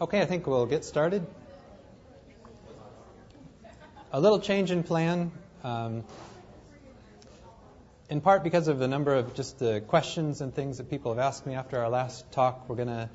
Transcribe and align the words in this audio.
Okay, 0.00 0.20
I 0.20 0.26
think 0.26 0.48
we'll 0.48 0.66
get 0.66 0.84
started. 0.84 1.24
A 4.10 4.20
little 4.20 4.40
change 4.40 4.72
in 4.72 4.82
plan, 4.82 5.30
um, 5.62 6.02
in 8.10 8.20
part 8.20 8.42
because 8.42 8.66
of 8.66 8.80
the 8.80 8.88
number 8.88 9.14
of 9.14 9.34
just 9.34 9.60
the 9.60 9.80
questions 9.86 10.40
and 10.40 10.52
things 10.52 10.78
that 10.78 10.90
people 10.90 11.14
have 11.14 11.20
asked 11.20 11.46
me 11.46 11.54
after 11.54 11.78
our 11.78 11.88
last 11.88 12.32
talk. 12.32 12.68
We're 12.68 12.74
going 12.74 12.88
to, 12.88 13.08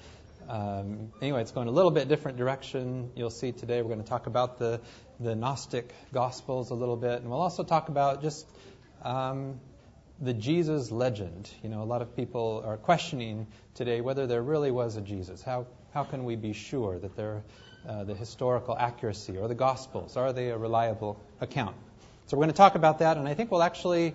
um, 0.48 1.12
anyway, 1.22 1.42
it's 1.42 1.52
going 1.52 1.68
a 1.68 1.72
little 1.72 1.92
bit 1.92 2.08
different 2.08 2.38
direction. 2.38 3.12
You'll 3.14 3.30
see 3.30 3.52
today 3.52 3.82
we're 3.82 3.90
going 3.94 4.04
to 4.04 4.10
talk 4.10 4.28
about 4.28 4.58
the, 4.58 4.80
the 5.20 5.36
Gnostic 5.36 5.94
Gospels 6.14 6.72
a 6.72 6.76
little 6.76 6.96
bit, 6.96 7.20
and 7.20 7.30
we'll 7.30 7.42
also 7.42 7.66
talk 7.66 7.90
about 7.90 8.22
just 8.22 8.48
um, 9.04 9.60
the 10.22 10.34
Jesus 10.34 10.92
legend. 10.92 11.52
You 11.62 11.68
know, 11.68 11.84
a 11.84 11.90
lot 11.90 12.02
of 12.02 12.16
people 12.16 12.64
are 12.66 12.78
questioning 12.78 13.48
today 13.74 14.00
whether 14.00 14.28
there 14.28 14.42
really 14.42 14.72
was 14.72 14.96
a 14.96 15.02
Jesus. 15.02 15.44
How 15.44 15.68
how 15.94 16.04
can 16.04 16.24
we 16.24 16.36
be 16.36 16.54
sure 16.54 16.98
that 17.00 17.16
they're 17.16 17.44
uh, 17.88 18.04
the 18.04 18.14
historical 18.14 18.78
accuracy 18.78 19.38
or 19.38 19.48
the 19.48 19.56
Gospels 19.56 20.18
are 20.18 20.34
they 20.34 20.50
a 20.50 20.58
reliable 20.58 21.20
account? 21.40 21.76
So 22.28 22.38
we're 22.38 22.44
going 22.44 22.54
to 22.54 22.58
talk 22.58 22.76
about 22.76 23.00
that, 23.00 23.18
and 23.18 23.28
I 23.28 23.34
think 23.34 23.52
we'll 23.52 23.64
actually 23.64 24.14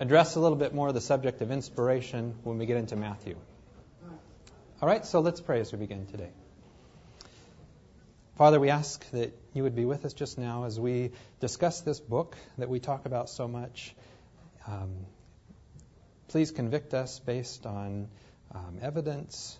address 0.00 0.34
a 0.34 0.40
little 0.40 0.56
bit 0.56 0.74
more 0.74 0.92
the 0.92 1.00
subject 1.00 1.42
of 1.42 1.50
inspiration 1.50 2.34
when 2.42 2.58
we 2.58 2.66
get 2.66 2.76
into 2.76 2.96
Matthew. 2.96 3.36
All 4.82 4.88
right, 4.88 5.06
so 5.06 5.20
let's 5.20 5.40
pray 5.40 5.60
as 5.60 5.70
we 5.72 5.78
begin 5.78 6.06
today. 6.06 6.30
Father, 8.36 8.58
we 8.58 8.70
ask 8.70 9.08
that 9.12 9.32
you 9.52 9.62
would 9.62 9.76
be 9.76 9.84
with 9.84 10.04
us 10.04 10.12
just 10.12 10.38
now 10.38 10.64
as 10.64 10.80
we 10.80 11.12
discuss 11.38 11.82
this 11.82 12.00
book 12.00 12.36
that 12.58 12.68
we 12.68 12.80
talk 12.80 13.06
about 13.06 13.30
so 13.30 13.46
much. 13.46 13.94
Um, 14.66 15.06
please 16.26 16.50
convict 16.50 16.94
us 16.94 17.20
based 17.20 17.64
on 17.64 18.08
um, 18.52 18.78
evidence 18.82 19.56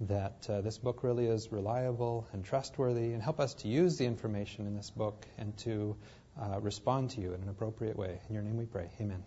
that 0.00 0.46
uh, 0.48 0.60
this 0.60 0.78
book 0.78 1.02
really 1.02 1.26
is 1.26 1.50
reliable 1.50 2.26
and 2.32 2.44
trustworthy, 2.44 3.12
and 3.12 3.22
help 3.22 3.40
us 3.40 3.54
to 3.54 3.68
use 3.68 3.98
the 3.98 4.06
information 4.06 4.66
in 4.66 4.76
this 4.76 4.90
book 4.90 5.26
and 5.38 5.56
to 5.58 5.96
uh, 6.40 6.60
respond 6.60 7.10
to 7.10 7.20
you 7.20 7.34
in 7.34 7.42
an 7.42 7.48
appropriate 7.48 7.96
way. 7.96 8.20
In 8.28 8.34
your 8.34 8.44
name 8.44 8.56
we 8.56 8.66
pray. 8.66 8.88
Amen. 9.00 9.24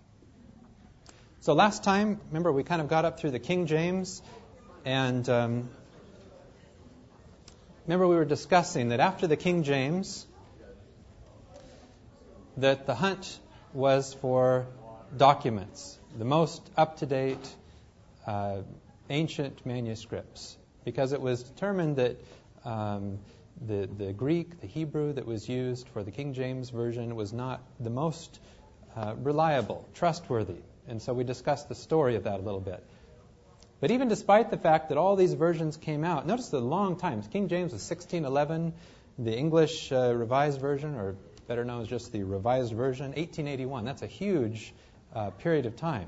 So 1.41 1.53
last 1.53 1.83
time, 1.83 2.21
remember, 2.27 2.51
we 2.51 2.63
kind 2.63 2.81
of 2.81 2.87
got 2.87 3.03
up 3.03 3.19
through 3.19 3.31
the 3.31 3.39
King 3.39 3.65
James, 3.65 4.21
and 4.85 5.27
um, 5.27 5.69
remember 7.85 8.07
we 8.07 8.15
were 8.15 8.25
discussing 8.25 8.89
that 8.89 8.99
after 8.99 9.27
the 9.27 9.37
King 9.37 9.63
James, 9.63 10.25
that 12.57 12.85
the 12.85 12.95
hunt 12.95 13.39
was 13.73 14.13
for 14.13 14.67
documents, 15.17 15.97
the 16.17 16.25
most 16.25 16.61
up-to-date 16.77 17.55
uh, 18.25 18.61
ancient 19.09 19.65
manuscripts 19.65 20.57
because 20.83 21.13
it 21.13 21.21
was 21.21 21.43
determined 21.43 21.97
that 21.97 22.17
um, 22.65 23.19
the, 23.67 23.87
the 23.97 24.13
Greek, 24.13 24.59
the 24.61 24.67
Hebrew 24.67 25.13
that 25.13 25.25
was 25.25 25.47
used 25.47 25.87
for 25.89 26.03
the 26.03 26.11
King 26.11 26.33
James 26.33 26.69
Version 26.69 27.15
was 27.15 27.33
not 27.33 27.61
the 27.79 27.89
most 27.89 28.39
uh, 28.95 29.15
reliable, 29.17 29.87
trustworthy. 29.93 30.61
And 30.87 31.01
so 31.01 31.13
we 31.13 31.23
discussed 31.23 31.69
the 31.69 31.75
story 31.75 32.15
of 32.15 32.23
that 32.23 32.39
a 32.39 32.43
little 32.43 32.59
bit. 32.59 32.83
But 33.79 33.91
even 33.91 34.07
despite 34.07 34.51
the 34.51 34.57
fact 34.57 34.89
that 34.89 34.97
all 34.97 35.15
these 35.15 35.33
versions 35.33 35.77
came 35.77 36.03
out, 36.03 36.27
notice 36.27 36.49
the 36.49 36.59
long 36.59 36.97
times. 36.97 37.27
King 37.27 37.47
James 37.47 37.73
was 37.73 37.81
1611, 37.89 38.73
the 39.17 39.35
English 39.35 39.91
uh, 39.91 40.13
Revised 40.13 40.59
Version, 40.59 40.95
or 40.95 41.15
better 41.47 41.65
known 41.65 41.81
as 41.81 41.87
just 41.87 42.11
the 42.11 42.23
Revised 42.23 42.73
Version, 42.73 43.07
1881. 43.07 43.85
That's 43.85 44.03
a 44.03 44.07
huge 44.07 44.73
uh, 45.13 45.31
period 45.31 45.65
of 45.65 45.75
time. 45.75 46.07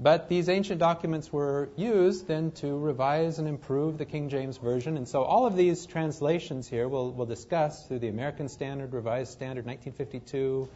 But 0.00 0.28
these 0.28 0.48
ancient 0.48 0.78
documents 0.78 1.32
were 1.32 1.70
used 1.74 2.28
then 2.28 2.52
to 2.52 2.78
revise 2.78 3.40
and 3.40 3.48
improve 3.48 3.98
the 3.98 4.04
King 4.04 4.28
James 4.28 4.56
Version. 4.56 4.96
And 4.96 5.08
so 5.08 5.24
all 5.24 5.44
of 5.44 5.56
these 5.56 5.86
translations 5.86 6.68
here 6.68 6.86
we'll, 6.86 7.10
we'll 7.10 7.26
discuss 7.26 7.84
through 7.86 7.98
the 7.98 8.08
American 8.08 8.48
Standard, 8.48 8.92
Revised 8.92 9.32
Standard, 9.32 9.66
1952, 9.66 10.68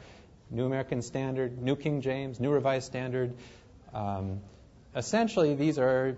New 0.51 0.67
American 0.67 1.03
Standard, 1.03 1.63
New 1.63 1.77
King 1.77 2.01
James, 2.01 2.41
New 2.41 2.51
Revised 2.51 2.87
Standard. 2.87 3.33
Um, 3.95 4.41
essentially, 4.97 5.55
these 5.55 5.79
are 5.79 6.17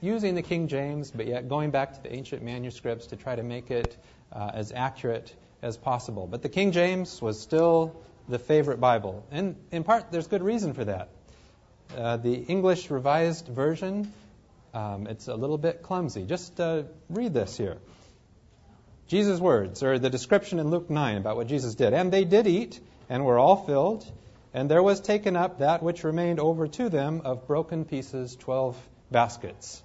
using 0.00 0.36
the 0.36 0.42
King 0.42 0.68
James, 0.68 1.10
but 1.10 1.26
yet 1.26 1.48
going 1.48 1.72
back 1.72 1.94
to 1.94 2.02
the 2.02 2.14
ancient 2.14 2.44
manuscripts 2.44 3.08
to 3.08 3.16
try 3.16 3.34
to 3.34 3.42
make 3.42 3.72
it 3.72 3.96
uh, 4.32 4.52
as 4.54 4.70
accurate 4.70 5.34
as 5.62 5.76
possible. 5.76 6.28
But 6.28 6.42
the 6.42 6.48
King 6.48 6.70
James 6.70 7.20
was 7.20 7.40
still 7.40 7.96
the 8.28 8.38
favorite 8.38 8.78
Bible. 8.78 9.26
And 9.32 9.56
in 9.72 9.82
part, 9.82 10.12
there's 10.12 10.28
good 10.28 10.44
reason 10.44 10.72
for 10.72 10.84
that. 10.84 11.08
Uh, 11.94 12.16
the 12.16 12.34
English 12.34 12.90
Revised 12.90 13.46
Version, 13.46 14.12
um, 14.74 15.06
it's 15.06 15.28
a 15.28 15.34
little 15.34 15.58
bit 15.58 15.82
clumsy. 15.82 16.24
Just 16.24 16.60
uh, 16.60 16.82
read 17.08 17.32
this 17.32 17.56
here. 17.56 17.78
Jesus' 19.08 19.38
words, 19.38 19.82
or 19.82 19.98
the 19.98 20.10
description 20.10 20.58
in 20.58 20.70
Luke 20.70 20.90
9 20.90 21.16
about 21.18 21.36
what 21.36 21.46
Jesus 21.46 21.74
did. 21.74 21.94
And 21.94 22.12
they 22.12 22.24
did 22.24 22.46
eat, 22.46 22.80
and 23.08 23.24
were 23.24 23.38
all 23.38 23.56
filled, 23.56 24.04
and 24.52 24.70
there 24.70 24.82
was 24.82 25.00
taken 25.00 25.36
up 25.36 25.60
that 25.60 25.82
which 25.82 26.02
remained 26.02 26.40
over 26.40 26.66
to 26.66 26.88
them 26.88 27.22
of 27.24 27.46
broken 27.46 27.84
pieces, 27.84 28.34
12 28.36 28.76
baskets. 29.10 29.82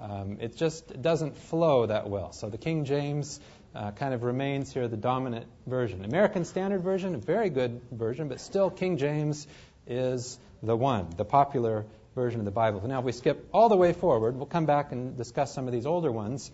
Um, 0.00 0.38
it 0.40 0.56
just 0.56 1.00
doesn't 1.02 1.36
flow 1.36 1.86
that 1.86 2.08
well. 2.08 2.32
So 2.32 2.48
the 2.48 2.58
King 2.58 2.84
James 2.84 3.40
uh, 3.74 3.90
kind 3.92 4.14
of 4.14 4.22
remains 4.22 4.72
here 4.72 4.88
the 4.88 4.96
dominant 4.96 5.46
version. 5.66 6.04
American 6.04 6.44
Standard 6.44 6.82
Version, 6.82 7.14
a 7.14 7.18
very 7.18 7.50
good 7.50 7.80
version, 7.92 8.28
but 8.28 8.40
still 8.40 8.70
King 8.70 8.96
James 8.96 9.46
is 9.86 10.38
the 10.66 10.76
one, 10.76 11.08
the 11.16 11.24
popular 11.24 11.86
version 12.14 12.40
of 12.40 12.44
the 12.44 12.50
Bible. 12.50 12.86
Now, 12.86 12.98
if 12.98 13.04
we 13.04 13.12
skip 13.12 13.48
all 13.52 13.68
the 13.68 13.76
way 13.76 13.92
forward, 13.92 14.36
we'll 14.36 14.46
come 14.46 14.66
back 14.66 14.92
and 14.92 15.16
discuss 15.16 15.52
some 15.52 15.66
of 15.66 15.72
these 15.72 15.86
older 15.86 16.10
ones. 16.10 16.50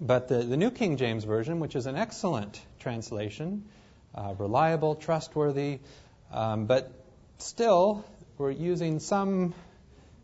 But 0.00 0.28
the, 0.28 0.38
the 0.38 0.56
New 0.56 0.70
King 0.70 0.96
James 0.96 1.24
Version, 1.24 1.58
which 1.58 1.74
is 1.74 1.86
an 1.86 1.96
excellent 1.96 2.60
translation, 2.78 3.64
uh, 4.14 4.34
reliable, 4.38 4.94
trustworthy, 4.94 5.80
um, 6.32 6.66
but 6.66 6.92
still, 7.38 8.04
we're 8.36 8.50
using 8.50 9.00
some 9.00 9.54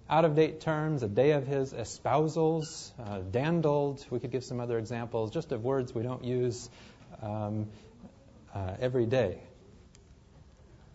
out 0.08 0.24
of 0.24 0.36
date 0.36 0.60
terms, 0.60 1.02
a 1.02 1.08
day 1.08 1.32
of 1.32 1.46
his 1.46 1.72
espousals, 1.72 2.92
uh, 3.00 3.20
dandled. 3.20 4.04
We 4.10 4.20
could 4.20 4.30
give 4.30 4.44
some 4.44 4.60
other 4.60 4.78
examples 4.78 5.30
just 5.30 5.50
of 5.52 5.64
words 5.64 5.94
we 5.94 6.02
don't 6.02 6.24
use 6.24 6.68
um, 7.22 7.66
uh, 8.54 8.74
every 8.78 9.06
day 9.06 9.38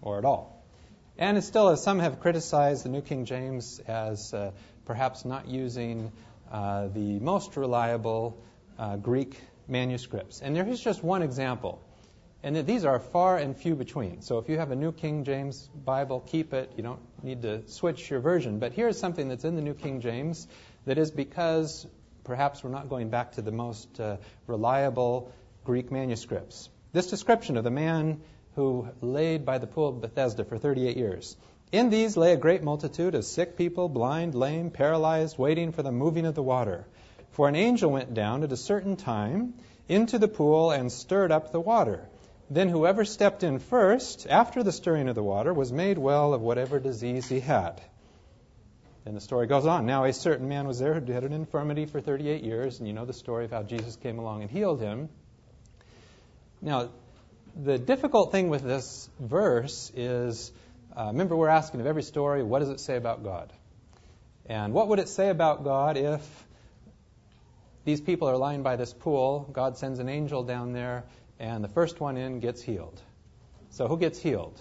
or 0.01 0.19
at 0.19 0.25
all. 0.25 0.58
And 1.19 1.37
it's 1.37 1.47
still, 1.47 1.67
as 1.67 1.83
some 1.83 1.99
have 1.99 2.21
criticized 2.21 2.85
the 2.85 2.89
New 2.89 3.01
King 3.01 3.25
James 3.25 3.81
as 3.85 4.33
uh, 4.33 4.51
perhaps 4.85 5.25
not 5.25 5.49
using 5.49 6.13
uh, 6.49 6.87
the 6.87 7.19
most 7.19 7.57
reliable 7.57 8.41
uh, 8.77 8.95
Greek 8.95 9.37
manuscripts. 9.67 10.41
And 10.41 10.55
there 10.55 10.65
is 10.65 10.79
just 10.79 11.03
one 11.03 11.21
example. 11.21 11.81
And 12.41 12.65
these 12.65 12.85
are 12.85 12.99
far 12.99 13.37
and 13.37 13.57
few 13.57 13.75
between. 13.75 14.21
So 14.21 14.37
if 14.37 14.47
you 14.47 14.59
have 14.59 14.71
a 14.71 14.77
New 14.77 14.93
King 14.93 15.25
James 15.25 15.69
Bible, 15.83 16.21
keep 16.21 16.53
it. 16.53 16.71
You 16.77 16.83
don't 16.83 17.01
need 17.21 17.41
to 17.41 17.67
switch 17.67 18.09
your 18.09 18.21
version. 18.21 18.59
But 18.59 18.71
here's 18.71 18.97
something 18.97 19.27
that's 19.27 19.43
in 19.43 19.57
the 19.57 19.61
New 19.61 19.73
King 19.73 19.99
James 19.99 20.47
that 20.85 20.97
is 20.97 21.11
because 21.11 21.85
perhaps 22.23 22.63
we're 22.63 22.69
not 22.69 22.87
going 22.87 23.09
back 23.09 23.33
to 23.33 23.41
the 23.41 23.51
most 23.51 23.99
uh, 23.99 24.15
reliable 24.47 25.33
Greek 25.65 25.91
manuscripts. 25.91 26.69
This 26.93 27.07
description 27.07 27.57
of 27.57 27.65
the 27.65 27.71
man 27.71 28.21
who 28.59 28.89
laid 28.99 29.45
by 29.45 29.57
the 29.57 29.67
pool 29.67 29.87
of 29.87 30.01
Bethesda 30.01 30.43
for 30.43 30.57
38 30.57 30.97
years. 30.97 31.37
In 31.71 31.89
these 31.89 32.17
lay 32.17 32.33
a 32.33 32.37
great 32.37 32.61
multitude 32.61 33.15
of 33.15 33.23
sick 33.23 33.55
people, 33.55 33.87
blind, 33.87 34.35
lame, 34.35 34.69
paralyzed, 34.69 35.37
waiting 35.37 35.71
for 35.71 35.81
the 35.81 35.93
moving 35.93 36.25
of 36.25 36.35
the 36.35 36.43
water. 36.43 36.85
For 37.31 37.47
an 37.47 37.55
angel 37.55 37.89
went 37.89 38.13
down 38.13 38.43
at 38.43 38.51
a 38.51 38.57
certain 38.57 38.97
time 38.97 39.53
into 39.87 40.19
the 40.19 40.27
pool 40.27 40.71
and 40.71 40.91
stirred 40.91 41.31
up 41.31 41.53
the 41.53 41.61
water. 41.61 42.09
Then 42.49 42.67
whoever 42.67 43.05
stepped 43.05 43.43
in 43.43 43.59
first, 43.59 44.27
after 44.29 44.61
the 44.61 44.73
stirring 44.73 45.07
of 45.07 45.15
the 45.15 45.23
water, 45.23 45.53
was 45.53 45.71
made 45.71 45.97
well 45.97 46.33
of 46.33 46.41
whatever 46.41 46.81
disease 46.81 47.29
he 47.29 47.39
had. 47.39 47.79
Then 49.05 49.13
the 49.13 49.21
story 49.21 49.47
goes 49.47 49.65
on. 49.65 49.85
Now 49.85 50.03
a 50.03 50.11
certain 50.11 50.49
man 50.49 50.67
was 50.67 50.79
there 50.79 50.95
who 50.99 51.13
had 51.13 51.23
an 51.23 51.31
infirmity 51.31 51.85
for 51.85 52.01
38 52.01 52.43
years, 52.43 52.79
and 52.79 52.89
you 52.89 52.93
know 52.93 53.05
the 53.05 53.13
story 53.13 53.45
of 53.45 53.51
how 53.51 53.63
Jesus 53.63 53.95
came 53.95 54.19
along 54.19 54.41
and 54.41 54.51
healed 54.51 54.81
him. 54.81 55.07
Now, 56.61 56.89
the 57.55 57.77
difficult 57.77 58.31
thing 58.31 58.49
with 58.49 58.63
this 58.63 59.09
verse 59.19 59.91
is 59.95 60.51
uh, 60.95 61.05
remember, 61.07 61.35
we're 61.35 61.47
asking 61.47 61.79
of 61.81 61.87
every 61.87 62.03
story, 62.03 62.43
what 62.43 62.59
does 62.59 62.69
it 62.69 62.79
say 62.79 62.97
about 62.97 63.23
God? 63.23 63.53
And 64.47 64.73
what 64.73 64.87
would 64.87 64.99
it 64.99 65.07
say 65.07 65.29
about 65.29 65.63
God 65.63 65.97
if 65.97 66.21
these 67.85 68.01
people 68.01 68.27
are 68.27 68.37
lying 68.37 68.63
by 68.63 68.75
this 68.75 68.91
pool, 68.91 69.47
God 69.53 69.77
sends 69.77 69.99
an 69.99 70.09
angel 70.09 70.43
down 70.43 70.73
there, 70.73 71.05
and 71.39 71.63
the 71.63 71.69
first 71.69 72.01
one 72.01 72.17
in 72.17 72.39
gets 72.39 72.61
healed? 72.61 72.99
So, 73.69 73.87
who 73.87 73.97
gets 73.97 74.19
healed? 74.19 74.59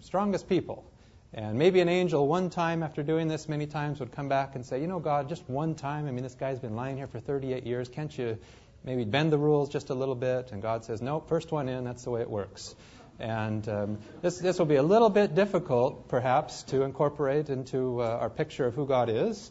Strongest 0.00 0.48
people. 0.48 0.90
And 1.32 1.58
maybe 1.58 1.80
an 1.80 1.88
angel, 1.88 2.28
one 2.28 2.48
time 2.48 2.84
after 2.84 3.02
doing 3.02 3.26
this 3.26 3.48
many 3.48 3.66
times, 3.66 3.98
would 3.98 4.12
come 4.12 4.28
back 4.28 4.54
and 4.54 4.64
say, 4.64 4.80
You 4.80 4.86
know, 4.86 5.00
God, 5.00 5.28
just 5.28 5.48
one 5.50 5.74
time. 5.74 6.06
I 6.06 6.12
mean, 6.12 6.22
this 6.22 6.36
guy's 6.36 6.60
been 6.60 6.76
lying 6.76 6.96
here 6.96 7.08
for 7.08 7.18
38 7.18 7.66
years. 7.66 7.88
Can't 7.88 8.16
you 8.16 8.38
maybe 8.84 9.04
bend 9.04 9.32
the 9.32 9.38
rules 9.38 9.68
just 9.68 9.90
a 9.90 9.94
little 9.94 10.14
bit. 10.14 10.52
And 10.52 10.62
God 10.62 10.84
says, 10.84 11.02
no, 11.02 11.20
first 11.20 11.50
one 11.50 11.68
in, 11.68 11.84
that's 11.84 12.04
the 12.04 12.10
way 12.10 12.20
it 12.20 12.30
works. 12.30 12.74
And 13.18 13.68
um, 13.68 13.98
this, 14.22 14.38
this 14.38 14.58
will 14.58 14.66
be 14.66 14.76
a 14.76 14.82
little 14.82 15.10
bit 15.10 15.34
difficult, 15.34 16.08
perhaps, 16.08 16.64
to 16.64 16.82
incorporate 16.82 17.48
into 17.48 18.02
uh, 18.02 18.18
our 18.20 18.30
picture 18.30 18.66
of 18.66 18.74
who 18.74 18.86
God 18.86 19.08
is. 19.08 19.50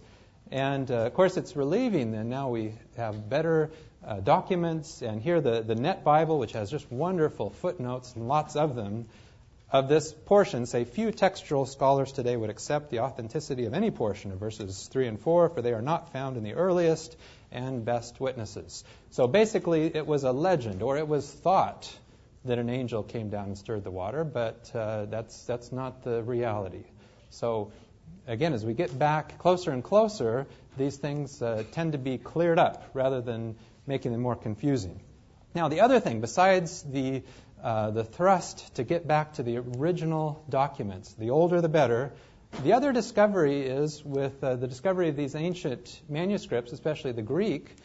And 0.51 0.89
uh, 0.91 1.05
of 1.05 1.13
course, 1.13 1.37
it's 1.37 1.55
relieving 1.55 2.11
then. 2.11 2.29
Now 2.29 2.49
we 2.49 2.73
have 2.97 3.29
better 3.29 3.71
uh, 4.05 4.19
documents, 4.19 5.01
and 5.01 5.21
here 5.21 5.39
the, 5.39 5.61
the 5.61 5.75
Net 5.75 6.03
Bible, 6.03 6.37
which 6.37 6.51
has 6.51 6.69
just 6.69 6.91
wonderful 6.91 7.49
footnotes 7.49 8.13
and 8.15 8.27
lots 8.27 8.55
of 8.55 8.75
them, 8.75 9.07
of 9.73 9.89
this 9.89 10.13
portion 10.13 10.67
say 10.67 10.85
few 10.85 11.11
textual 11.11 11.65
scholars 11.65 12.11
today 12.11 12.37
would 12.37 12.51
accept 12.51 12.91
the 12.91 12.99
authenticity 12.99 13.65
of 13.65 13.73
any 13.73 13.89
portion 13.89 14.31
of 14.31 14.39
verses 14.39 14.87
3 14.91 15.07
and 15.07 15.19
4, 15.19 15.49
for 15.49 15.61
they 15.63 15.73
are 15.73 15.81
not 15.81 16.13
found 16.13 16.37
in 16.37 16.43
the 16.43 16.53
earliest 16.53 17.17
and 17.53 17.85
best 17.85 18.19
witnesses. 18.19 18.83
So 19.11 19.27
basically, 19.27 19.85
it 19.95 20.05
was 20.05 20.23
a 20.23 20.31
legend, 20.31 20.81
or 20.81 20.97
it 20.97 21.07
was 21.07 21.31
thought 21.31 21.89
that 22.45 22.59
an 22.59 22.69
angel 22.69 23.03
came 23.03 23.29
down 23.29 23.45
and 23.45 23.57
stirred 23.57 23.83
the 23.83 23.91
water, 23.91 24.25
but 24.25 24.69
uh, 24.75 25.05
that's, 25.05 25.45
that's 25.45 25.71
not 25.71 26.03
the 26.03 26.21
reality. 26.21 26.83
So 27.29 27.71
again, 28.27 28.53
as 28.53 28.65
we 28.65 28.73
get 28.73 28.97
back 28.97 29.37
closer 29.37 29.71
and 29.71 29.83
closer, 29.83 30.47
these 30.77 30.97
things 30.97 31.41
uh, 31.41 31.63
tend 31.71 31.93
to 31.93 31.97
be 31.97 32.17
cleared 32.17 32.59
up 32.59 32.89
rather 32.93 33.21
than 33.21 33.55
making 33.87 34.11
them 34.11 34.21
more 34.21 34.35
confusing. 34.35 34.99
Now, 35.55 35.69
the 35.69 35.81
other 35.81 35.99
thing, 35.99 36.19
besides 36.19 36.81
the 36.81 37.23
uh, 37.63 37.91
the 37.91 38.03
thrust 38.03 38.75
to 38.75 38.83
get 38.83 39.07
back 39.07 39.35
to 39.35 39.43
the 39.43 39.57
original 39.57 40.43
documents. 40.49 41.13
The 41.13 41.29
older, 41.29 41.61
the 41.61 41.69
better. 41.69 42.11
The 42.61 42.73
other 42.73 42.93
discovery 42.93 43.63
is 43.63 44.03
with 44.05 44.41
uh, 44.43 44.55
the 44.55 44.67
discovery 44.67 45.09
of 45.09 45.15
these 45.15 45.35
ancient 45.35 45.99
manuscripts, 46.07 46.71
especially 46.71 47.11
the 47.11 47.21
Greek. 47.21 47.75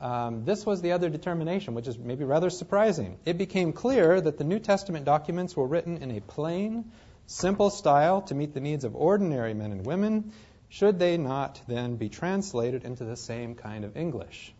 Um, 0.00 0.44
this 0.44 0.66
was 0.66 0.82
the 0.82 0.92
other 0.92 1.08
determination, 1.08 1.74
which 1.74 1.86
is 1.86 1.96
maybe 1.96 2.24
rather 2.24 2.50
surprising. 2.50 3.18
It 3.24 3.38
became 3.38 3.72
clear 3.72 4.20
that 4.20 4.36
the 4.36 4.44
New 4.44 4.58
Testament 4.58 5.04
documents 5.06 5.56
were 5.56 5.66
written 5.66 5.98
in 5.98 6.10
a 6.10 6.20
plain, 6.20 6.92
simple 7.26 7.70
style 7.70 8.22
to 8.22 8.34
meet 8.34 8.52
the 8.52 8.60
needs 8.60 8.84
of 8.84 8.94
ordinary 8.94 9.54
men 9.54 9.72
and 9.72 9.86
women. 9.86 10.32
Should 10.68 10.98
they 10.98 11.16
not 11.16 11.60
then 11.66 11.96
be 11.96 12.08
translated 12.08 12.84
into 12.84 13.04
the 13.04 13.16
same 13.16 13.54
kind 13.54 13.84
of 13.84 13.96
English? 13.96 14.52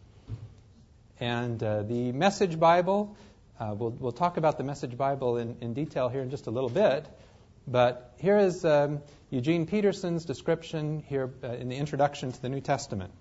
And 1.21 1.63
uh, 1.63 1.83
the 1.83 2.13
Message 2.13 2.59
Bible 2.59 3.17
uh, 3.59 3.75
we'll, 3.75 3.91
we'll 3.91 4.13
talk 4.13 4.37
about 4.37 4.59
the 4.59 4.65
Message 4.65 4.97
Bible 4.97 5.39
in, 5.39 5.57
in 5.61 5.73
detail 5.73 6.09
here 6.09 6.21
in 6.21 6.31
just 6.31 6.47
a 6.47 6.51
little 6.51 6.69
bit. 6.69 7.07
But 7.67 8.15
here 8.19 8.39
is 8.39 8.65
um, 8.65 9.03
Eugene 9.31 9.67
Peterson's 9.67 10.25
description 10.25 11.03
here 11.09 11.33
uh, 11.43 11.49
in 11.49 11.69
the 11.69 11.77
introduction 11.77 12.33
to 12.33 12.43
the 12.43 12.49
New 12.49 12.61
Testament. 12.61 13.13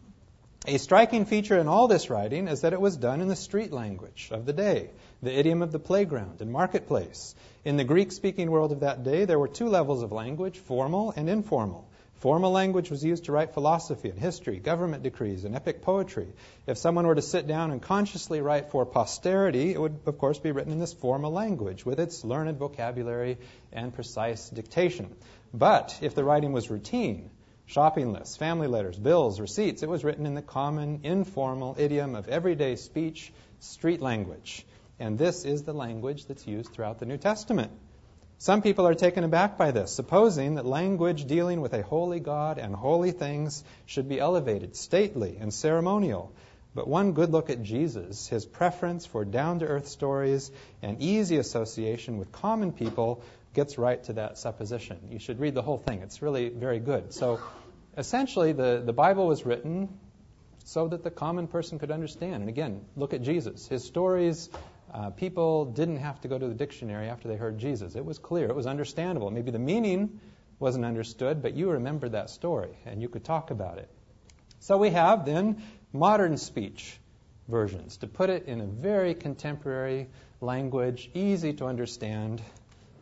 A 0.68 0.78
striking 0.78 1.26
feature 1.26 1.60
in 1.60 1.68
all 1.68 1.88
this 1.88 2.10
writing 2.10 2.48
is 2.48 2.62
that 2.62 2.74
it 2.74 2.82
was 2.82 2.98
done 2.98 3.22
in 3.22 3.28
the 3.28 3.36
street 3.36 3.72
language 3.72 4.30
of 4.32 4.46
the 4.46 4.54
day, 4.54 4.90
the 5.22 5.32
idiom 5.32 5.62
of 5.62 5.72
the 5.72 5.80
playground 5.80 6.42
and 6.42 6.52
marketplace. 6.52 7.36
In 7.64 7.78
the 7.78 7.84
Greek 7.84 8.12
speaking 8.12 8.50
world 8.50 8.72
of 8.72 8.80
that 8.80 9.04
day, 9.04 9.26
there 9.26 9.38
were 9.38 9.48
two 9.48 9.68
levels 9.68 10.02
of 10.02 10.12
language, 10.12 10.58
formal 10.58 11.14
and 11.16 11.30
informal. 11.30 11.88
Formal 12.20 12.52
language 12.52 12.90
was 12.90 13.04
used 13.04 13.26
to 13.26 13.32
write 13.32 13.54
philosophy 13.54 14.10
and 14.10 14.18
history, 14.18 14.58
government 14.60 15.04
decrees, 15.04 15.44
and 15.44 15.54
epic 15.54 15.82
poetry. 15.82 16.28
If 16.66 16.78
someone 16.78 17.06
were 17.06 17.16
to 17.16 17.22
sit 17.22 17.46
down 17.46 17.72
and 17.72 17.82
consciously 17.82 18.42
write 18.42 18.72
for 18.72 18.86
posterity, 18.86 19.74
it 19.74 19.80
would, 19.80 20.00
of 20.06 20.18
course, 20.18 20.40
be 20.40 20.52
written 20.52 20.72
in 20.72 20.80
this 20.80 20.94
formal 20.94 21.32
language 21.32 21.86
with 21.86 22.00
its 22.00 22.24
learned 22.24 22.58
vocabulary 22.58 23.38
and 23.74 23.94
precise 23.94 24.50
dictation. 24.50 25.14
But 25.54 26.00
if 26.02 26.16
the 26.16 26.24
writing 26.24 26.54
was 26.54 26.70
routine, 26.70 27.30
shopping 27.66 28.14
lists, 28.14 28.38
family 28.38 28.68
letters, 28.68 28.98
bills, 28.98 29.40
receipts, 29.40 29.84
it 29.84 29.90
was 29.90 30.04
written 30.04 30.26
in 30.26 30.36
the 30.36 30.42
common, 30.42 31.02
informal 31.04 31.76
idiom 31.78 32.16
of 32.16 32.30
everyday 32.30 32.78
speech, 32.78 33.34
street 33.60 34.02
language. 34.02 34.66
And 35.00 35.18
this 35.18 35.44
is 35.44 35.64
the 35.64 35.74
language 35.74 36.26
that's 36.28 36.48
used 36.48 36.72
throughout 36.72 37.00
the 37.00 37.06
New 37.06 37.18
Testament. 37.18 37.72
Some 38.38 38.62
people 38.62 38.86
are 38.86 38.94
taken 38.94 39.24
aback 39.24 39.58
by 39.58 39.72
this, 39.72 39.94
supposing 39.94 40.56
that 40.56 40.66
language 40.66 41.26
dealing 41.26 41.62
with 41.62 41.74
a 41.74 41.82
holy 41.82 42.20
God 42.20 42.58
and 42.58 42.76
holy 42.76 43.12
things 43.12 43.64
should 43.86 44.10
be 44.10 44.20
elevated, 44.20 44.76
stately, 44.76 45.38
and 45.40 45.54
ceremonial. 45.54 46.34
But 46.76 46.88
one 46.88 47.14
good 47.14 47.32
look 47.32 47.50
at 47.50 47.64
Jesus, 47.64 48.28
his 48.28 48.46
preference 48.46 49.06
for 49.06 49.24
down 49.24 49.60
to 49.60 49.66
earth 49.66 49.88
stories 49.88 50.52
and 50.82 51.02
easy 51.02 51.38
association 51.38 52.18
with 52.18 52.34
common 52.34 52.74
people, 52.74 53.24
gets 53.54 53.78
right 53.78 54.04
to 54.04 54.14
that 54.14 54.38
supposition. 54.38 55.00
You 55.10 55.20
should 55.20 55.40
read 55.40 55.54
the 55.54 55.62
whole 55.62 55.78
thing, 55.78 56.02
it's 56.02 56.22
really 56.22 56.50
very 56.50 56.80
good. 56.80 57.14
So 57.14 57.40
essentially, 57.98 58.52
the, 58.52 58.84
the 58.86 58.92
Bible 58.92 59.28
was 59.28 59.46
written 59.46 59.98
so 60.66 60.90
that 60.90 61.04
the 61.04 61.12
common 61.12 61.48
person 61.48 61.80
could 61.80 61.92
understand. 61.92 62.36
And 62.36 62.50
again, 62.50 62.82
look 62.98 63.14
at 63.14 63.22
Jesus. 63.22 63.66
His 63.68 63.86
stories 63.86 64.50
uh, 64.96 65.10
people 65.10 65.66
didn't 65.66 65.98
have 65.98 66.22
to 66.22 66.30
go 66.30 66.40
to 66.40 66.48
the 66.48 66.54
dictionary 66.54 67.10
after 67.10 67.28
they 67.28 67.36
heard 67.36 67.60
Jesus. 67.60 67.96
It 67.96 68.06
was 68.06 68.18
clear, 68.18 68.48
it 68.48 68.56
was 68.56 68.66
understandable. 68.66 69.30
Maybe 69.30 69.52
the 69.52 69.60
meaning 69.60 70.22
wasn't 70.58 70.86
understood, 70.86 71.42
but 71.42 71.54
you 71.54 71.72
remembered 71.72 72.14
that 72.14 72.30
story 72.30 72.78
and 72.86 73.02
you 73.02 73.10
could 73.10 73.26
talk 73.26 73.52
about 73.52 73.78
it. 73.78 73.90
So 74.62 74.78
we 74.78 74.92
have 74.92 75.26
then 75.26 75.62
modern 75.92 76.38
speech 76.38 76.98
versions 77.50 77.98
to 77.98 78.08
put 78.08 78.30
it 78.30 78.46
in 78.46 78.62
a 78.62 78.66
very 78.66 79.16
contemporary 79.16 80.08
language, 80.40 81.10
easy 81.14 81.52
to 81.54 81.66
understand, 81.66 82.42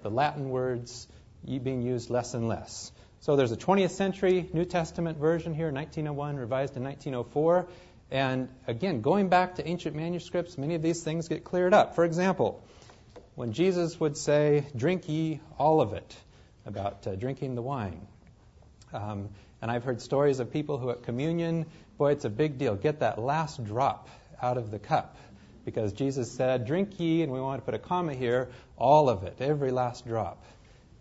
the 0.02 0.10
Latin 0.10 0.50
words 0.50 1.08
being 1.46 1.84
used 1.84 2.10
less 2.10 2.34
and 2.34 2.48
less. 2.48 2.92
So 3.20 3.36
there's 3.36 3.52
a 3.52 3.58
20th 3.58 3.92
century 3.92 4.50
New 4.52 4.66
Testament 4.66 5.20
version 5.20 5.54
here, 5.54 5.72
1901, 5.72 6.38
revised 6.38 6.76
in 6.76 6.84
1904. 6.84 7.68
And 8.14 8.50
again, 8.68 9.02
going 9.02 9.30
back 9.30 9.56
to 9.56 9.68
ancient 9.68 9.96
manuscripts, 9.96 10.56
many 10.56 10.76
of 10.76 10.84
these 10.84 11.02
things 11.02 11.28
get 11.28 11.44
cleared 11.44 11.74
up. 11.74 11.96
For 11.96 12.06
example, 12.06 12.64
when 13.34 13.54
Jesus 13.54 14.00
would 14.00 14.18
say, 14.18 14.68
Drink 14.76 15.10
ye 15.10 15.42
all 15.58 15.82
of 15.82 15.94
it, 15.94 16.16
about 16.68 17.08
uh, 17.08 17.16
drinking 17.16 17.56
the 17.56 17.64
wine. 17.64 18.06
Um, 18.94 19.30
and 19.64 19.72
I've 19.72 19.84
heard 19.84 20.00
stories 20.00 20.40
of 20.40 20.54
people 20.54 20.78
who 20.78 20.92
at 20.92 21.02
communion, 21.02 21.66
boy, 21.98 22.12
it's 22.12 22.24
a 22.24 22.30
big 22.30 22.60
deal. 22.60 22.76
Get 22.76 23.00
that 23.00 23.18
last 23.18 23.64
drop 23.64 24.08
out 24.40 24.58
of 24.58 24.70
the 24.70 24.78
cup. 24.78 25.18
Because 25.66 25.92
Jesus 25.94 26.32
said, 26.32 26.68
Drink 26.68 27.00
ye, 27.00 27.24
and 27.24 27.32
we 27.32 27.42
want 27.42 27.62
to 27.62 27.66
put 27.66 27.74
a 27.74 27.80
comma 27.80 28.14
here, 28.14 28.50
all 28.78 29.10
of 29.10 29.24
it, 29.24 29.38
every 29.40 29.72
last 29.72 30.06
drop. 30.06 30.46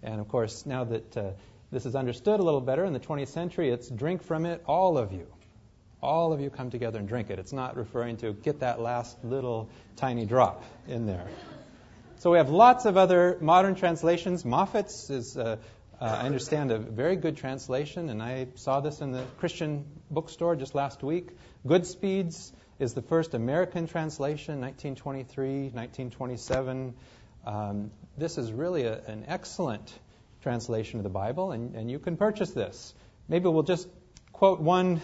And 0.02 0.18
of 0.18 0.28
course, 0.28 0.64
now 0.64 0.84
that 0.84 1.16
uh, 1.18 1.30
this 1.70 1.84
is 1.84 1.94
understood 1.94 2.40
a 2.40 2.42
little 2.42 2.62
better 2.62 2.86
in 2.86 2.94
the 2.94 3.00
20th 3.00 3.28
century, 3.28 3.68
it's 3.68 3.90
drink 3.90 4.22
from 4.22 4.46
it, 4.46 4.62
all 4.66 4.96
of 4.96 5.12
you 5.12 5.26
all 6.02 6.32
of 6.32 6.40
you 6.40 6.50
come 6.50 6.70
together 6.70 6.99
and 6.99 7.06
drink 7.06 7.31
it. 7.31 7.38
It's 7.38 7.52
not 7.52 7.76
referring 7.76 8.16
to 8.19 8.32
get 8.32 8.60
that 8.60 8.81
last 8.81 9.25
little 9.25 9.70
tiny 9.96 10.26
drop 10.26 10.64
in 10.88 11.06
there. 11.06 11.26
So 12.19 12.32
we 12.32 12.38
have 12.38 12.50
lots 12.50 12.84
of 12.87 12.96
other 12.96 13.38
modern 13.40 13.76
translations. 13.76 14.44
Moffatt's 14.44 15.10
is, 15.10 15.37
uh, 15.37 15.56
uh, 16.00 16.04
I 16.04 16.26
understand, 16.26 16.72
a 16.72 16.78
very 16.78 17.16
good 17.16 17.37
translation, 17.37 18.08
and 18.08 18.22
I 18.22 18.49
saw 18.56 18.81
this 18.81 19.00
in 19.00 19.12
the 19.12 19.25
Christian 19.38 19.84
bookstore 20.10 20.56
just 20.56 20.75
last 20.75 21.02
week. 21.02 21.28
Goodspeed's 21.66 22.52
is 22.79 22.94
the 22.94 23.03
first 23.03 23.34
American 23.34 23.86
translation, 23.86 24.60
1923, 24.60 25.70
1927. 25.70 26.94
Um, 27.46 27.91
this 28.19 28.38
is 28.38 28.53
really 28.53 28.84
a, 28.84 29.00
an 29.06 29.24
excellent 29.29 29.93
translation 30.43 30.98
of 30.98 31.05
the 31.05 31.10
Bible, 31.10 31.53
and, 31.53 31.76
and 31.76 31.88
you 31.88 32.00
can 32.00 32.17
purchase 32.17 32.50
this. 32.50 32.93
Maybe 33.29 33.48
we'll 33.48 33.62
just 33.62 33.88
quote 34.32 34.60
one 34.60 35.00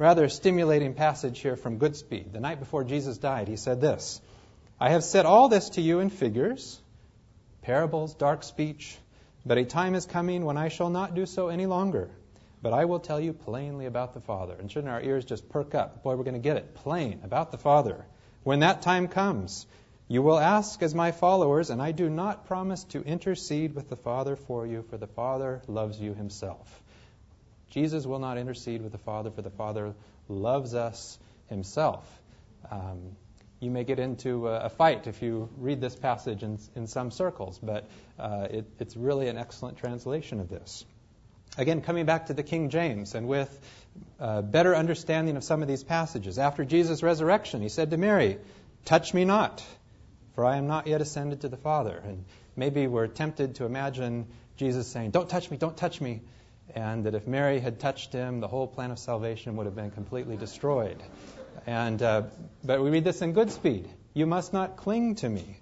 rather 0.00 0.30
stimulating 0.30 0.94
passage 0.94 1.38
here 1.40 1.56
from 1.56 1.78
Goodspeed. 1.78 2.32
The 2.32 2.40
night 2.40 2.58
before 2.58 2.84
Jesus 2.84 3.18
died, 3.18 3.48
he 3.48 3.56
said 3.56 3.82
this 3.82 4.20
I 4.80 4.90
have 4.90 5.04
said 5.04 5.26
all 5.26 5.50
this 5.50 5.68
to 5.70 5.82
you 5.82 6.00
in 6.00 6.08
figures, 6.08 6.80
parables, 7.60 8.14
dark 8.14 8.42
speech, 8.42 8.96
but 9.44 9.58
a 9.58 9.64
time 9.66 9.94
is 9.94 10.06
coming 10.06 10.46
when 10.46 10.56
I 10.56 10.68
shall 10.68 10.88
not 10.88 11.14
do 11.14 11.26
so 11.26 11.48
any 11.48 11.66
longer. 11.66 12.08
But 12.62 12.72
I 12.72 12.86
will 12.86 12.98
tell 12.98 13.20
you 13.20 13.34
plainly 13.34 13.86
about 13.86 14.14
the 14.14 14.20
Father. 14.20 14.54
And 14.58 14.70
shouldn't 14.70 14.92
our 14.92 15.02
ears 15.02 15.24
just 15.24 15.48
perk 15.50 15.74
up? 15.74 16.02
Boy, 16.02 16.14
we're 16.16 16.24
going 16.24 16.34
to 16.34 16.48
get 16.48 16.56
it. 16.56 16.74
Plain 16.74 17.20
about 17.22 17.52
the 17.52 17.58
Father. 17.58 18.04
When 18.42 18.60
that 18.60 18.82
time 18.82 19.08
comes, 19.08 19.66
you 20.08 20.22
will 20.22 20.38
ask 20.38 20.82
as 20.82 20.94
my 20.94 21.12
followers, 21.12 21.70
and 21.70 21.80
I 21.80 21.92
do 21.92 22.10
not 22.10 22.46
promise 22.46 22.84
to 22.84 23.02
intercede 23.02 23.74
with 23.74 23.88
the 23.88 23.96
Father 23.96 24.36
for 24.36 24.66
you, 24.66 24.82
for 24.90 24.98
the 24.98 25.06
Father 25.06 25.62
loves 25.68 25.98
you 25.98 26.14
himself. 26.14 26.82
Jesus 27.70 28.06
will 28.06 28.18
not 28.18 28.38
intercede 28.38 28.82
with 28.82 28.92
the 28.92 28.98
Father, 28.98 29.30
for 29.30 29.42
the 29.42 29.50
Father 29.50 29.94
loves 30.28 30.74
us 30.74 31.18
himself. 31.48 32.04
Um, 32.70 33.16
you 33.60 33.70
may 33.70 33.84
get 33.84 33.98
into 33.98 34.48
a, 34.48 34.68
fight 34.68 35.06
if 35.06 35.22
you 35.22 35.48
read 35.58 35.80
this 35.80 35.94
passage 35.94 36.42
in, 36.42 36.58
in 36.74 36.86
some 36.86 37.10
circles, 37.10 37.58
but 37.62 37.88
uh, 38.18 38.48
it, 38.50 38.66
it's 38.78 38.96
really 38.96 39.28
an 39.28 39.36
excellent 39.36 39.78
translation 39.78 40.40
of 40.40 40.48
this. 40.48 40.84
Again, 41.58 41.82
coming 41.82 42.06
back 42.06 42.26
to 42.26 42.34
the 42.34 42.42
King 42.42 42.70
James, 42.70 43.14
and 43.14 43.28
with 43.28 43.50
uh, 44.18 44.42
better 44.42 44.74
understanding 44.74 45.36
of 45.36 45.44
some 45.44 45.62
of 45.62 45.68
these 45.68 45.82
passages. 45.82 46.38
After 46.38 46.64
Jesus' 46.64 47.02
resurrection, 47.02 47.60
he 47.60 47.68
said 47.68 47.90
to 47.90 47.96
Mary, 47.96 48.38
Touch 48.84 49.12
me 49.12 49.24
not, 49.24 49.64
for 50.34 50.44
I 50.44 50.56
am 50.56 50.66
not 50.66 50.86
yet 50.86 51.00
ascended 51.00 51.42
to 51.42 51.48
the 51.48 51.56
Father. 51.56 52.00
And 52.04 52.24
maybe 52.56 52.86
we're 52.86 53.08
tempted 53.08 53.56
to 53.56 53.64
imagine 53.64 54.26
Jesus 54.56 54.86
saying, 54.86 55.10
Don't 55.10 55.28
touch 55.28 55.50
me, 55.50 55.56
don't 55.56 55.76
touch 55.76 56.00
me 56.00 56.22
and 56.74 57.04
that 57.04 57.14
if 57.14 57.26
Mary 57.26 57.60
had 57.60 57.80
touched 57.80 58.12
him, 58.12 58.40
the 58.40 58.48
whole 58.48 58.66
plan 58.66 58.90
of 58.90 58.98
salvation 58.98 59.56
would 59.56 59.66
have 59.66 59.74
been 59.74 59.90
completely 59.90 60.36
destroyed. 60.36 61.02
And 61.66 62.02
uh, 62.02 62.22
but 62.64 62.82
we 62.82 62.90
read 62.90 63.04
this 63.04 63.22
in 63.22 63.34
Goodspeed: 63.34 63.86
"You 64.14 64.26
must 64.26 64.52
not 64.52 64.76
cling 64.76 65.16
to 65.16 65.28
me, 65.28 65.58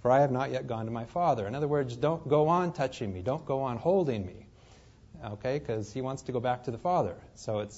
for 0.00 0.10
I 0.10 0.20
have 0.20 0.30
not 0.30 0.50
yet 0.50 0.66
gone 0.66 0.86
to 0.86 0.90
my 0.90 1.04
Father." 1.04 1.46
In 1.46 1.54
other 1.54 1.68
words, 1.68 1.96
don't 1.96 2.26
go 2.28 2.48
on 2.48 2.72
touching 2.72 3.12
me, 3.12 3.22
don't 3.22 3.44
go 3.44 3.62
on 3.62 3.76
holding 3.76 4.24
me, 4.24 4.46
okay? 5.24 5.58
Because 5.58 5.92
he 5.92 6.00
wants 6.00 6.22
to 6.22 6.32
go 6.32 6.40
back 6.40 6.64
to 6.64 6.70
the 6.70 6.78
Father. 6.78 7.16
So 7.34 7.60
it 7.60 7.74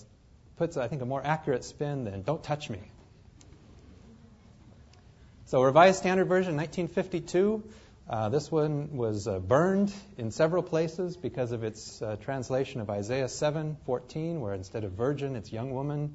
puts, 0.56 0.76
I 0.76 0.88
think, 0.88 1.02
a 1.02 1.06
more 1.06 1.24
accurate 1.24 1.64
spin 1.64 2.04
than 2.04 2.22
"Don't 2.22 2.42
touch 2.42 2.70
me." 2.70 2.80
So, 5.46 5.62
Revised 5.62 5.98
Standard 5.98 6.26
Version, 6.26 6.56
1952. 6.56 7.62
Uh, 8.08 8.28
this 8.28 8.52
one 8.52 8.96
was 8.96 9.26
uh, 9.26 9.38
burned 9.38 9.90
in 10.18 10.30
several 10.30 10.62
places 10.62 11.16
because 11.16 11.52
of 11.52 11.64
its 11.64 12.02
uh, 12.02 12.16
translation 12.16 12.82
of 12.82 12.90
Isaiah 12.90 13.28
7:14, 13.28 14.40
where 14.40 14.52
instead 14.52 14.84
of 14.84 14.92
virgin, 14.92 15.36
it's 15.36 15.50
young 15.50 15.72
woman. 15.72 16.14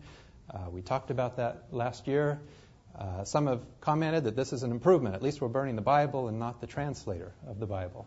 Uh, 0.52 0.70
we 0.70 0.82
talked 0.82 1.10
about 1.10 1.38
that 1.38 1.66
last 1.72 2.08
year. 2.08 2.40
Uh, 2.96 3.24
some 3.24 3.48
have 3.48 3.64
commented 3.82 4.26
that 4.26 4.36
this 4.36 4.54
is 4.54 4.62
an 4.62 4.70
improvement. 4.70 5.16
At 5.16 5.24
least 5.24 5.42
we're 5.42 5.48
burning 5.48 5.76
the 5.76 5.82
Bible 5.82 6.28
and 6.28 6.38
not 6.38 6.62
the 6.62 6.68
translator 6.68 7.32
of 7.48 7.60
the 7.60 7.66
Bible. 7.66 8.06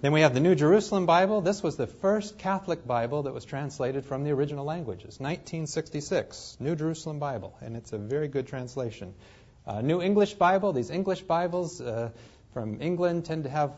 then 0.00 0.12
we 0.12 0.20
have 0.20 0.34
the 0.34 0.40
New 0.40 0.54
Jerusalem 0.54 1.06
Bible. 1.06 1.40
This 1.40 1.64
was 1.64 1.76
the 1.76 1.88
first 1.88 2.38
Catholic 2.38 2.86
Bible 2.86 3.24
that 3.24 3.34
was 3.34 3.44
translated 3.44 4.04
from 4.04 4.22
the 4.22 4.30
original 4.30 4.64
languages. 4.64 5.18
1966, 5.18 6.58
New 6.60 6.76
Jerusalem 6.76 7.18
Bible, 7.18 7.56
and 7.60 7.76
it's 7.76 7.92
a 7.92 7.98
very 7.98 8.28
good 8.28 8.46
translation. 8.46 9.14
Uh, 9.66 9.80
New 9.80 10.02
English 10.02 10.34
Bible. 10.34 10.74
These 10.74 10.90
English 10.90 11.22
Bibles 11.22 11.80
uh, 11.80 12.10
from 12.52 12.82
England 12.82 13.24
tend 13.24 13.44
to 13.44 13.50
have 13.50 13.72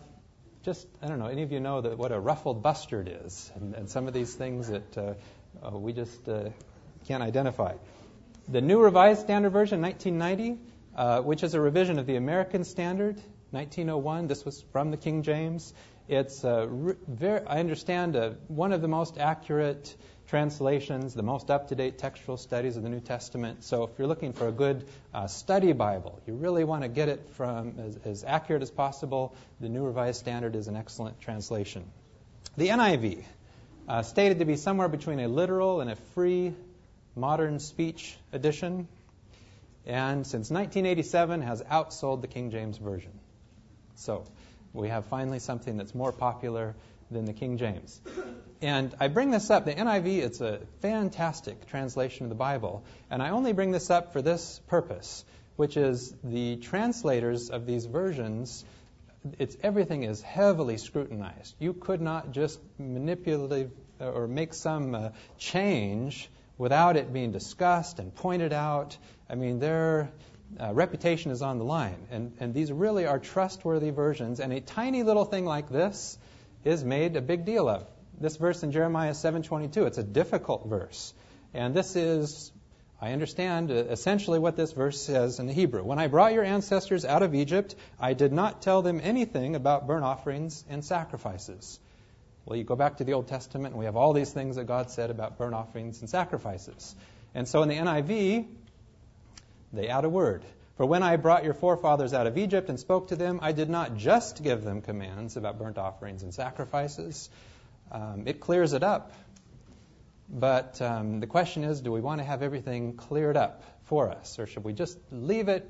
just 0.65 0.85
I 1.01 1.07
don't 1.07 1.21
know. 1.21 1.29
Any 1.29 1.45
of 1.45 1.53
you 1.53 1.61
know 1.61 1.81
that 1.81 1.97
what 1.97 2.11
a 2.11 2.19
ruffled 2.19 2.61
bustard 2.61 3.09
is, 3.25 3.53
and, 3.55 3.73
and 3.73 3.89
some 3.89 4.09
of 4.09 4.13
these 4.13 4.35
things 4.35 4.67
that 4.67 4.99
uh, 4.99 5.15
uh 5.65 5.79
we 5.79 5.93
just 5.93 6.29
uh, 6.29 6.51
can't 7.07 7.23
identify. 7.23 7.75
The 8.49 8.61
New 8.61 8.81
Revised 8.81 9.21
Standard 9.21 9.51
Version, 9.51 9.81
1990, 9.81 10.61
uh, 10.97 11.21
which 11.21 11.45
is 11.45 11.55
a 11.55 11.61
revision 11.61 12.01
of 12.01 12.07
the 12.07 12.17
American 12.17 12.65
Standard, 12.65 13.21
1901. 13.53 14.27
This 14.27 14.45
was 14.45 14.61
from 14.73 14.91
the 14.91 14.97
King 14.97 15.23
James. 15.23 15.73
It's 16.09 16.43
very, 16.43 17.47
I 17.47 17.59
understand 17.59 18.37
one 18.47 18.73
of 18.73 18.81
the 18.81 18.89
most 18.89 19.19
accurate 19.19 19.97
translations, 20.29 21.15
the 21.15 21.23
most 21.23 21.51
up 21.51 21.69
to 21.69 21.75
date 21.75 21.99
textual 21.99 22.37
studies 22.37 22.77
of 22.77 22.83
the 22.83 22.89
New 22.89 23.01
Testament. 23.01 23.65
So 23.65 23.85
if 23.85 23.91
you're 23.99 24.07
looking 24.07 24.33
for 24.33 24.49
a 24.49 24.53
good 24.53 24.87
uh, 25.15 25.27
study 25.27 25.73
Bible, 25.73 26.21
you 26.27 26.35
really 26.35 26.65
want 26.65 26.83
to 26.83 26.89
get 26.89 27.09
it 27.09 27.29
from 27.35 27.75
as, 27.79 27.99
as, 28.05 28.25
accurate 28.25 28.63
as 28.63 28.71
possible. 28.71 29.35
The 29.61 29.69
New 29.69 29.85
Revised 29.85 30.19
Standard 30.19 30.57
is 30.57 30.69
an 30.69 30.77
excellent 30.77 31.21
translation. 31.21 31.85
The 32.57 32.69
NIV, 32.69 33.25
uh, 33.89 34.03
stated 34.03 34.41
to 34.41 34.45
be 34.45 34.57
somewhere 34.57 34.89
between 34.89 35.21
a 35.21 35.29
literal 35.29 35.81
and 35.81 35.91
a 35.91 35.97
free 36.15 36.55
modern 37.15 37.61
speech 37.61 38.17
edition, 38.33 38.89
and 39.87 40.27
since 40.27 40.51
1987 40.51 41.43
has 41.43 41.63
outsold 41.63 42.21
the 42.21 42.27
King 42.27 42.51
James 42.51 42.79
Version. 42.79 43.13
So 43.95 44.25
we 44.77 44.89
have 44.89 45.07
finally 45.07 45.39
something 45.39 45.77
that's 45.77 45.95
more 45.95 46.13
popular 46.13 46.75
than 47.11 47.25
the 47.25 47.33
King 47.33 47.59
James. 47.59 48.01
And 48.61 48.95
I 48.99 49.09
bring 49.09 49.31
this 49.31 49.51
up. 49.51 49.65
The 49.65 49.75
NIV, 49.75 50.19
it's 50.19 50.41
a 50.41 50.61
fantastic 50.81 51.67
translation 51.67 52.27
of 52.27 52.31
the 52.31 52.37
Bible. 52.37 52.85
And 53.11 53.23
I 53.23 53.31
only 53.31 53.53
bring 53.53 53.71
this 53.71 53.91
up 53.91 54.13
for 54.13 54.23
this 54.23 54.61
purpose, 54.67 55.25
which 55.57 55.77
is 55.77 56.15
the 56.25 56.57
translators 56.57 57.51
of 57.51 57.67
these 57.67 57.87
versions, 57.87 58.65
it's, 59.39 59.57
everything 59.63 60.05
is 60.05 60.23
heavily 60.23 60.79
scrutinized. 60.79 61.55
You 61.59 61.73
could 61.73 62.01
not 62.01 62.33
just 62.33 62.61
manipulate 62.79 63.69
or 64.01 64.27
make 64.27 64.55
some 64.55 64.95
uh, 64.95 65.09
change 65.39 66.31
without 66.59 66.97
it 66.97 67.13
being 67.13 67.33
discussed 67.33 67.99
and 67.99 68.15
pointed 68.15 68.53
out. 68.53 68.97
I 69.29 69.35
mean, 69.35 69.59
their 69.59 70.11
uh, 70.59 70.73
reputation 70.73 71.31
is 71.31 71.43
on 71.43 71.59
the 71.59 71.65
line. 71.65 72.07
And, 72.11 72.33
and 72.41 72.55
these 72.55 72.73
really 72.73 73.07
are 73.07 73.19
trustworthy 73.19 73.91
versions. 73.91 74.41
And 74.41 74.53
a 74.53 74.61
tiny 74.61 75.03
little 75.03 75.25
thing 75.25 75.45
like 75.45 75.69
this 75.69 76.19
is 76.65 76.85
made 76.85 77.17
a 77.17 77.21
big 77.21 77.45
deal 77.45 77.69
of 77.69 77.87
this 78.19 78.37
verse 78.37 78.63
in 78.63 78.73
Jeremiah 78.73 79.13
7:22. 79.13 79.87
It's 79.87 79.99
a 79.99 80.03
difficult 80.03 80.67
verse. 80.67 81.13
And 81.53 81.75
this 81.75 81.97
is 81.97 82.53
I 83.01 83.13
understand 83.13 83.71
uh, 83.71 83.75
essentially 83.75 84.39
what 84.39 84.57
this 84.57 84.73
verse 84.73 85.01
says 85.01 85.39
in 85.39 85.47
the 85.47 85.53
Hebrew. 85.53 85.85
When 85.85 85.99
I 85.99 86.07
brought 86.07 86.33
your 86.33 86.45
ancestors 86.45 87.05
out 87.05 87.23
of 87.23 87.35
Egypt, 87.35 87.75
I 88.01 88.15
did 88.15 88.33
not 88.33 88.63
tell 88.63 88.81
them 88.81 89.01
anything 89.03 89.55
about 89.55 89.87
burnt 89.87 90.05
offerings 90.05 90.65
and 90.71 90.83
sacrifices. 90.83 91.79
Well, 92.47 92.57
you 92.57 92.65
go 92.65 92.77
back 92.77 92.99
to 92.99 93.05
the 93.05 93.13
Old 93.13 93.29
Testament, 93.29 93.73
and 93.73 93.79
we 93.79 93.85
have 93.85 93.97
all 93.97 94.15
these 94.15 94.33
things 94.33 94.57
that 94.57 94.65
God 94.65 94.91
said 94.91 95.11
about 95.11 95.37
burnt 95.37 95.55
offerings 95.55 96.01
and 96.01 96.09
sacrifices. 96.09 96.95
And 97.35 97.47
so 97.47 97.63
in 97.63 97.69
the 97.69 97.75
NIV, 97.75 98.47
they 99.73 99.89
add 99.89 100.05
a 100.05 100.09
word. 100.09 100.45
For 100.77 100.85
when 100.85 101.03
I 101.03 101.17
brought 101.17 101.45
your 101.45 101.55
forefathers 101.55 102.13
out 102.13 102.27
of 102.27 102.37
Egypt 102.37 102.69
and 102.69 102.79
spoke 102.79 103.09
to 103.09 103.17
them, 103.17 103.39
I 103.41 103.53
did 103.53 103.71
not 103.71 103.97
just 103.97 104.43
give 104.43 104.63
them 104.63 104.83
commands 104.83 105.37
about 105.37 105.59
burnt 105.59 105.79
offerings 105.79 106.23
and 106.23 106.35
sacrifices, 106.35 107.31
um, 107.91 108.25
it 108.27 108.41
clears 108.41 108.73
it 108.73 108.83
up. 108.83 109.13
But 110.29 110.83
um, 110.83 111.21
the 111.21 111.27
question 111.27 111.65
is 111.65 111.81
do 111.81 111.93
we 111.93 112.01
want 112.01 112.21
to 112.21 112.25
have 112.25 112.43
everything 112.43 112.95
cleared 112.95 113.37
up 113.37 113.63
for 113.85 114.11
us, 114.11 114.39
or 114.39 114.47
should 114.47 114.65
we 114.65 114.73
just 114.73 114.99
leave 115.13 115.49
it 115.49 115.69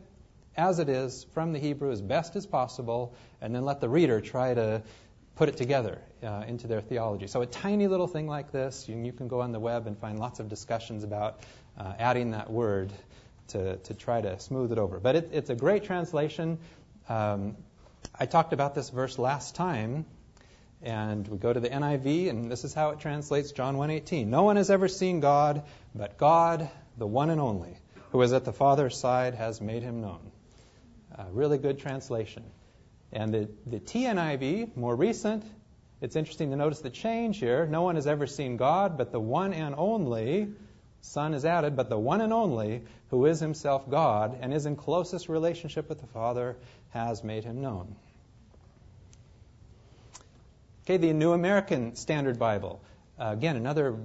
as 0.56 0.78
it 0.78 0.88
is 0.88 1.26
from 1.34 1.52
the 1.52 1.58
Hebrew 1.58 1.92
as 1.92 2.00
best 2.00 2.34
as 2.34 2.46
possible 2.46 3.14
and 3.40 3.54
then 3.54 3.64
let 3.64 3.80
the 3.80 3.88
reader 3.88 4.20
try 4.20 4.54
to 4.54 4.82
put 5.34 5.50
it 5.50 5.58
together 5.58 6.00
uh, 6.22 6.44
into 6.48 6.66
their 6.66 6.80
theology? 6.80 7.26
So, 7.26 7.42
a 7.42 7.46
tiny 7.46 7.86
little 7.86 8.08
thing 8.08 8.26
like 8.26 8.50
this, 8.50 8.88
you, 8.88 8.96
you, 8.96 9.12
can 9.12 9.28
go 9.28 9.42
on 9.42 9.52
the 9.52 9.60
web 9.60 9.86
and 9.86 9.98
find 9.98 10.18
lots 10.18 10.40
of 10.40 10.48
discussions 10.48 11.04
about 11.04 11.40
uh, 11.78 11.92
adding 11.98 12.30
that 12.30 12.50
word 12.50 12.90
to, 13.48 13.76
to 13.76 13.94
try 13.94 14.20
to 14.20 14.38
smooth 14.40 14.72
it 14.72 14.78
over. 14.78 14.98
But 14.98 15.16
it, 15.16 15.30
it's 15.32 15.50
a 15.50 15.54
great 15.54 15.84
translation. 15.84 16.58
Um, 17.08 17.56
I 18.18 18.26
talked 18.26 18.52
about 18.52 18.74
this 18.74 18.90
verse 18.90 19.18
last 19.18 19.54
time 19.54 20.06
and 20.82 21.26
we 21.26 21.38
go 21.38 21.52
to 21.52 21.58
the 21.58 21.68
NIV, 21.68 22.28
and 22.28 22.50
this 22.50 22.64
is 22.64 22.74
how 22.74 22.90
it 22.90 23.00
translates 23.00 23.52
John 23.52 23.76
1:18. 23.76 24.26
No 24.26 24.42
one 24.42 24.56
has 24.56 24.70
ever 24.70 24.88
seen 24.88 25.20
God, 25.20 25.62
but 25.94 26.18
God, 26.18 26.68
the 26.98 27.06
one 27.06 27.30
and 27.30 27.40
only, 27.40 27.76
who 28.12 28.22
is 28.22 28.32
at 28.32 28.44
the 28.44 28.52
Father's 28.52 28.96
side, 28.96 29.34
has 29.34 29.60
made 29.60 29.82
him 29.82 30.00
known. 30.00 30.30
A 31.16 31.26
really 31.32 31.58
good 31.58 31.78
translation. 31.78 32.44
And 33.12 33.32
the, 33.32 33.48
the 33.66 33.80
TNIV, 33.80 34.76
more 34.76 34.94
recent, 34.94 35.44
it's 36.00 36.14
interesting 36.14 36.50
to 36.50 36.56
notice 36.56 36.80
the 36.80 36.90
change 36.90 37.38
here. 37.38 37.66
No 37.66 37.82
one 37.82 37.94
has 37.94 38.06
ever 38.06 38.26
seen 38.26 38.58
God, 38.58 38.98
but 38.98 39.12
the 39.12 39.20
one 39.20 39.54
and 39.54 39.74
only, 39.76 40.52
Son 41.06 41.34
is 41.34 41.44
added, 41.44 41.76
but 41.76 41.88
the 41.88 41.98
one 41.98 42.20
and 42.20 42.32
only, 42.32 42.82
who 43.10 43.26
is 43.26 43.38
himself 43.38 43.88
God 43.88 44.38
and 44.40 44.52
is 44.52 44.66
in 44.66 44.74
closest 44.74 45.28
relationship 45.28 45.88
with 45.88 46.00
the 46.00 46.06
Father, 46.08 46.56
has 46.90 47.22
made 47.22 47.44
him 47.44 47.60
known. 47.60 47.94
Okay, 50.84 50.96
the 50.96 51.12
New 51.12 51.32
American 51.32 51.94
Standard 51.94 52.38
Bible. 52.38 52.82
Uh, 53.18 53.30
again, 53.32 53.56
another 53.56 53.96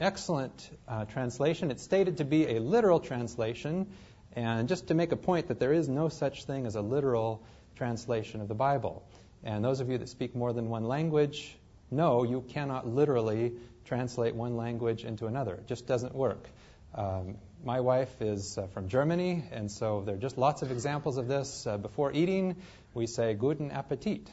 excellent 0.00 0.70
uh, 0.88 1.04
translation. 1.04 1.70
It's 1.70 1.82
stated 1.82 2.16
to 2.16 2.24
be 2.24 2.56
a 2.56 2.60
literal 2.60 2.98
translation, 2.98 3.86
and 4.32 4.68
just 4.68 4.88
to 4.88 4.94
make 4.94 5.12
a 5.12 5.16
point 5.16 5.48
that 5.48 5.60
there 5.60 5.72
is 5.72 5.88
no 5.88 6.08
such 6.08 6.44
thing 6.44 6.66
as 6.66 6.76
a 6.76 6.82
literal 6.82 7.42
translation 7.76 8.40
of 8.40 8.48
the 8.48 8.54
Bible. 8.54 9.06
And 9.44 9.64
those 9.64 9.80
of 9.80 9.90
you 9.90 9.98
that 9.98 10.08
speak 10.08 10.34
more 10.34 10.52
than 10.52 10.70
one 10.70 10.84
language 10.84 11.56
know 11.90 12.24
you 12.24 12.40
cannot 12.48 12.86
literally 12.86 13.52
translate 13.88 14.34
one 14.34 14.56
language 14.56 15.04
into 15.04 15.26
another. 15.26 15.54
It 15.54 15.66
just 15.66 15.86
doesn't 15.86 16.14
work. 16.14 16.46
Um, 16.94 17.36
my 17.64 17.80
wife 17.80 18.20
is 18.20 18.58
uh, 18.58 18.66
from 18.68 18.88
Germany, 18.88 19.42
and 19.50 19.70
so 19.70 20.02
there 20.04 20.14
are 20.14 20.18
just 20.18 20.36
lots 20.36 20.62
of 20.62 20.70
examples 20.70 21.16
of 21.16 21.26
this. 21.26 21.66
Uh, 21.66 21.78
before 21.78 22.12
eating, 22.12 22.56
we 22.92 23.06
say 23.06 23.34
Guten 23.34 23.70
Appetit. 23.70 24.28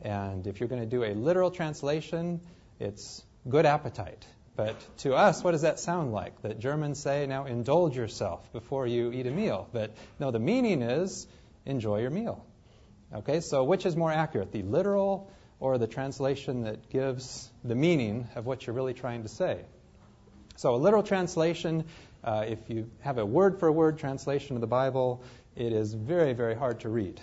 And 0.00 0.46
if 0.46 0.58
you're 0.58 0.70
going 0.70 0.80
to 0.80 0.88
do 0.88 1.04
a 1.04 1.12
literal 1.14 1.50
translation, 1.50 2.40
it's 2.80 3.22
good 3.48 3.66
appetite. 3.66 4.26
But 4.56 4.76
to 4.98 5.14
us, 5.14 5.44
what 5.44 5.52
does 5.52 5.62
that 5.62 5.78
sound 5.78 6.12
like? 6.12 6.40
That 6.42 6.58
Germans 6.58 6.98
say, 6.98 7.26
now 7.26 7.44
indulge 7.44 7.96
yourself 7.96 8.52
before 8.52 8.86
you 8.86 9.12
eat 9.12 9.26
a 9.26 9.30
meal. 9.30 9.68
But 9.72 9.94
no, 10.18 10.30
the 10.30 10.40
meaning 10.40 10.82
is 10.82 11.26
enjoy 11.66 12.00
your 12.00 12.10
meal. 12.10 12.44
Okay, 13.14 13.40
so 13.40 13.64
which 13.64 13.84
is 13.84 13.96
more 13.96 14.10
accurate, 14.10 14.52
the 14.52 14.62
literal 14.62 15.30
or 15.62 15.78
the 15.78 15.86
translation 15.86 16.64
that 16.64 16.90
gives 16.90 17.48
the 17.62 17.76
meaning 17.76 18.26
of 18.34 18.44
what 18.44 18.66
you're 18.66 18.74
really 18.74 18.94
trying 18.94 19.22
to 19.22 19.28
say? 19.28 19.60
So 20.56 20.74
a 20.74 20.76
literal 20.76 21.04
translation, 21.04 21.84
uh, 22.24 22.46
if 22.48 22.58
you 22.68 22.90
have 23.02 23.18
a 23.18 23.24
word 23.24 23.60
for 23.60 23.70
word 23.70 23.98
translation 23.98 24.56
of 24.56 24.60
the 24.60 24.66
Bible, 24.66 25.22
it 25.54 25.72
is 25.72 25.94
very, 25.94 26.32
very 26.32 26.56
hard 26.56 26.80
to 26.80 26.88
read. 26.88 27.20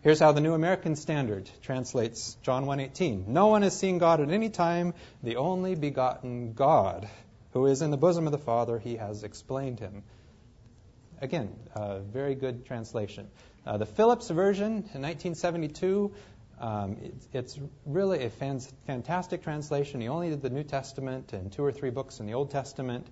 Here's 0.00 0.18
how 0.18 0.32
the 0.32 0.40
New 0.40 0.54
American 0.54 0.96
Standard 0.96 1.50
translates 1.60 2.38
John 2.42 2.64
1:18. 2.64 3.26
No 3.28 3.48
one 3.48 3.60
has 3.60 3.76
seen 3.76 3.98
God 3.98 4.22
at 4.22 4.30
any 4.30 4.48
time, 4.48 4.94
the 5.22 5.36
only 5.36 5.74
begotten 5.74 6.54
God, 6.54 7.06
who 7.52 7.66
is 7.66 7.82
in 7.82 7.90
the 7.90 7.98
bosom 7.98 8.24
of 8.24 8.32
the 8.32 8.38
Father, 8.38 8.78
he 8.78 8.96
has 8.96 9.22
explained 9.22 9.80
him. 9.80 10.02
Again, 11.20 11.54
a 11.74 11.98
very 11.98 12.34
good 12.34 12.64
translation. 12.64 13.28
Uh, 13.66 13.76
the 13.76 13.84
Phillips 13.84 14.30
version 14.30 14.68
in 14.94 15.02
1972, 15.02 16.14
um, 16.60 16.96
it, 17.02 17.14
it's 17.32 17.58
really 17.86 18.24
a 18.24 18.30
fan- 18.30 18.60
fantastic 18.86 19.42
translation. 19.42 20.00
He 20.00 20.08
only 20.08 20.30
did 20.30 20.42
the 20.42 20.50
New 20.50 20.64
Testament 20.64 21.32
and 21.32 21.52
two 21.52 21.64
or 21.64 21.72
three 21.72 21.90
books 21.90 22.20
in 22.20 22.26
the 22.26 22.34
Old 22.34 22.50
Testament. 22.50 23.06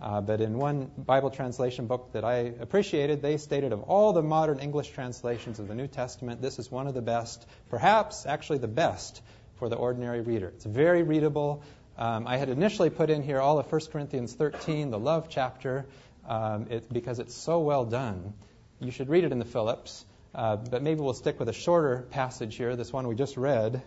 Uh, 0.00 0.20
but 0.20 0.40
in 0.40 0.56
one 0.56 0.90
Bible 0.96 1.30
translation 1.30 1.86
book 1.86 2.12
that 2.12 2.24
I 2.24 2.54
appreciated, 2.58 3.20
they 3.20 3.36
stated 3.36 3.72
of 3.72 3.82
all 3.82 4.14
the 4.14 4.22
modern 4.22 4.58
English 4.58 4.90
translations 4.90 5.58
of 5.58 5.68
the 5.68 5.74
New 5.74 5.88
Testament, 5.88 6.40
this 6.40 6.58
is 6.58 6.70
one 6.70 6.86
of 6.86 6.94
the 6.94 7.02
best, 7.02 7.46
perhaps 7.68 8.24
actually 8.24 8.58
the 8.58 8.68
best, 8.68 9.20
for 9.56 9.68
the 9.68 9.76
ordinary 9.76 10.22
reader. 10.22 10.48
It's 10.48 10.64
very 10.64 11.02
readable. 11.02 11.62
Um, 11.98 12.26
I 12.26 12.38
had 12.38 12.48
initially 12.48 12.88
put 12.88 13.10
in 13.10 13.22
here 13.22 13.40
all 13.40 13.58
of 13.58 13.70
1 13.70 13.80
Corinthians 13.92 14.32
13, 14.32 14.90
the 14.90 14.98
love 14.98 15.28
chapter, 15.28 15.84
um, 16.26 16.66
it, 16.70 16.90
because 16.90 17.18
it's 17.18 17.34
so 17.34 17.60
well 17.60 17.84
done. 17.84 18.32
You 18.80 18.90
should 18.90 19.10
read 19.10 19.24
it 19.24 19.32
in 19.32 19.38
the 19.38 19.44
Phillips, 19.44 20.06
uh, 20.34 20.56
but 20.56 20.82
maybe 20.82 21.00
we'll 21.00 21.14
stick 21.14 21.38
with 21.38 21.48
a 21.48 21.52
shorter 21.52 22.06
passage 22.10 22.56
here, 22.56 22.76
this 22.76 22.92
one 22.92 23.08
we 23.08 23.14
just 23.14 23.36
read 23.36 23.82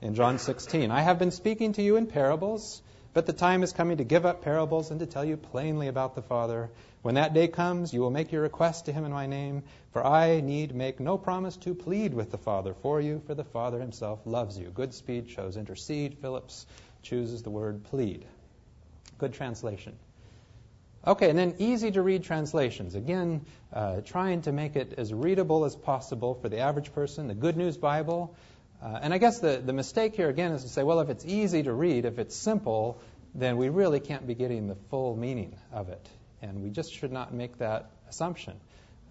in 0.00 0.14
John 0.14 0.38
16. 0.38 0.90
I 0.90 1.00
have 1.00 1.18
been 1.18 1.30
speaking 1.30 1.72
to 1.74 1.82
you 1.82 1.96
in 1.96 2.06
parables, 2.06 2.82
but 3.14 3.26
the 3.26 3.32
time 3.32 3.62
is 3.62 3.72
coming 3.72 3.98
to 3.98 4.04
give 4.04 4.26
up 4.26 4.42
parables 4.42 4.90
and 4.90 5.00
to 5.00 5.06
tell 5.06 5.24
you 5.24 5.36
plainly 5.36 5.88
about 5.88 6.14
the 6.14 6.22
Father. 6.22 6.70
When 7.02 7.14
that 7.14 7.34
day 7.34 7.48
comes, 7.48 7.92
you 7.92 8.00
will 8.00 8.10
make 8.10 8.32
your 8.32 8.42
request 8.42 8.86
to 8.86 8.92
him 8.92 9.04
in 9.04 9.12
my 9.12 9.26
name, 9.26 9.62
for 9.92 10.04
I 10.04 10.40
need 10.40 10.74
make 10.74 11.00
no 11.00 11.16
promise 11.18 11.56
to 11.58 11.74
plead 11.74 12.14
with 12.14 12.30
the 12.30 12.38
Father 12.38 12.74
for 12.74 13.00
you, 13.00 13.22
for 13.26 13.34
the 13.34 13.44
Father 13.44 13.80
himself 13.80 14.20
loves 14.24 14.58
you. 14.58 14.68
Goodspeed 14.68 15.28
shows 15.28 15.56
intercede. 15.56 16.18
Phillips 16.18 16.66
chooses 17.02 17.42
the 17.42 17.50
word 17.50 17.84
plead. 17.84 18.24
Good 19.18 19.34
translation. 19.34 19.96
Okay, 21.06 21.30
and 21.30 21.38
then 21.38 21.54
easy 21.58 21.90
to 21.92 22.02
read 22.02 22.24
translations. 22.24 22.94
Again, 22.94 23.46
uh, 23.72 24.00
trying 24.00 24.42
to 24.42 24.52
make 24.52 24.76
it 24.76 24.94
as 24.98 25.12
readable 25.14 25.64
as 25.64 25.76
possible 25.76 26.34
for 26.34 26.48
the 26.48 26.58
average 26.58 26.92
person. 26.92 27.28
The 27.28 27.34
Good 27.34 27.56
News 27.56 27.76
Bible. 27.76 28.34
Uh, 28.82 28.98
and 29.02 29.14
I 29.14 29.18
guess 29.18 29.38
the, 29.40 29.62
the 29.64 29.72
mistake 29.72 30.14
here 30.14 30.28
again 30.28 30.52
is 30.52 30.62
to 30.62 30.68
say, 30.68 30.82
well, 30.82 31.00
if 31.00 31.08
it's 31.08 31.24
easy 31.24 31.62
to 31.62 31.72
read, 31.72 32.04
if 32.04 32.18
it's 32.18 32.36
simple, 32.36 33.00
then 33.34 33.56
we 33.56 33.68
really 33.68 34.00
can't 34.00 34.26
be 34.26 34.34
getting 34.34 34.66
the 34.66 34.76
full 34.90 35.16
meaning 35.16 35.56
of 35.72 35.88
it. 35.88 36.08
And 36.42 36.62
we 36.62 36.70
just 36.70 36.92
should 36.92 37.12
not 37.12 37.32
make 37.32 37.58
that 37.58 37.90
assumption. 38.08 38.54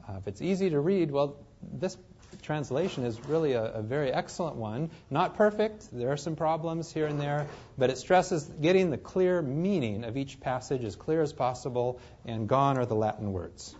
Uh, 0.08 0.18
if 0.18 0.28
it's 0.28 0.42
easy 0.42 0.70
to 0.70 0.80
read, 0.80 1.12
well, 1.12 1.38
this 1.62 1.98
translation 2.42 3.04
is 3.04 3.20
really 3.26 3.54
a, 3.54 3.64
a, 3.64 3.82
very 3.82 4.12
excellent 4.12 4.56
one. 4.56 4.90
Not 5.10 5.36
perfect, 5.36 5.90
there 5.92 6.12
are 6.12 6.18
some 6.18 6.36
problems 6.36 6.92
here 6.92 7.06
and 7.06 7.20
there, 7.20 7.48
but 7.78 7.90
it 7.90 7.98
stresses 7.98 8.44
getting 8.44 8.90
the 8.90 8.98
clear 8.98 9.42
meaning 9.42 10.04
of 10.04 10.18
each 10.18 10.40
passage 10.40 10.84
as 10.84 10.96
clear 10.96 11.22
as 11.22 11.34
possible, 11.34 12.00
and 12.26 12.48
gone 12.48 12.78
are 12.78 12.86
the 12.86 12.96
Latin 12.96 13.34
words. 13.34 13.76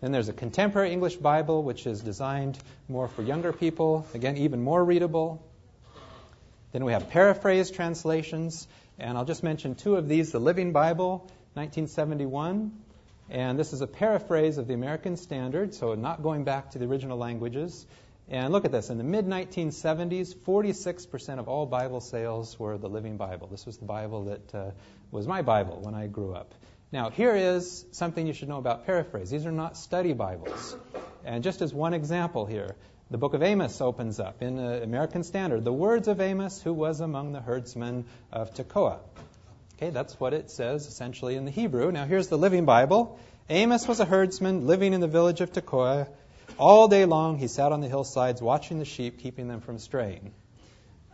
Then 0.00 0.12
there's 0.12 0.28
a 0.28 0.32
contemporary 0.32 0.92
English 0.92 1.16
Bible, 1.16 1.62
which 1.62 1.86
is 1.86 2.00
designed 2.00 2.58
more 2.88 3.08
for 3.08 3.22
younger 3.22 3.52
people, 3.52 4.06
again, 4.14 4.36
even 4.36 4.62
more 4.62 4.84
readable. 4.84 5.42
Then 6.72 6.84
we 6.84 6.92
have 6.92 7.10
paraphrase 7.10 7.70
translations, 7.70 8.66
and 8.98 9.18
I'll 9.18 9.24
just 9.24 9.42
mention 9.42 9.74
two 9.74 9.96
of 9.96 10.08
these 10.08 10.32
the 10.32 10.40
Living 10.40 10.72
Bible, 10.72 11.18
1971 11.54 12.72
and 13.30 13.56
this 13.56 13.72
is 13.72 13.80
a 13.80 13.86
paraphrase 13.86 14.58
of 14.58 14.66
the 14.66 14.74
American 14.74 15.16
Standard, 15.16 15.72
so 15.72 15.94
not 15.94 16.22
going 16.22 16.42
back 16.42 16.72
to 16.72 16.78
the 16.78 16.86
original 16.86 17.16
languages. 17.16 17.86
And 18.28 18.52
look 18.52 18.64
at 18.64 18.72
this. 18.72 18.90
In 18.90 18.98
the 18.98 19.04
mid 19.04 19.26
1970s, 19.26 20.34
46% 20.34 21.38
of 21.38 21.48
all 21.48 21.64
Bible 21.64 22.00
sales 22.00 22.58
were 22.58 22.76
the 22.76 22.88
Living 22.88 23.16
Bible. 23.16 23.46
This 23.46 23.66
was 23.66 23.78
the 23.78 23.84
Bible 23.84 24.24
that 24.24 24.54
uh, 24.54 24.70
was 25.12 25.28
my 25.28 25.42
Bible 25.42 25.78
when 25.80 25.94
I 25.94 26.08
grew 26.08 26.34
up. 26.34 26.54
Now, 26.92 27.10
here 27.10 27.36
is 27.36 27.86
something 27.92 28.26
you 28.26 28.32
should 28.32 28.48
know 28.48 28.58
about 28.58 28.84
paraphrase. 28.84 29.30
These 29.30 29.46
are 29.46 29.52
not 29.52 29.76
study 29.76 30.12
Bibles. 30.12 30.76
And 31.24 31.44
just 31.44 31.62
as 31.62 31.72
one 31.72 31.94
example 31.94 32.46
here, 32.46 32.74
the 33.10 33.18
book 33.18 33.34
of 33.34 33.44
Amos 33.44 33.80
opens 33.80 34.18
up 34.18 34.42
in 34.42 34.56
the 34.56 34.82
American 34.82 35.22
Standard. 35.22 35.64
The 35.64 35.72
words 35.72 36.08
of 36.08 36.20
Amos, 36.20 36.60
who 36.60 36.72
was 36.72 37.00
among 37.00 37.32
the 37.32 37.40
herdsmen 37.40 38.06
of 38.32 38.54
Tekoa. 38.54 38.98
Okay, 39.80 39.88
that's 39.88 40.20
what 40.20 40.34
it 40.34 40.50
says 40.50 40.86
essentially 40.86 41.36
in 41.36 41.46
the 41.46 41.50
Hebrew. 41.50 41.90
Now 41.90 42.04
here's 42.04 42.28
the 42.28 42.36
Living 42.36 42.66
Bible. 42.66 43.18
Amos 43.48 43.88
was 43.88 43.98
a 43.98 44.04
herdsman 44.04 44.66
living 44.66 44.92
in 44.92 45.00
the 45.00 45.08
village 45.08 45.40
of 45.40 45.54
Tekoa. 45.54 46.06
All 46.58 46.86
day 46.86 47.06
long 47.06 47.38
he 47.38 47.48
sat 47.48 47.72
on 47.72 47.80
the 47.80 47.88
hillsides 47.88 48.42
watching 48.42 48.78
the 48.78 48.84
sheep, 48.84 49.20
keeping 49.20 49.48
them 49.48 49.62
from 49.62 49.78
straying. 49.78 50.34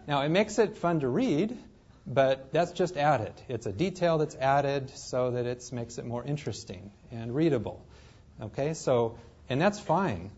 Now 0.09 0.23
it 0.23 0.31
makes 0.31 0.59
it 0.59 0.79
fun 0.79 0.99
to 0.99 1.09
read, 1.09 1.57
but 2.09 2.53
that's 2.53 2.73
just 2.73 2.97
added. 2.97 3.35
It's 3.47 3.67
a 3.67 3.73
detail 3.73 4.19
that's 4.19 4.35
added 4.35 4.91
so 4.99 5.31
that 5.31 5.47
it 5.47 5.63
makes 5.71 5.99
it 5.99 6.05
more 6.05 6.25
interesting 6.25 6.91
and 7.13 7.33
readable. 7.33 7.87
Okay, 8.43 8.75
so, 8.75 9.17
and 9.49 9.61
that's 9.61 9.79
fine. 9.79 10.33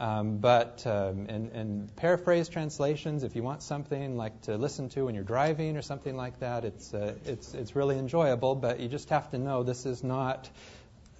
Um, 0.00 0.38
but 0.38 0.86
um, 0.86 1.26
and, 1.28 1.52
and 1.52 1.96
paraphrase 1.96 2.48
translations, 2.48 3.22
if 3.22 3.36
you 3.36 3.42
want 3.42 3.62
something 3.62 4.16
like 4.16 4.40
to 4.42 4.56
listen 4.56 4.88
to 4.90 5.04
when 5.04 5.14
you're 5.14 5.24
driving 5.24 5.76
or 5.76 5.82
something 5.82 6.16
like 6.16 6.40
that, 6.40 6.64
it's 6.64 6.94
uh, 6.94 7.16
it's 7.26 7.52
it's 7.52 7.76
really 7.76 7.98
enjoyable. 7.98 8.54
But 8.54 8.80
you 8.80 8.88
just 8.88 9.10
have 9.10 9.30
to 9.32 9.38
know 9.38 9.62
this 9.62 9.84
is 9.84 10.02
not 10.02 10.48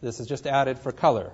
this 0.00 0.18
is 0.18 0.26
just 0.26 0.46
added 0.46 0.78
for 0.78 0.92
color. 0.92 1.30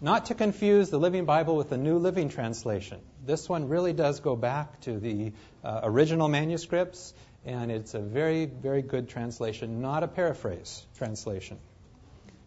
Not 0.00 0.26
to 0.26 0.34
confuse 0.34 0.88
the 0.88 0.98
Living 0.98 1.26
Bible 1.26 1.54
with 1.54 1.68
the 1.68 1.76
New 1.76 1.98
Living 1.98 2.30
Translation. 2.30 3.00
This 3.26 3.46
one 3.46 3.68
really 3.68 3.92
does 3.92 4.20
go 4.20 4.34
back 4.34 4.80
to 4.82 4.98
the 4.98 5.34
uh, 5.62 5.80
original 5.82 6.28
manuscripts, 6.28 7.12
and 7.44 7.70
it's 7.70 7.92
a 7.92 8.00
very, 8.00 8.46
very 8.46 8.80
good 8.80 9.10
translation, 9.10 9.82
not 9.82 10.02
a 10.02 10.08
paraphrase 10.08 10.82
translation. 10.96 11.58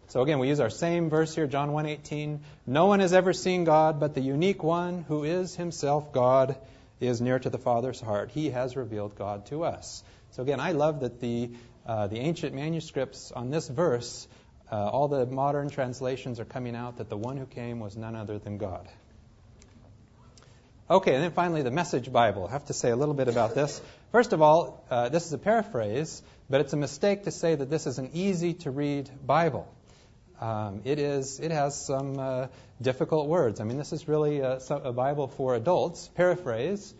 So 0.08 0.22
again, 0.22 0.38
we 0.38 0.48
use 0.48 0.60
our 0.60 0.70
same 0.70 1.10
verse 1.10 1.34
here, 1.34 1.46
John 1.46 1.72
1:18. 1.72 2.40
No 2.66 2.86
one 2.86 3.00
has 3.00 3.12
ever 3.12 3.32
seen 3.32 3.64
God, 3.64 3.98
but 3.98 4.14
the 4.14 4.20
unique 4.20 4.62
one 4.62 5.02
who 5.08 5.24
is 5.24 5.56
himself 5.56 6.12
God 6.12 6.56
is 7.00 7.20
near 7.20 7.38
to 7.38 7.50
the 7.50 7.58
Father's 7.58 8.00
heart. 8.00 8.30
He 8.30 8.50
has 8.50 8.76
revealed 8.76 9.16
God 9.16 9.46
to 9.46 9.64
us. 9.64 10.04
So 10.32 10.42
again, 10.42 10.60
I 10.60 10.72
love 10.72 11.00
that 11.00 11.20
the 11.20 11.50
uh, 11.86 12.06
the 12.06 12.18
ancient 12.18 12.54
manuscripts 12.54 13.30
on 13.32 13.50
this 13.50 13.68
verse, 13.68 14.26
uh, 14.72 14.76
all 14.76 15.08
the 15.08 15.26
modern 15.26 15.68
translations 15.68 16.40
are 16.40 16.44
coming 16.44 16.74
out 16.74 16.96
that 16.96 17.08
the 17.08 17.16
one 17.16 17.36
who 17.36 17.46
came 17.46 17.78
was 17.78 17.96
none 17.96 18.16
other 18.16 18.38
than 18.38 18.56
God. 18.56 18.88
Okay, 20.88 21.14
and 21.14 21.22
then 21.22 21.32
finally 21.32 21.62
the 21.62 21.70
Message 21.70 22.12
Bible. 22.12 22.46
I 22.46 22.52
have 22.52 22.66
to 22.66 22.74
say 22.74 22.90
a 22.90 22.96
little 22.96 23.14
bit 23.14 23.28
about 23.28 23.54
this. 23.54 23.80
First 24.12 24.32
of 24.32 24.42
all, 24.42 24.84
uh, 24.90 25.08
this 25.08 25.26
is 25.26 25.32
a 25.32 25.38
paraphrase, 25.38 26.22
but 26.48 26.60
it's 26.60 26.72
a 26.72 26.76
mistake 26.76 27.24
to 27.24 27.30
say 27.30 27.54
that 27.54 27.70
this 27.70 27.86
is 27.86 27.98
an 27.98 28.10
easy 28.12 28.54
to 28.54 28.70
read 28.70 29.10
Bible. 29.26 29.73
Um, 30.40 30.80
it 30.84 30.98
is. 30.98 31.38
It 31.40 31.50
has 31.50 31.80
some 31.80 32.18
uh, 32.18 32.46
difficult 32.82 33.28
words. 33.28 33.60
I 33.60 33.64
mean, 33.64 33.78
this 33.78 33.92
is 33.92 34.08
really 34.08 34.40
a, 34.40 34.58
a, 34.70 34.92
Bible 34.92 35.28
for 35.28 35.54
adults. 35.54 36.08
Paraphrase. 36.16 36.92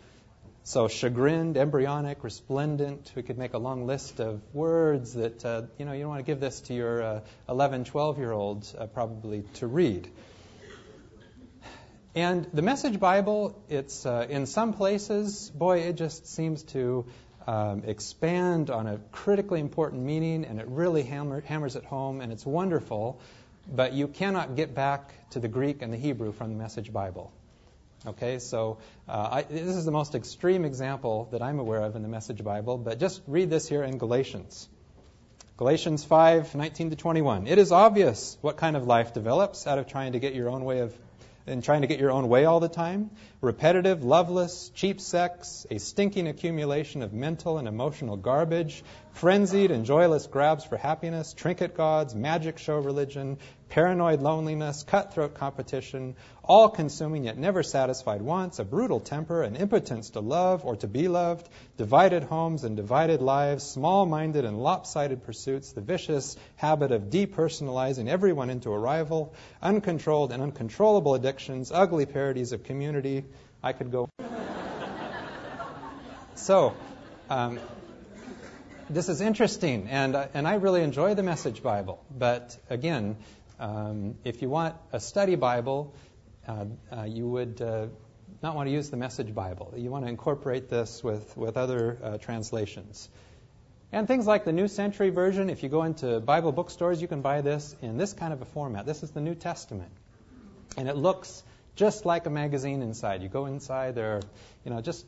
So 0.62 0.88
chagrined, 0.88 1.58
embryonic, 1.58 2.24
resplendent. 2.24 3.12
We 3.14 3.22
could 3.22 3.36
make 3.36 3.52
a 3.52 3.58
long 3.58 3.86
list 3.86 4.20
of 4.20 4.40
words 4.54 5.14
that 5.14 5.44
uh, 5.44 5.62
you 5.78 5.84
know 5.84 5.92
you 5.92 6.00
don't 6.00 6.10
want 6.10 6.20
to 6.20 6.26
give 6.26 6.40
this 6.40 6.60
to 6.62 6.74
your 6.74 7.02
uh, 7.02 7.20
11, 7.48 7.84
12 7.84 8.18
year 8.18 8.32
olds 8.32 8.74
uh, 8.74 8.86
probably 8.86 9.42
to 9.54 9.66
read. 9.66 10.08
And 12.16 12.46
the 12.54 12.62
Message 12.62 13.00
Bible, 13.00 13.60
it's 13.68 14.06
uh, 14.06 14.26
in 14.30 14.46
some 14.46 14.72
places, 14.72 15.50
boy, 15.50 15.80
it 15.80 15.96
just 15.96 16.28
seems 16.28 16.62
to 16.74 17.06
um, 17.46 17.82
expand 17.86 18.70
on 18.70 18.86
a 18.86 18.98
critically 19.12 19.60
important 19.60 20.02
meaning, 20.02 20.44
and 20.44 20.60
it 20.60 20.66
really 20.68 21.02
hammer, 21.02 21.40
hammers 21.40 21.76
it 21.76 21.84
home, 21.84 22.20
and 22.20 22.32
it's 22.32 22.46
wonderful. 22.46 23.20
But 23.72 23.92
you 23.92 24.08
cannot 24.08 24.56
get 24.56 24.74
back 24.74 25.12
to 25.30 25.40
the 25.40 25.48
Greek 25.48 25.82
and 25.82 25.92
the 25.92 25.96
Hebrew 25.96 26.32
from 26.32 26.50
the 26.50 26.56
Message 26.56 26.92
Bible. 26.92 27.32
Okay, 28.06 28.38
so 28.38 28.78
uh, 29.08 29.28
I, 29.32 29.42
this 29.42 29.76
is 29.76 29.86
the 29.86 29.90
most 29.90 30.14
extreme 30.14 30.66
example 30.66 31.28
that 31.32 31.40
I'm 31.40 31.58
aware 31.58 31.80
of 31.80 31.96
in 31.96 32.02
the 32.02 32.08
Message 32.08 32.44
Bible, 32.44 32.76
but 32.76 33.00
just 33.00 33.22
read 33.26 33.48
this 33.48 33.66
here 33.66 33.82
in 33.82 33.96
Galatians. 33.96 34.68
Galatians 35.56 36.04
5, 36.04 36.54
19 36.54 36.90
to 36.90 36.96
21. 36.96 37.46
It 37.46 37.58
is 37.58 37.72
obvious 37.72 38.36
what 38.42 38.58
kind 38.58 38.76
of 38.76 38.86
life 38.86 39.14
develops 39.14 39.66
out 39.66 39.78
of 39.78 39.86
trying 39.86 40.12
to 40.12 40.18
get 40.18 40.34
your 40.34 40.50
own 40.50 40.64
way 40.64 40.80
of 40.80 40.94
and 41.46 41.62
trying 41.62 41.82
to 41.82 41.86
get 41.86 42.00
your 42.00 42.10
own 42.10 42.28
way 42.28 42.44
all 42.44 42.60
the 42.60 42.68
time. 42.68 43.10
Repetitive, 43.40 44.02
loveless, 44.02 44.70
cheap 44.74 45.00
sex, 45.00 45.66
a 45.70 45.78
stinking 45.78 46.26
accumulation 46.28 47.02
of 47.02 47.12
mental 47.12 47.58
and 47.58 47.68
emotional 47.68 48.16
garbage, 48.16 48.82
frenzied 49.12 49.70
and 49.70 49.84
joyless 49.84 50.26
grabs 50.26 50.64
for 50.64 50.76
happiness, 50.76 51.34
trinket 51.34 51.76
gods, 51.76 52.14
magic 52.14 52.58
show 52.58 52.78
religion, 52.78 53.38
paranoid 53.74 54.22
loneliness, 54.22 54.84
cutthroat 54.84 55.34
competition, 55.34 56.14
all 56.44 56.68
consuming 56.68 57.24
yet 57.24 57.36
never 57.36 57.64
satisfied 57.64 58.22
wants, 58.22 58.60
a 58.60 58.64
brutal 58.64 59.00
temper, 59.00 59.42
an 59.42 59.56
impotence 59.56 60.10
to 60.10 60.20
love 60.20 60.64
or 60.64 60.76
to 60.76 60.86
be 60.86 61.08
loved, 61.08 61.48
divided 61.76 62.22
homes 62.22 62.62
and 62.62 62.76
divided 62.76 63.20
lives, 63.20 63.64
small 63.64 64.06
minded 64.06 64.44
and 64.44 64.62
lopsided 64.62 65.24
pursuits, 65.24 65.72
the 65.72 65.80
vicious 65.80 66.36
habit 66.54 66.92
of 66.92 67.10
depersonalizing 67.10 68.08
everyone 68.08 68.48
into 68.48 68.70
a 68.70 68.78
rival, 68.78 69.34
uncontrolled 69.60 70.30
and 70.30 70.40
uncontrollable 70.40 71.16
addictions, 71.16 71.72
ugly 71.72 72.06
parodies 72.06 72.52
of 72.52 72.62
community. 72.62 73.24
I 73.60 73.72
could 73.72 73.90
go. 73.90 74.08
so, 76.36 76.74
um, 77.28 77.58
this 78.88 79.08
is 79.08 79.20
interesting, 79.20 79.88
and, 79.88 80.14
uh, 80.14 80.28
and 80.32 80.46
I 80.46 80.54
really 80.54 80.82
enjoy 80.82 81.14
the 81.14 81.24
Message 81.24 81.60
Bible. 81.60 82.04
But 82.16 82.56
again, 82.70 83.16
um, 83.64 84.16
if 84.24 84.42
you 84.42 84.50
want 84.50 84.76
a 84.92 85.00
study 85.00 85.36
Bible, 85.36 85.94
uh, 86.46 86.66
uh, 86.92 87.04
you 87.04 87.26
would 87.26 87.62
uh, 87.62 87.86
not 88.42 88.54
want 88.56 88.68
to 88.68 88.72
use 88.72 88.90
the 88.90 88.98
Message 88.98 89.34
Bible. 89.34 89.72
You 89.74 89.90
want 89.90 90.04
to 90.04 90.10
incorporate 90.10 90.68
this 90.68 91.02
with, 91.02 91.34
with 91.34 91.56
other 91.56 91.98
uh, 92.02 92.18
translations. 92.18 93.08
And 93.90 94.06
things 94.06 94.26
like 94.26 94.44
the 94.44 94.52
New 94.52 94.68
Century 94.68 95.08
Version, 95.08 95.48
if 95.48 95.62
you 95.62 95.70
go 95.70 95.84
into 95.84 96.20
Bible 96.20 96.52
bookstores, 96.52 97.00
you 97.00 97.08
can 97.08 97.22
buy 97.22 97.40
this 97.40 97.74
in 97.80 97.96
this 97.96 98.12
kind 98.12 98.34
of 98.34 98.42
a 98.42 98.44
format. 98.44 98.84
This 98.84 99.02
is 99.02 99.12
the 99.12 99.22
New 99.22 99.34
Testament. 99.34 99.90
And 100.76 100.86
it 100.86 100.96
looks 100.96 101.42
just 101.74 102.04
like 102.04 102.26
a 102.26 102.30
magazine 102.30 102.82
inside. 102.82 103.22
You 103.22 103.30
go 103.30 103.46
inside, 103.46 103.94
there 103.94 104.16
are, 104.16 104.22
you 104.66 104.72
know, 104.72 104.82
just 104.82 105.06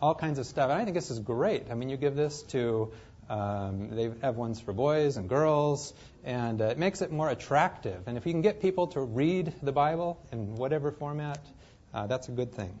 all 0.00 0.16
kinds 0.16 0.40
of 0.40 0.46
stuff. 0.46 0.70
And 0.70 0.80
I 0.80 0.84
think 0.84 0.96
this 0.96 1.12
is 1.12 1.20
great. 1.20 1.70
I 1.70 1.74
mean, 1.74 1.88
you 1.88 1.96
give 1.96 2.16
this 2.16 2.42
to, 2.54 2.90
um, 3.32 3.88
they 3.96 4.10
have 4.20 4.36
ones 4.36 4.60
for 4.60 4.74
boys 4.74 5.16
and 5.16 5.26
girls, 5.26 5.94
and 6.22 6.60
uh, 6.60 6.66
it 6.66 6.76
makes 6.76 7.00
it 7.00 7.10
more 7.10 7.30
attractive. 7.30 8.06
And 8.06 8.18
if 8.18 8.26
you 8.26 8.32
can 8.32 8.42
get 8.42 8.60
people 8.60 8.88
to 8.88 9.00
read 9.00 9.54
the 9.62 9.72
Bible 9.72 10.20
in 10.32 10.56
whatever 10.56 10.90
format, 10.90 11.40
uh, 11.94 12.06
that's 12.06 12.28
a 12.28 12.32
good 12.32 12.52
thing. 12.52 12.78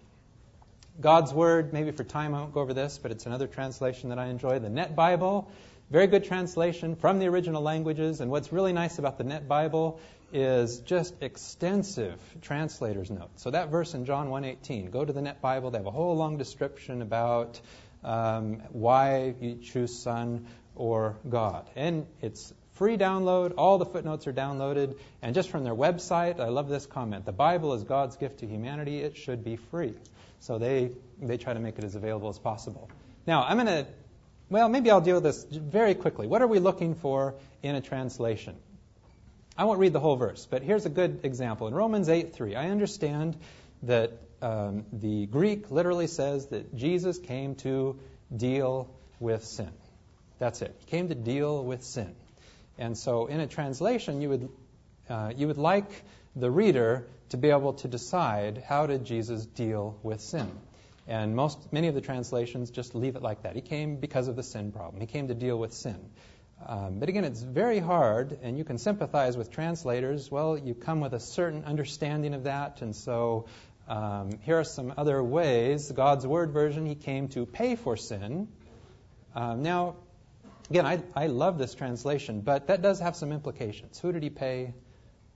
God's 1.00 1.32
Word, 1.32 1.72
maybe 1.72 1.90
for 1.90 2.04
time 2.04 2.34
I 2.34 2.40
won't 2.40 2.52
go 2.52 2.60
over 2.60 2.74
this, 2.74 2.98
but 2.98 3.12
it's 3.12 3.24
another 3.24 3.46
translation 3.46 4.10
that 4.10 4.18
I 4.18 4.26
enjoy. 4.26 4.58
The 4.58 4.68
Net 4.68 4.94
Bible, 4.94 5.50
very 5.90 6.06
good 6.06 6.24
translation 6.24 6.96
from 6.96 7.18
the 7.18 7.28
original 7.28 7.62
languages. 7.62 8.20
And 8.20 8.30
what's 8.30 8.52
really 8.52 8.74
nice 8.74 8.98
about 8.98 9.16
the 9.16 9.24
Net 9.24 9.48
Bible 9.48 10.00
is 10.34 10.80
just 10.80 11.14
extensive 11.22 12.20
translator's 12.42 13.10
notes. 13.10 13.42
So 13.42 13.52
that 13.52 13.70
verse 13.70 13.94
in 13.94 14.04
John 14.04 14.28
1:18, 14.28 14.90
go 14.90 15.02
to 15.02 15.14
the 15.14 15.22
Net 15.22 15.40
Bible. 15.40 15.70
They 15.70 15.78
have 15.78 15.86
a 15.86 15.90
whole 15.90 16.14
long 16.14 16.36
description 16.36 17.00
about 17.00 17.58
um, 18.04 18.62
why 18.70 19.34
you 19.40 19.56
choose 19.56 19.98
Son 19.98 20.46
or 20.74 21.16
God, 21.28 21.68
and 21.76 22.06
it's 22.20 22.52
free 22.74 22.96
download. 22.96 23.54
All 23.56 23.78
the 23.78 23.86
footnotes 23.86 24.26
are 24.26 24.32
downloaded, 24.32 24.98
and 25.20 25.34
just 25.34 25.50
from 25.50 25.64
their 25.64 25.74
website, 25.74 26.40
I 26.40 26.48
love 26.48 26.68
this 26.68 26.86
comment: 26.86 27.24
the 27.24 27.32
Bible 27.32 27.74
is 27.74 27.84
God's 27.84 28.16
gift 28.16 28.40
to 28.40 28.46
humanity. 28.46 28.98
It 28.98 29.16
should 29.16 29.44
be 29.44 29.56
free. 29.56 29.94
So 30.40 30.58
they 30.58 30.90
they 31.20 31.36
try 31.36 31.54
to 31.54 31.60
make 31.60 31.78
it 31.78 31.84
as 31.84 31.94
available 31.94 32.28
as 32.28 32.38
possible. 32.38 32.90
Now 33.26 33.44
I'm 33.44 33.56
going 33.56 33.66
to 33.66 33.86
well, 34.52 34.68
maybe 34.68 34.90
I'll 34.90 35.00
deal 35.00 35.14
with 35.14 35.24
this 35.24 35.44
very 35.44 35.94
quickly. 35.94 36.26
What 36.26 36.42
are 36.42 36.46
we 36.46 36.58
looking 36.58 36.94
for 36.94 37.36
in 37.62 37.74
a 37.74 37.80
translation? 37.80 38.54
I 39.56 39.64
won't 39.64 39.78
read 39.78 39.94
the 39.94 40.00
whole 40.00 40.16
verse, 40.16 40.46
but 40.50 40.62
here's 40.62 40.84
a 40.84 40.90
good 40.90 41.20
example. 41.24 41.68
In 41.68 41.74
Romans 41.74 42.08
8:3, 42.08 42.54
I 42.56 42.68
understand 42.68 43.36
that 43.84 44.12
um, 44.42 44.84
the 44.92 45.26
Greek 45.26 45.70
literally 45.70 46.06
says 46.06 46.46
that 46.46 46.74
Jesus 46.74 47.18
came 47.18 47.54
to 47.56 47.98
deal 48.34 48.90
with 49.20 49.44
sin. 49.44 49.70
That's 50.38 50.62
it. 50.62 50.74
He 50.80 50.86
came 50.86 51.08
to 51.08 51.14
deal 51.14 51.64
with 51.64 51.84
sin. 51.84 52.14
And 52.78 52.98
so, 52.98 53.26
in 53.26 53.40
a 53.40 53.46
translation, 53.46 54.20
you 54.20 54.28
would 54.30 54.48
uh, 55.08 55.32
you 55.36 55.46
would 55.46 55.58
like 55.58 55.90
the 56.34 56.50
reader 56.50 57.06
to 57.28 57.36
be 57.36 57.50
able 57.50 57.74
to 57.74 57.88
decide 57.88 58.62
how 58.66 58.86
did 58.86 59.04
Jesus 59.04 59.44
deal 59.46 59.98
with 60.02 60.20
sin. 60.20 60.50
And 61.06 61.34
most 61.34 61.72
many 61.72 61.88
of 61.88 61.94
the 61.94 62.00
translations 62.00 62.70
just 62.70 62.94
leave 62.94 63.16
it 63.16 63.22
like 63.22 63.42
that. 63.42 63.54
He 63.54 63.60
came 63.60 63.96
because 63.96 64.28
of 64.28 64.36
the 64.36 64.42
sin 64.42 64.72
problem. 64.72 65.00
He 65.00 65.06
came 65.06 65.28
to 65.28 65.34
deal 65.34 65.58
with 65.58 65.72
sin. 65.72 65.98
Um, 66.66 67.00
but 67.00 67.08
again, 67.08 67.24
it's 67.24 67.42
very 67.42 67.80
hard, 67.80 68.38
and 68.42 68.56
you 68.56 68.64
can 68.64 68.78
sympathize 68.78 69.36
with 69.36 69.50
translators. 69.50 70.30
Well, 70.30 70.56
you 70.56 70.74
come 70.74 71.00
with 71.00 71.12
a 71.12 71.18
certain 71.20 71.64
understanding 71.64 72.34
of 72.34 72.44
that, 72.44 72.82
and 72.82 72.94
so 72.94 73.46
um, 73.92 74.38
here 74.40 74.58
are 74.58 74.64
some 74.64 74.94
other 74.96 75.22
ways. 75.22 75.92
God's 75.92 76.26
Word 76.26 76.52
version, 76.52 76.86
He 76.86 76.94
came 76.94 77.28
to 77.28 77.44
pay 77.44 77.76
for 77.76 77.96
sin. 77.96 78.48
Um, 79.34 79.62
now, 79.62 79.96
again, 80.70 80.86
I, 80.86 81.02
I 81.14 81.26
love 81.26 81.58
this 81.58 81.74
translation, 81.74 82.40
but 82.40 82.68
that 82.68 82.80
does 82.80 83.00
have 83.00 83.16
some 83.16 83.32
implications. 83.32 83.98
Who 83.98 84.12
did 84.12 84.22
He 84.22 84.30
pay? 84.30 84.72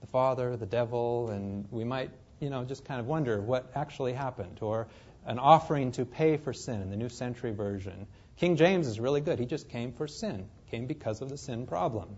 The 0.01 0.07
Father, 0.07 0.57
the 0.57 0.65
devil, 0.65 1.29
and 1.29 1.67
we 1.69 1.83
might, 1.83 2.09
you 2.39 2.49
know, 2.49 2.63
just 2.65 2.83
kind 2.85 2.99
of 2.99 3.05
wonder 3.05 3.39
what 3.39 3.71
actually 3.75 4.13
happened, 4.13 4.57
or 4.61 4.87
an 5.25 5.37
offering 5.37 5.91
to 5.93 6.05
pay 6.05 6.37
for 6.37 6.53
sin 6.53 6.81
in 6.81 6.89
the 6.89 6.97
New 6.97 7.09
Century 7.09 7.51
Version. 7.51 8.07
King 8.37 8.55
James 8.55 8.87
is 8.87 8.99
really 8.99 9.21
good. 9.21 9.37
He 9.37 9.45
just 9.45 9.69
came 9.69 9.91
for 9.91 10.07
sin 10.07 10.47
came 10.71 10.85
because 10.85 11.21
of 11.21 11.29
the 11.29 11.37
sin 11.37 11.65
problem. 11.65 12.17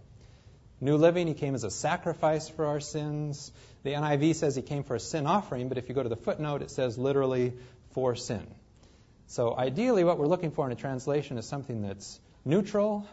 New 0.81 0.95
Living, 0.95 1.27
he 1.27 1.33
came 1.33 1.55
as 1.55 1.63
a 1.63 1.71
sacrifice 1.71 2.47
for 2.47 2.65
our 2.65 2.79
sins. 2.79 3.51
The 3.83 3.91
NIV 3.91 4.35
says 4.35 4.55
he 4.55 4.61
came 4.61 4.83
for 4.83 4.95
a 4.95 4.99
sin 4.99 5.27
offering, 5.27 5.67
but 5.67 5.77
if 5.77 5.89
you 5.89 5.95
go 5.95 6.03
to 6.03 6.09
the 6.09 6.15
footnote, 6.15 6.61
it 6.61 6.71
says 6.71 6.97
literally 6.97 7.53
for 7.91 8.15
sin. 8.15 8.45
So 9.27 9.55
ideally, 9.55 10.03
what 10.03 10.17
we're 10.17 10.27
looking 10.27 10.51
for 10.51 10.65
in 10.65 10.71
a 10.71 10.75
translation 10.75 11.37
is 11.37 11.45
something 11.45 11.81
that's 11.81 12.19
neutral, 12.45 13.05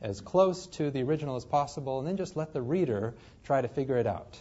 as 0.00 0.20
close 0.20 0.66
to 0.68 0.90
the 0.90 1.02
original 1.02 1.36
as 1.36 1.44
possible, 1.44 1.98
and 1.98 2.06
then 2.06 2.16
just 2.16 2.36
let 2.36 2.52
the 2.52 2.62
reader 2.62 3.14
try 3.44 3.60
to 3.60 3.68
figure 3.68 3.96
it 3.96 4.06
out. 4.06 4.40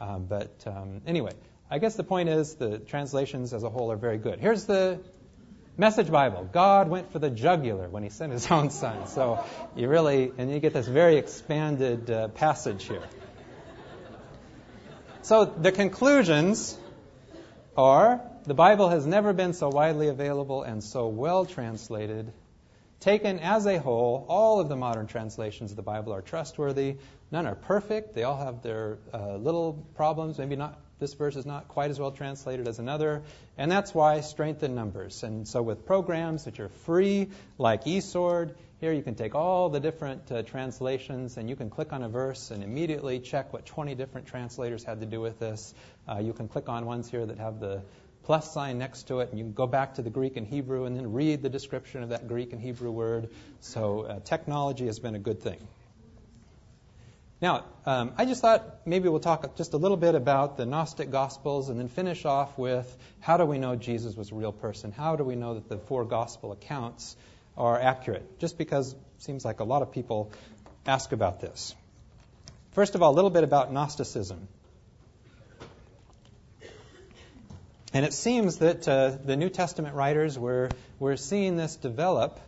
Um, 0.00 0.26
but 0.26 0.64
um, 0.66 1.02
anyway, 1.06 1.32
I 1.68 1.78
guess 1.78 1.96
the 1.96 2.04
point 2.04 2.28
is 2.28 2.54
the 2.54 2.78
translations 2.78 3.52
as 3.52 3.64
a 3.64 3.70
whole 3.70 3.90
are 3.90 3.96
very 3.96 4.18
good. 4.18 4.38
Here's 4.38 4.66
the 4.66 5.00
Message 5.76 6.08
Bible. 6.08 6.48
God 6.52 6.88
went 6.88 7.10
for 7.10 7.18
the 7.18 7.30
jugular 7.30 7.88
when 7.88 8.04
he 8.04 8.08
sent 8.08 8.32
his 8.32 8.48
own 8.48 8.70
son. 8.70 9.08
So 9.08 9.44
you 9.74 9.88
really, 9.88 10.30
and 10.38 10.48
you 10.48 10.60
get 10.60 10.72
this 10.72 10.86
very 10.86 11.16
expanded 11.16 12.08
uh, 12.08 12.28
passage 12.28 12.84
here. 12.84 13.02
So 15.22 15.44
the 15.44 15.72
conclusions 15.72 16.78
are 17.76 18.20
the 18.44 18.54
Bible 18.54 18.88
has 18.90 19.04
never 19.04 19.32
been 19.32 19.52
so 19.52 19.68
widely 19.68 20.06
available 20.06 20.62
and 20.62 20.84
so 20.84 21.08
well 21.08 21.44
translated. 21.44 22.32
Taken 23.00 23.40
as 23.40 23.66
a 23.66 23.78
whole, 23.78 24.26
all 24.28 24.60
of 24.60 24.68
the 24.68 24.76
modern 24.76 25.08
translations 25.08 25.72
of 25.72 25.76
the 25.76 25.82
Bible 25.82 26.14
are 26.14 26.22
trustworthy. 26.22 26.98
None 27.32 27.46
are 27.46 27.56
perfect. 27.56 28.14
They 28.14 28.22
all 28.22 28.38
have 28.38 28.62
their 28.62 28.98
uh, 29.12 29.38
little 29.38 29.84
problems, 29.96 30.38
maybe 30.38 30.54
not 30.54 30.78
this 30.98 31.14
verse 31.14 31.36
is 31.36 31.44
not 31.44 31.68
quite 31.68 31.90
as 31.90 31.98
well 31.98 32.12
translated 32.12 32.68
as 32.68 32.78
another, 32.78 33.22
and 33.58 33.70
that's 33.70 33.94
why 33.94 34.20
strength 34.20 34.62
in 34.62 34.74
numbers. 34.74 35.22
And 35.22 35.46
so 35.46 35.62
with 35.62 35.86
programs 35.86 36.44
that 36.44 36.60
are 36.60 36.68
free, 36.68 37.28
like 37.58 37.84
eSword, 37.84 38.54
here 38.80 38.92
you 38.92 39.02
can 39.02 39.14
take 39.14 39.34
all 39.34 39.70
the 39.70 39.80
different 39.80 40.30
uh, 40.30 40.42
translations 40.42 41.36
and 41.38 41.48
you 41.48 41.56
can 41.56 41.70
click 41.70 41.92
on 41.92 42.02
a 42.02 42.08
verse 42.08 42.50
and 42.50 42.62
immediately 42.62 43.18
check 43.18 43.52
what 43.52 43.64
20 43.64 43.94
different 43.94 44.26
translators 44.26 44.84
had 44.84 45.00
to 45.00 45.06
do 45.06 45.20
with 45.20 45.38
this. 45.38 45.72
Uh, 46.06 46.18
you 46.18 46.32
can 46.32 46.48
click 46.48 46.68
on 46.68 46.84
ones 46.84 47.10
here 47.10 47.24
that 47.24 47.38
have 47.38 47.60
the 47.60 47.82
plus 48.24 48.52
sign 48.52 48.78
next 48.78 49.08
to 49.08 49.20
it, 49.20 49.30
and 49.30 49.38
you 49.38 49.44
can 49.44 49.52
go 49.52 49.66
back 49.66 49.94
to 49.94 50.02
the 50.02 50.10
Greek 50.10 50.36
and 50.36 50.46
Hebrew 50.46 50.84
and 50.84 50.96
then 50.96 51.12
read 51.12 51.42
the 51.42 51.48
description 51.48 52.02
of 52.02 52.08
that 52.08 52.26
Greek 52.26 52.52
and 52.52 52.60
Hebrew 52.60 52.90
word. 52.90 53.28
So 53.60 54.00
uh, 54.00 54.20
technology 54.20 54.86
has 54.86 54.98
been 54.98 55.14
a 55.14 55.18
good 55.18 55.40
thing. 55.40 55.58
Now, 57.44 57.66
um, 57.84 58.14
I 58.16 58.24
just 58.24 58.40
thought 58.40 58.86
maybe 58.86 59.10
we'll 59.10 59.20
talk 59.20 59.54
just 59.54 59.74
a 59.74 59.76
little 59.76 59.98
bit 59.98 60.14
about 60.14 60.56
the 60.56 60.64
Gnostic 60.64 61.10
Gospels 61.10 61.68
and 61.68 61.78
then 61.78 61.88
finish 61.88 62.24
off 62.24 62.56
with 62.56 62.96
how 63.20 63.36
do 63.36 63.44
we 63.44 63.58
know 63.58 63.76
Jesus 63.76 64.16
was 64.16 64.32
a 64.32 64.34
real 64.34 64.50
person? 64.50 64.92
How 64.92 65.16
do 65.16 65.24
we 65.24 65.36
know 65.36 65.52
that 65.52 65.68
the 65.68 65.76
four 65.76 66.06
Gospel 66.06 66.52
accounts 66.52 67.16
are 67.58 67.78
accurate? 67.78 68.38
Just 68.38 68.56
because 68.56 68.94
it 68.94 68.98
seems 69.18 69.44
like 69.44 69.60
a 69.60 69.64
lot 69.64 69.82
of 69.82 69.92
people 69.92 70.32
ask 70.86 71.12
about 71.12 71.42
this. 71.42 71.74
First 72.72 72.94
of 72.94 73.02
all, 73.02 73.12
a 73.12 73.16
little 73.16 73.28
bit 73.28 73.44
about 73.44 73.70
Gnosticism. 73.70 74.48
And 77.92 78.06
it 78.06 78.14
seems 78.14 78.60
that 78.60 78.88
uh, 78.88 79.18
the 79.22 79.36
New 79.36 79.50
Testament 79.50 79.94
writers 79.94 80.38
were, 80.38 80.70
were 80.98 81.18
seeing 81.18 81.58
this 81.58 81.76
develop 81.76 82.40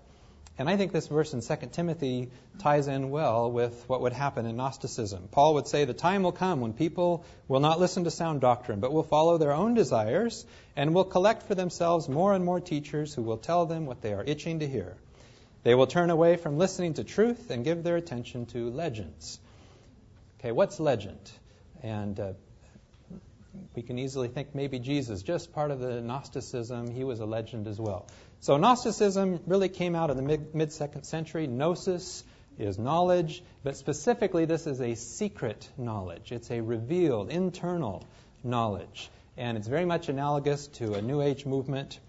and 0.58 0.70
I 0.70 0.76
think 0.78 0.92
this 0.92 1.08
verse 1.08 1.34
in 1.34 1.42
2 1.42 1.66
Timothy 1.72 2.30
ties 2.60 2.88
in 2.88 3.10
well 3.10 3.50
with 3.50 3.84
what 3.88 4.00
would 4.00 4.14
happen 4.14 4.46
in 4.46 4.56
Gnosticism. 4.56 5.28
Paul 5.30 5.54
would 5.54 5.68
say, 5.68 5.84
The 5.84 5.92
time 5.92 6.22
will 6.22 6.32
come 6.32 6.60
when 6.60 6.72
people 6.72 7.24
will 7.46 7.60
not 7.60 7.78
listen 7.78 8.04
to 8.04 8.10
sound 8.10 8.40
doctrine, 8.40 8.80
but 8.80 8.92
will 8.92 9.02
follow 9.02 9.36
their 9.36 9.52
own 9.52 9.74
desires 9.74 10.46
and 10.74 10.94
will 10.94 11.04
collect 11.04 11.42
for 11.42 11.54
themselves 11.54 12.08
more 12.08 12.32
and 12.32 12.42
more 12.42 12.60
teachers 12.60 13.12
who 13.12 13.22
will 13.22 13.36
tell 13.36 13.66
them 13.66 13.84
what 13.84 14.00
they 14.00 14.14
are 14.14 14.24
itching 14.24 14.60
to 14.60 14.68
hear. 14.68 14.96
They 15.62 15.74
will 15.74 15.86
turn 15.86 16.08
away 16.08 16.36
from 16.36 16.56
listening 16.56 16.94
to 16.94 17.04
truth 17.04 17.50
and 17.50 17.62
give 17.62 17.82
their 17.82 17.96
attention 17.96 18.46
to 18.46 18.70
legends. 18.70 19.38
Okay, 20.40 20.52
what's 20.52 20.80
legend? 20.80 21.18
And 21.82 22.18
uh, 22.18 22.32
we 23.74 23.82
can 23.82 23.98
easily 23.98 24.28
think 24.28 24.54
maybe 24.54 24.78
Jesus, 24.78 25.22
just 25.22 25.52
part 25.52 25.70
of 25.70 25.80
the 25.80 26.00
Gnosticism, 26.00 26.90
he 26.90 27.04
was 27.04 27.20
a 27.20 27.26
legend 27.26 27.66
as 27.66 27.80
well. 27.80 28.06
So 28.40 28.56
Gnosticism 28.56 29.40
really 29.46 29.68
came 29.68 29.94
out 29.94 30.10
in 30.10 30.16
the 30.16 30.38
mid 30.52 30.72
second 30.72 31.04
century. 31.04 31.46
Gnosis 31.46 32.24
is 32.58 32.78
knowledge, 32.78 33.42
but 33.62 33.76
specifically, 33.76 34.44
this 34.44 34.66
is 34.66 34.80
a 34.80 34.94
secret 34.94 35.68
knowledge. 35.76 36.32
It's 36.32 36.50
a 36.50 36.60
revealed, 36.60 37.30
internal 37.30 38.06
knowledge. 38.42 39.10
And 39.36 39.58
it's 39.58 39.68
very 39.68 39.84
much 39.84 40.08
analogous 40.08 40.66
to 40.78 40.94
a 40.94 41.02
New 41.02 41.20
Age 41.20 41.44
movement. 41.44 42.00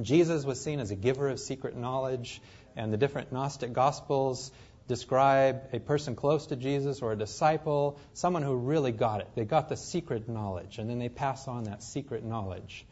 Jesus 0.00 0.44
was 0.44 0.60
seen 0.60 0.80
as 0.80 0.90
a 0.90 0.96
giver 0.96 1.28
of 1.28 1.38
secret 1.38 1.76
knowledge, 1.76 2.40
and 2.76 2.92
the 2.92 2.96
different 2.96 3.32
Gnostic 3.32 3.72
Gospels 3.72 4.50
describe 4.88 5.62
a 5.72 5.78
person 5.78 6.14
close 6.14 6.46
to 6.46 6.56
Jesus 6.56 7.02
or 7.02 7.12
a 7.12 7.16
disciple, 7.16 7.98
someone 8.14 8.42
who 8.42 8.54
really 8.54 8.92
got 8.92 9.20
it. 9.20 9.28
They 9.34 9.44
got 9.44 9.68
the 9.68 9.76
secret 9.76 10.28
knowledge, 10.28 10.78
and 10.78 10.88
then 10.88 10.98
they 10.98 11.08
pass 11.08 11.48
on 11.48 11.64
that 11.64 11.82
secret 11.82 12.24
knowledge. 12.24 12.86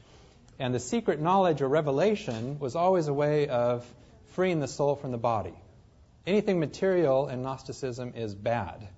And 0.59 0.75
the 0.75 0.81
secret 0.81 1.21
knowledge 1.21 1.63
or 1.63 1.69
revelation 1.69 2.59
was 2.59 2.77
always 2.77 3.09
a 3.09 3.15
way 3.15 3.49
of 3.49 3.85
freeing 4.35 4.61
the 4.61 4.69
soul 4.69 4.97
from 4.97 5.13
the 5.13 5.19
body. 5.19 5.55
Anything 6.27 6.59
material 6.59 7.29
in 7.29 7.43
Gnosticism 7.43 8.15
is 8.17 8.35
bad. 8.35 8.89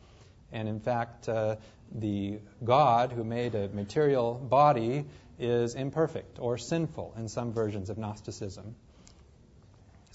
And 0.52 0.68
in 0.68 0.80
fact, 0.80 1.28
uh, 1.28 1.56
the 1.92 2.38
God 2.62 3.12
who 3.12 3.24
made 3.24 3.54
a 3.54 3.68
material 3.68 4.34
body 4.34 5.04
is 5.38 5.74
imperfect 5.74 6.38
or 6.40 6.56
sinful 6.56 7.14
in 7.18 7.28
some 7.28 7.52
versions 7.52 7.90
of 7.90 7.98
Gnosticism. 7.98 8.74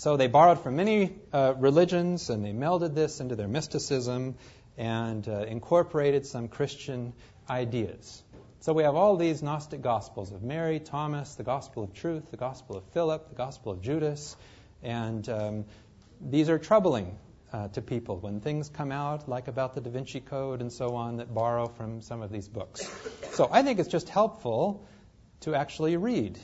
So 0.02 0.18
they 0.18 0.26
borrowed 0.26 0.64
from 0.64 0.78
many 0.78 1.14
uh, 1.32 1.54
religions 1.60 2.32
and 2.32 2.44
they 2.44 2.54
melded 2.54 2.96
this 2.96 3.20
into 3.20 3.36
their 3.36 3.48
mysticism 3.48 4.34
and 4.76 5.28
uh, 5.28 5.44
incorporated 5.44 6.26
some 6.26 6.48
Christian 6.48 7.14
ideas. 7.48 8.24
So 8.62 8.74
we 8.74 8.82
have 8.82 8.96
all 8.96 9.16
these 9.16 9.44
Gnostic 9.44 9.84
Gospels 9.84 10.32
of 10.32 10.42
Mary, 10.42 10.80
Thomas, 10.80 11.36
the 11.36 11.44
Gospel 11.44 11.84
of 11.84 11.94
Truth, 11.94 12.32
the 12.32 12.38
Gospel 12.38 12.78
of 12.78 12.84
Philip, 12.94 13.30
the 13.30 13.36
Gospel 13.36 13.74
of 13.74 13.82
Judas, 13.84 14.36
and 14.82 15.30
um, 15.30 15.66
these 16.20 16.50
are 16.50 16.58
troubling 16.58 17.20
uh, 17.54 17.68
to 17.68 17.84
people 17.84 18.18
when 18.18 18.42
things 18.42 18.70
come 18.70 18.92
out, 18.92 19.30
like 19.30 19.48
about 19.48 19.76
the 19.76 19.82
Da 19.82 19.92
Vinci 19.92 20.20
Code 20.20 20.62
and 20.62 20.74
so 20.74 20.96
on, 20.96 21.18
that 21.18 21.32
borrow 21.32 21.68
from 21.68 22.02
some 22.02 22.24
of 22.24 22.32
these 22.32 22.48
books. 22.48 22.90
So 23.34 23.48
I 23.52 23.62
think 23.62 23.78
it's 23.78 23.90
just 23.90 24.10
helpful 24.10 24.88
to 25.42 25.54
actually 25.54 25.96
read 25.96 26.40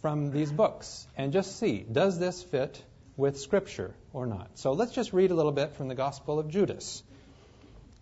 from 0.00 0.30
these 0.30 0.52
books 0.52 1.06
and 1.16 1.32
just 1.32 1.58
see 1.58 1.78
does 1.90 2.18
this 2.18 2.42
fit 2.42 2.82
with 3.16 3.38
Scripture 3.40 3.94
or 4.12 4.26
not. 4.26 4.50
So 4.54 4.72
let's 4.72 4.92
just 4.92 5.12
read 5.12 5.30
a 5.30 5.34
little 5.34 5.52
bit 5.52 5.74
from 5.74 5.88
the 5.88 5.94
Gospel 5.94 6.38
of 6.38 6.48
Judas. 6.48 7.02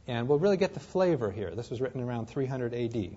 And 0.06 0.28
we'll 0.28 0.38
really 0.38 0.59
get 0.59 0.74
the 0.74 0.80
flavor 0.80 1.30
here. 1.32 1.50
This 1.50 1.70
was 1.70 1.80
written 1.80 2.00
around 2.00 2.26
300 2.26 2.74
AD. 2.74 3.16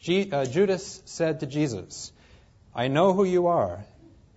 G- 0.00 0.30
uh, 0.30 0.44
Judas 0.44 1.02
said 1.06 1.40
to 1.40 1.46
Jesus, 1.46 2.12
I 2.74 2.88
know 2.88 3.14
who 3.14 3.24
you 3.24 3.46
are 3.46 3.84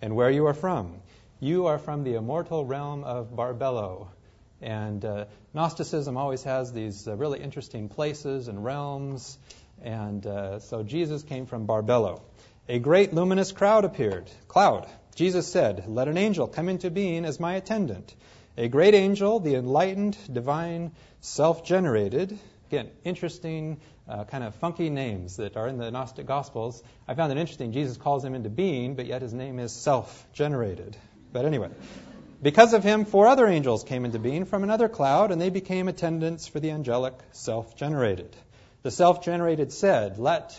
and 0.01 0.15
where 0.15 0.29
you 0.29 0.45
are 0.47 0.53
from. 0.53 1.01
You 1.39 1.65
are 1.65 1.79
from 1.79 2.03
the 2.03 2.15
immortal 2.15 2.65
realm 2.65 3.03
of 3.03 3.35
Barbelo. 3.35 4.07
And 4.61 5.03
uh, 5.03 5.25
Gnosticism 5.53 6.17
always 6.17 6.43
has 6.43 6.71
these 6.71 7.07
uh, 7.07 7.15
really 7.15 7.39
interesting 7.39 7.89
places 7.89 8.47
and 8.47 8.63
realms. 8.63 9.37
And 9.81 10.25
uh, 10.25 10.59
so 10.59 10.83
Jesus 10.83 11.23
came 11.23 11.45
from 11.45 11.67
Barbelo. 11.67 12.21
A 12.71 12.79
great 12.79 13.13
luminous 13.13 13.51
crowd 13.51 13.83
appeared. 13.83 14.31
Cloud. 14.47 14.87
Jesus 15.13 15.45
said, 15.45 15.89
Let 15.89 16.07
an 16.07 16.17
angel 16.17 16.47
come 16.47 16.69
into 16.69 16.89
being 16.89 17.25
as 17.25 17.37
my 17.37 17.55
attendant. 17.55 18.15
A 18.57 18.69
great 18.69 18.93
angel, 18.93 19.41
the 19.41 19.55
enlightened, 19.55 20.17
divine, 20.31 20.93
self 21.19 21.65
generated. 21.65 22.39
Again, 22.69 22.89
interesting, 23.03 23.81
uh, 24.07 24.23
kind 24.23 24.45
of 24.45 24.55
funky 24.55 24.89
names 24.89 25.35
that 25.35 25.57
are 25.57 25.67
in 25.67 25.79
the 25.79 25.91
Gnostic 25.91 26.25
Gospels. 26.25 26.81
I 27.09 27.13
found 27.13 27.33
it 27.33 27.37
interesting. 27.37 27.73
Jesus 27.73 27.97
calls 27.97 28.23
him 28.23 28.35
into 28.35 28.49
being, 28.49 28.95
but 28.95 29.05
yet 29.05 29.21
his 29.21 29.33
name 29.33 29.59
is 29.59 29.73
self 29.73 30.25
generated. 30.31 30.95
But 31.33 31.43
anyway, 31.43 31.71
because 32.41 32.71
of 32.71 32.85
him, 32.85 33.03
four 33.03 33.27
other 33.27 33.47
angels 33.47 33.83
came 33.83 34.05
into 34.05 34.17
being 34.17 34.45
from 34.45 34.63
another 34.63 34.87
cloud, 34.87 35.33
and 35.33 35.41
they 35.41 35.49
became 35.49 35.89
attendants 35.89 36.47
for 36.47 36.61
the 36.61 36.71
angelic 36.71 37.15
self 37.33 37.75
generated. 37.75 38.33
The 38.83 38.91
self 38.91 39.21
generated 39.25 39.73
said, 39.73 40.17
Let 40.17 40.57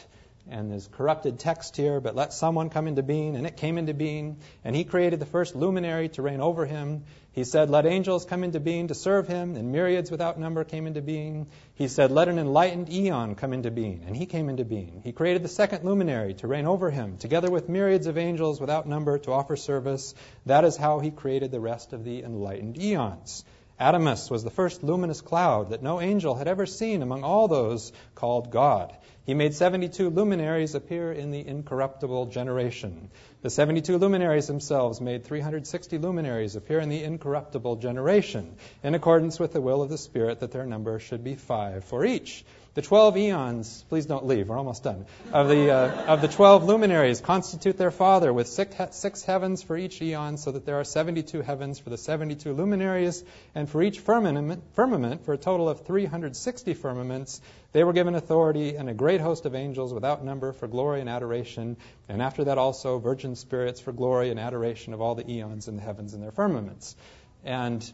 and 0.50 0.70
there's 0.70 0.88
corrupted 0.88 1.38
text 1.38 1.76
here, 1.76 2.00
but 2.00 2.16
let 2.16 2.32
someone 2.32 2.68
come 2.68 2.88
into 2.88 3.02
being, 3.02 3.36
and 3.36 3.46
it 3.46 3.56
came 3.56 3.78
into 3.78 3.94
being, 3.94 4.38
and 4.64 4.74
he 4.74 4.84
created 4.84 5.20
the 5.20 5.26
first 5.26 5.54
luminary 5.54 6.08
to 6.10 6.22
reign 6.22 6.40
over 6.40 6.66
him. 6.66 7.04
He 7.32 7.44
said, 7.44 7.70
Let 7.70 7.86
angels 7.86 8.24
come 8.24 8.44
into 8.44 8.60
being 8.60 8.88
to 8.88 8.94
serve 8.94 9.28
him, 9.28 9.56
and 9.56 9.72
myriads 9.72 10.10
without 10.10 10.38
number 10.38 10.64
came 10.64 10.86
into 10.86 11.00
being. 11.00 11.46
He 11.74 11.88
said, 11.88 12.10
Let 12.10 12.28
an 12.28 12.38
enlightened 12.38 12.92
eon 12.92 13.36
come 13.36 13.52
into 13.52 13.70
being, 13.70 14.04
and 14.06 14.16
he 14.16 14.26
came 14.26 14.48
into 14.48 14.64
being. 14.64 15.00
He 15.04 15.12
created 15.12 15.42
the 15.42 15.48
second 15.48 15.84
luminary 15.84 16.34
to 16.34 16.48
reign 16.48 16.66
over 16.66 16.90
him, 16.90 17.16
together 17.18 17.50
with 17.50 17.68
myriads 17.68 18.06
of 18.06 18.18
angels 18.18 18.60
without 18.60 18.88
number 18.88 19.18
to 19.18 19.32
offer 19.32 19.56
service. 19.56 20.14
That 20.46 20.64
is 20.64 20.76
how 20.76 20.98
he 20.98 21.10
created 21.10 21.50
the 21.50 21.60
rest 21.60 21.92
of 21.92 22.04
the 22.04 22.22
enlightened 22.22 22.82
eons. 22.82 23.44
Adamas 23.80 24.30
was 24.30 24.44
the 24.44 24.50
first 24.50 24.84
luminous 24.84 25.20
cloud 25.20 25.70
that 25.70 25.82
no 25.82 26.00
angel 26.00 26.34
had 26.34 26.46
ever 26.46 26.66
seen 26.66 27.02
among 27.02 27.24
all 27.24 27.48
those 27.48 27.92
called 28.14 28.50
God. 28.50 28.96
He 29.24 29.34
made 29.34 29.54
72 29.54 30.10
luminaries 30.10 30.74
appear 30.74 31.12
in 31.12 31.30
the 31.30 31.46
incorruptible 31.46 32.26
generation. 32.26 33.08
The 33.42 33.50
72 33.50 33.96
luminaries 33.98 34.48
themselves 34.48 35.00
made 35.00 35.24
360 35.24 35.98
luminaries 35.98 36.56
appear 36.56 36.80
in 36.80 36.88
the 36.88 37.04
incorruptible 37.04 37.76
generation, 37.76 38.56
in 38.82 38.96
accordance 38.96 39.38
with 39.38 39.52
the 39.52 39.60
will 39.60 39.80
of 39.80 39.90
the 39.90 39.98
Spirit 39.98 40.40
that 40.40 40.50
their 40.50 40.66
number 40.66 40.98
should 40.98 41.22
be 41.22 41.36
five 41.36 41.84
for 41.84 42.04
each. 42.04 42.44
The 42.74 42.80
12 42.80 43.18
eons, 43.18 43.84
please 43.90 44.06
don't 44.06 44.24
leave, 44.24 44.48
we're 44.48 44.56
almost 44.56 44.82
done, 44.82 45.04
of 45.30 45.50
the, 45.50 45.70
uh, 45.70 46.06
of 46.06 46.22
the 46.22 46.28
12 46.28 46.64
luminaries 46.64 47.20
constitute 47.20 47.76
their 47.76 47.90
Father 47.90 48.32
with 48.32 48.48
six, 48.48 48.96
six 48.96 49.22
heavens 49.22 49.62
for 49.62 49.76
each 49.76 50.00
eon, 50.00 50.38
so 50.38 50.52
that 50.52 50.64
there 50.64 50.76
are 50.76 50.84
72 50.84 51.42
heavens 51.42 51.78
for 51.78 51.90
the 51.90 51.98
72 51.98 52.50
luminaries, 52.54 53.22
and 53.54 53.68
for 53.68 53.82
each 53.82 53.98
firmament, 54.00 54.62
firmament, 54.72 55.26
for 55.26 55.34
a 55.34 55.36
total 55.36 55.68
of 55.68 55.84
360 55.84 56.72
firmaments, 56.72 57.42
they 57.72 57.84
were 57.84 57.92
given 57.92 58.14
authority 58.14 58.76
and 58.76 58.88
a 58.88 58.94
great 58.94 59.20
host 59.20 59.44
of 59.44 59.54
angels 59.54 59.92
without 59.92 60.24
number 60.24 60.54
for 60.54 60.66
glory 60.66 61.02
and 61.02 61.10
adoration, 61.10 61.76
and 62.08 62.22
after 62.22 62.44
that 62.44 62.56
also 62.56 62.98
virgin 62.98 63.36
spirits 63.36 63.80
for 63.80 63.92
glory 63.92 64.30
and 64.30 64.40
adoration 64.40 64.94
of 64.94 65.02
all 65.02 65.14
the 65.14 65.30
eons 65.30 65.68
in 65.68 65.76
the 65.76 65.82
heavens 65.82 66.14
and 66.14 66.22
their 66.22 66.32
firmaments. 66.32 66.96
And 67.44 67.84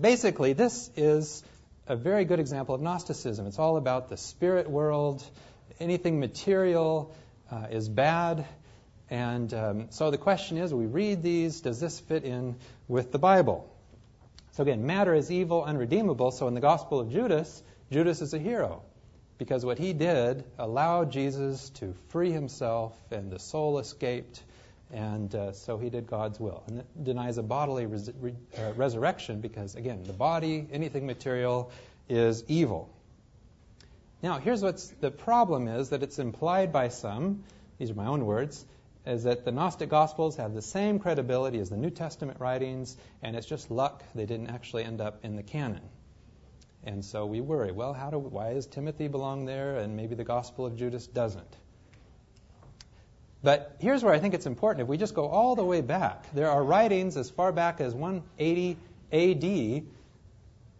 basically, 0.00 0.54
this 0.54 0.90
is 0.96 1.44
a 1.88 1.96
very 1.96 2.26
good 2.26 2.38
example 2.38 2.74
of 2.74 2.82
Gnosticism. 2.82 3.46
It's 3.46 3.58
all 3.58 3.78
about 3.78 4.10
the 4.10 4.18
spirit 4.18 4.68
world. 4.68 5.24
Anything 5.80 6.20
material 6.20 7.14
uh, 7.50 7.66
is 7.70 7.88
bad. 7.88 8.46
And 9.08 9.52
um, 9.54 9.86
so 9.90 10.10
the 10.10 10.18
question 10.18 10.58
is 10.58 10.72
we 10.72 10.84
read 10.84 11.22
these, 11.22 11.62
does 11.62 11.80
this 11.80 11.98
fit 11.98 12.24
in 12.24 12.56
with 12.88 13.10
the 13.10 13.18
Bible? 13.18 13.74
So 14.52 14.64
again, 14.64 14.84
matter 14.84 15.14
is 15.14 15.30
evil, 15.30 15.64
unredeemable. 15.64 16.30
So 16.30 16.46
in 16.46 16.54
the 16.54 16.60
Gospel 16.60 17.00
of 17.00 17.10
Judas, 17.10 17.62
Judas 17.90 18.20
is 18.20 18.34
a 18.34 18.38
hero 18.38 18.82
because 19.38 19.64
what 19.64 19.78
he 19.78 19.94
did 19.94 20.44
allowed 20.58 21.10
Jesus 21.10 21.70
to 21.70 21.94
free 22.10 22.32
himself 22.32 22.94
and 23.10 23.30
the 23.30 23.38
soul 23.38 23.78
escaped. 23.78 24.42
And 24.90 25.34
uh, 25.34 25.52
so 25.52 25.76
he 25.76 25.90
did 25.90 26.06
God's 26.06 26.40
will. 26.40 26.62
And 26.66 26.78
it 26.78 27.04
denies 27.04 27.36
a 27.38 27.42
bodily 27.42 27.86
res- 27.86 28.10
re- 28.20 28.34
uh, 28.56 28.72
resurrection 28.74 29.40
because, 29.40 29.74
again, 29.74 30.02
the 30.04 30.14
body, 30.14 30.66
anything 30.72 31.06
material, 31.06 31.70
is 32.08 32.42
evil. 32.48 32.88
Now, 34.22 34.38
here's 34.38 34.62
what's 34.62 34.88
the 34.88 35.10
problem 35.10 35.68
is 35.68 35.90
that 35.90 36.02
it's 36.02 36.18
implied 36.18 36.72
by 36.72 36.88
some, 36.88 37.44
these 37.78 37.90
are 37.90 37.94
my 37.94 38.06
own 38.06 38.24
words, 38.24 38.64
is 39.06 39.24
that 39.24 39.44
the 39.44 39.52
Gnostic 39.52 39.90
Gospels 39.90 40.36
have 40.36 40.54
the 40.54 40.62
same 40.62 40.98
credibility 40.98 41.58
as 41.60 41.70
the 41.70 41.76
New 41.76 41.90
Testament 41.90 42.40
writings, 42.40 42.96
and 43.22 43.36
it's 43.36 43.46
just 43.46 43.70
luck 43.70 44.02
they 44.14 44.26
didn't 44.26 44.48
actually 44.48 44.84
end 44.84 45.00
up 45.00 45.24
in 45.24 45.36
the 45.36 45.42
canon. 45.42 45.82
And 46.82 47.04
so 47.04 47.26
we 47.26 47.40
worry, 47.40 47.72
well, 47.72 47.92
how 47.92 48.10
do, 48.10 48.18
why 48.18 48.54
does 48.54 48.66
Timothy 48.66 49.08
belong 49.08 49.44
there 49.44 49.76
and 49.76 49.96
maybe 49.96 50.14
the 50.14 50.24
Gospel 50.24 50.66
of 50.66 50.76
Judas 50.76 51.06
doesn't? 51.06 51.56
But 53.42 53.76
here's 53.78 54.02
where 54.02 54.12
I 54.12 54.18
think 54.18 54.34
it's 54.34 54.46
important. 54.46 54.82
If 54.82 54.88
we 54.88 54.96
just 54.96 55.14
go 55.14 55.28
all 55.28 55.54
the 55.54 55.64
way 55.64 55.80
back, 55.80 56.32
there 56.34 56.50
are 56.50 56.62
writings 56.62 57.16
as 57.16 57.30
far 57.30 57.52
back 57.52 57.80
as 57.80 57.94
180 57.94 58.76
AD 59.12 59.84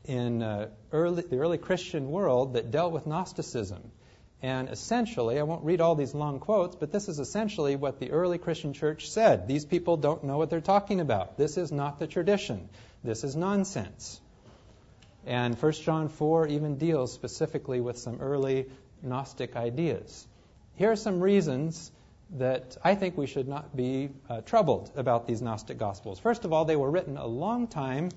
in 0.04 0.42
uh, 0.42 0.68
early, 0.90 1.22
the 1.22 1.38
early 1.38 1.58
Christian 1.58 2.10
world 2.10 2.54
that 2.54 2.70
dealt 2.70 2.92
with 2.92 3.06
Gnosticism. 3.06 3.92
And 4.40 4.68
essentially, 4.68 5.38
I 5.38 5.42
won't 5.42 5.64
read 5.64 5.80
all 5.80 5.94
these 5.94 6.14
long 6.14 6.38
quotes, 6.40 6.76
but 6.76 6.92
this 6.92 7.08
is 7.08 7.18
essentially 7.18 7.76
what 7.76 7.98
the 7.98 8.12
early 8.12 8.38
Christian 8.38 8.72
church 8.72 9.10
said. 9.10 9.48
These 9.48 9.64
people 9.64 9.96
don't 9.96 10.24
know 10.24 10.38
what 10.38 10.48
they're 10.50 10.60
talking 10.60 11.00
about. 11.00 11.36
This 11.36 11.56
is 11.56 11.72
not 11.72 11.98
the 11.98 12.06
tradition. 12.06 12.68
This 13.02 13.24
is 13.24 13.36
nonsense. 13.36 14.20
And 15.26 15.60
1 15.60 15.72
John 15.72 16.08
4 16.08 16.48
even 16.48 16.78
deals 16.78 17.12
specifically 17.12 17.80
with 17.80 17.98
some 17.98 18.20
early 18.20 18.66
Gnostic 19.02 19.56
ideas. 19.56 20.26
Here 20.76 20.92
are 20.92 20.96
some 20.96 21.20
reasons 21.20 21.90
that 22.36 22.76
I 22.84 22.94
think 22.94 23.16
we 23.16 23.26
should 23.26 23.48
not 23.48 23.74
be 23.74 24.10
uh, 24.28 24.42
troubled 24.42 24.90
about 24.96 25.26
these 25.26 25.40
Gnostic 25.40 25.78
Gospels. 25.78 26.18
First 26.18 26.44
of 26.44 26.52
all, 26.52 26.64
they 26.64 26.76
were 26.76 26.90
written 26.90 27.16
a 27.16 27.26
long 27.26 27.68
time 27.68 28.10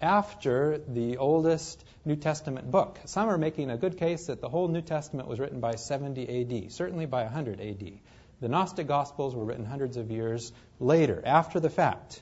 after 0.00 0.78
the 0.78 1.16
oldest 1.16 1.82
New 2.04 2.16
Testament 2.16 2.70
book. 2.70 2.98
Some 3.06 3.28
are 3.28 3.38
making 3.38 3.70
a 3.70 3.76
good 3.76 3.96
case 3.96 4.26
that 4.26 4.40
the 4.40 4.48
whole 4.48 4.68
New 4.68 4.82
Testament 4.82 5.28
was 5.28 5.40
written 5.40 5.60
by 5.60 5.76
70 5.76 6.64
AD, 6.64 6.72
certainly 6.72 7.06
by 7.06 7.22
100 7.22 7.60
AD. 7.60 7.92
The 8.40 8.48
Gnostic 8.48 8.86
Gospels 8.86 9.34
were 9.34 9.44
written 9.44 9.64
hundreds 9.64 9.96
of 9.96 10.10
years 10.10 10.52
later, 10.78 11.22
after 11.24 11.58
the 11.58 11.70
fact. 11.70 12.20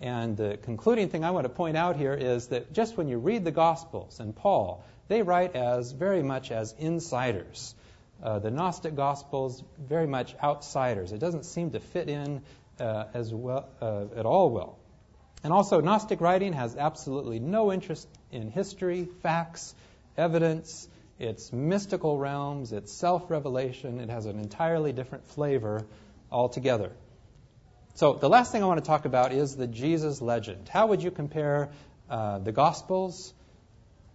And 0.00 0.36
the 0.36 0.58
concluding 0.60 1.08
thing 1.08 1.24
I 1.24 1.30
want 1.30 1.44
to 1.44 1.48
point 1.48 1.78
out 1.78 1.96
here 1.96 2.12
is 2.12 2.48
that 2.48 2.74
just 2.74 2.98
when 2.98 3.08
you 3.08 3.16
read 3.16 3.44
the 3.44 3.50
Gospels 3.50 4.20
and 4.20 4.36
Paul, 4.36 4.84
they 5.08 5.22
write 5.22 5.56
as 5.56 5.92
very 5.92 6.22
much 6.22 6.50
as 6.50 6.74
insiders. 6.78 7.74
Uh, 8.22 8.38
the 8.38 8.50
Gnostic 8.50 8.94
Gospels, 8.94 9.62
very 9.78 10.06
much 10.06 10.34
outsiders. 10.42 11.12
It 11.12 11.18
doesn't 11.18 11.44
seem 11.44 11.72
to 11.72 11.80
fit 11.80 12.08
in 12.08 12.42
uh, 12.80 13.04
as 13.14 13.32
well 13.32 13.68
uh, 13.80 14.06
at 14.16 14.26
all 14.26 14.50
well. 14.50 14.78
And 15.44 15.52
also, 15.52 15.80
Gnostic 15.80 16.20
writing 16.20 16.54
has 16.54 16.76
absolutely 16.76 17.38
no 17.38 17.72
interest 17.72 18.08
in 18.32 18.50
history, 18.50 19.06
facts, 19.22 19.74
evidence. 20.16 20.88
It's 21.18 21.52
mystical 21.52 22.18
realms, 22.18 22.72
it's 22.72 22.92
self 22.92 23.30
revelation, 23.30 24.00
it 24.00 24.10
has 24.10 24.26
an 24.26 24.38
entirely 24.38 24.92
different 24.92 25.26
flavor 25.28 25.86
altogether. 26.30 26.92
So, 27.94 28.14
the 28.14 28.28
last 28.28 28.52
thing 28.52 28.62
I 28.62 28.66
want 28.66 28.82
to 28.82 28.86
talk 28.86 29.04
about 29.04 29.32
is 29.32 29.56
the 29.56 29.66
Jesus 29.66 30.20
legend. 30.20 30.68
How 30.68 30.88
would 30.88 31.02
you 31.02 31.10
compare 31.10 31.70
uh, 32.10 32.38
the 32.38 32.52
Gospels 32.52 33.32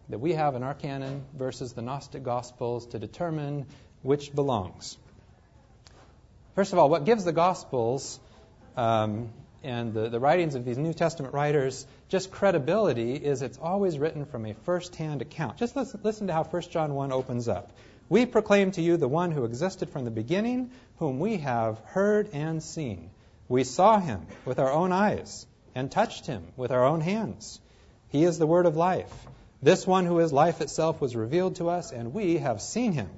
that 0.10 0.20
we 0.20 0.34
have 0.34 0.56
in 0.56 0.64
our 0.64 0.74
canon 0.74 1.24
versus 1.34 1.74
the 1.74 1.82
Gnostic 1.82 2.24
Gospels 2.24 2.88
to 2.88 3.00
determine 3.00 3.66
which 4.02 4.34
belongs? 4.34 4.98
First 6.56 6.74
of 6.74 6.80
all, 6.80 6.90
what 6.90 7.06
gives 7.06 7.24
the 7.24 7.32
Gospels 7.32 8.20
um, 8.76 9.30
and 9.64 9.94
the, 9.94 10.10
the 10.10 10.20
writings 10.20 10.56
of 10.56 10.66
these 10.66 10.78
New 10.78 10.94
Testament 10.94 11.34
writers, 11.34 11.86
just 12.10 12.32
credibility 12.32 13.16
is 13.16 13.42
it's 13.42 13.58
always 13.58 13.98
written 14.00 14.26
from 14.26 14.46
a 14.46 14.54
first-hand 14.54 15.22
account. 15.22 15.58
Just 15.58 15.76
listen, 15.76 16.00
listen 16.04 16.28
to 16.28 16.34
how 16.34 16.44
1 16.44 16.62
John 16.64 16.94
1 16.94 17.12
opens 17.12 17.48
up. 17.48 17.72
We 18.10 18.26
proclaim 18.26 18.72
to 18.72 18.82
you 18.82 18.98
the 18.98 19.08
one 19.08 19.32
who 19.32 19.46
existed 19.46 19.90
from 19.90 20.04
the 20.04 20.12
beginning, 20.12 20.72
whom 20.98 21.20
we 21.20 21.38
have 21.38 21.80
heard 21.86 22.30
and 22.34 22.62
seen. 22.62 23.12
We 23.48 23.64
saw 23.64 24.00
him 24.00 24.28
with 24.46 24.60
our 24.60 24.72
own 24.72 24.92
eyes 24.92 25.46
and 25.74 25.90
touched 25.90 26.26
him 26.26 26.44
with 26.58 26.72
our 26.72 26.84
own 26.84 27.02
hands. 27.02 27.62
He 28.10 28.26
is 28.26 28.38
the 28.38 28.48
word 28.48 28.66
of 28.66 28.76
life. 28.76 29.14
This 29.62 29.88
one 29.88 30.06
who 30.06 30.20
is 30.20 30.34
life 30.34 30.60
itself 30.60 31.00
was 31.00 31.16
revealed 31.16 31.56
to 31.58 31.70
us, 31.70 31.92
and 31.92 32.14
we 32.14 32.40
have 32.40 32.62
seen 32.62 32.92
him. 32.92 33.10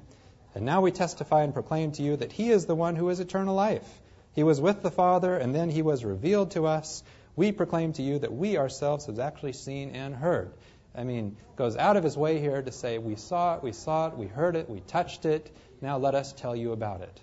And 0.55 0.65
now 0.65 0.81
we 0.81 0.91
testify 0.91 1.43
and 1.43 1.53
proclaim 1.53 1.91
to 1.93 2.03
you 2.03 2.15
that 2.17 2.31
he 2.31 2.49
is 2.49 2.65
the 2.65 2.75
one 2.75 2.95
who 2.95 3.09
is 3.09 3.19
eternal 3.19 3.55
life. 3.55 3.87
He 4.33 4.43
was 4.43 4.61
with 4.61 4.81
the 4.81 4.91
Father, 4.91 5.35
and 5.35 5.53
then 5.53 5.69
he 5.69 5.81
was 5.81 6.05
revealed 6.05 6.51
to 6.51 6.65
us. 6.65 7.03
We 7.35 7.51
proclaim 7.51 7.93
to 7.93 8.03
you 8.03 8.19
that 8.19 8.33
we 8.33 8.57
ourselves 8.57 9.07
have 9.07 9.19
actually 9.19 9.53
seen 9.53 9.91
and 9.91 10.15
heard. 10.15 10.51
I 10.95 11.03
mean, 11.03 11.37
goes 11.55 11.75
out 11.75 11.97
of 11.97 12.03
his 12.03 12.15
way 12.15 12.39
here 12.39 12.61
to 12.61 12.71
say, 12.71 12.99
We 12.99 13.15
saw 13.15 13.55
it, 13.55 13.63
we 13.63 13.71
saw 13.71 14.07
it, 14.07 14.17
we 14.17 14.27
heard 14.27 14.55
it, 14.55 14.69
we 14.69 14.79
touched 14.81 15.25
it. 15.25 15.55
Now 15.81 15.97
let 15.97 16.13
us 16.15 16.33
tell 16.33 16.55
you 16.55 16.71
about 16.71 17.01
it. 17.01 17.19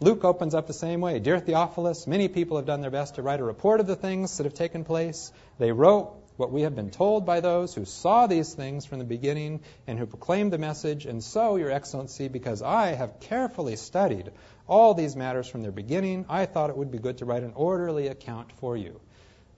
Luke 0.00 0.24
opens 0.24 0.54
up 0.54 0.66
the 0.66 0.72
same 0.72 1.00
way. 1.00 1.18
Dear 1.18 1.40
Theophilus, 1.40 2.06
many 2.06 2.28
people 2.28 2.56
have 2.56 2.66
done 2.66 2.80
their 2.80 2.90
best 2.90 3.16
to 3.16 3.22
write 3.22 3.40
a 3.40 3.44
report 3.44 3.80
of 3.80 3.86
the 3.86 3.96
things 3.96 4.36
that 4.36 4.44
have 4.44 4.54
taken 4.54 4.84
place. 4.84 5.32
They 5.58 5.72
wrote 5.72 6.14
what 6.38 6.52
we 6.52 6.62
have 6.62 6.76
been 6.76 6.90
told 6.90 7.26
by 7.26 7.40
those 7.40 7.74
who 7.74 7.84
saw 7.84 8.28
these 8.28 8.54
things 8.54 8.86
from 8.86 9.00
the 9.00 9.04
beginning 9.04 9.60
and 9.88 9.98
who 9.98 10.06
proclaimed 10.06 10.52
the 10.52 10.58
message. 10.58 11.04
And 11.04 11.22
so, 11.22 11.56
Your 11.56 11.72
Excellency, 11.72 12.28
because 12.28 12.62
I 12.62 12.94
have 12.94 13.18
carefully 13.18 13.74
studied 13.74 14.30
all 14.68 14.94
these 14.94 15.16
matters 15.16 15.48
from 15.48 15.62
their 15.62 15.72
beginning, 15.72 16.26
I 16.28 16.46
thought 16.46 16.70
it 16.70 16.76
would 16.76 16.92
be 16.92 16.98
good 16.98 17.18
to 17.18 17.24
write 17.24 17.42
an 17.42 17.54
orderly 17.56 18.06
account 18.06 18.52
for 18.60 18.76
you. 18.76 19.00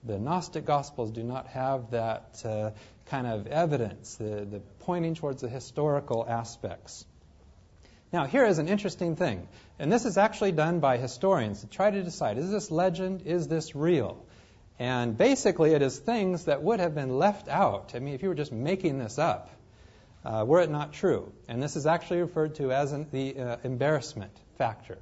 The 0.05 0.19
Gnostic 0.19 0.65
Gospels 0.65 1.11
do 1.11 1.23
not 1.23 1.49
have 1.49 1.91
that 1.91 2.41
uh, 2.47 2.71
kind 3.07 3.27
of 3.27 3.47
evidence, 3.47 4.15
the, 4.15 4.47
the 4.51 4.61
pointing 4.81 5.15
towards 5.15 5.43
the 5.43 5.51
historical 5.51 6.25
aspects. 6.27 7.05
Now, 8.11 8.25
here 8.25 8.47
is 8.47 8.59
an 8.59 8.69
interesting 8.69 9.17
thing, 9.17 9.47
and 9.79 9.93
this 9.93 10.07
is 10.07 10.17
actually 10.17 10.53
done 10.53 10.81
by 10.81 10.97
historians 10.97 11.61
to 11.61 11.67
try 11.67 11.91
to 11.91 12.03
decide 12.03 12.39
is 12.39 12.51
this 12.51 12.71
legend, 12.71 13.23
is 13.27 13.49
this 13.49 13.75
real? 13.75 14.25
And 14.81 15.17
basically, 15.17 15.75
it 15.75 15.83
is 15.83 15.99
things 15.99 16.47
that 16.47 16.63
would 16.63 16.81
have 16.81 16.95
been 16.95 17.19
left 17.19 17.49
out. 17.49 17.93
I 17.95 17.99
mean, 17.99 18.15
if 18.15 18.23
you 18.23 18.31
were 18.31 18.35
just 18.35 18.51
making 18.51 18.99
this 18.99 19.19
up, 19.19 19.51
uh, 20.25 20.45
were 20.47 20.63
it 20.63 20.71
not 20.71 20.95
true. 20.95 21.33
And 21.49 21.63
this 21.63 21.77
is 21.77 21.87
actually 21.87 22.21
referred 22.21 22.55
to 22.55 22.73
as 22.73 22.93
an, 22.93 23.07
the 23.13 23.39
uh, 23.39 23.57
embarrassment 23.63 24.33
factor. 24.57 24.97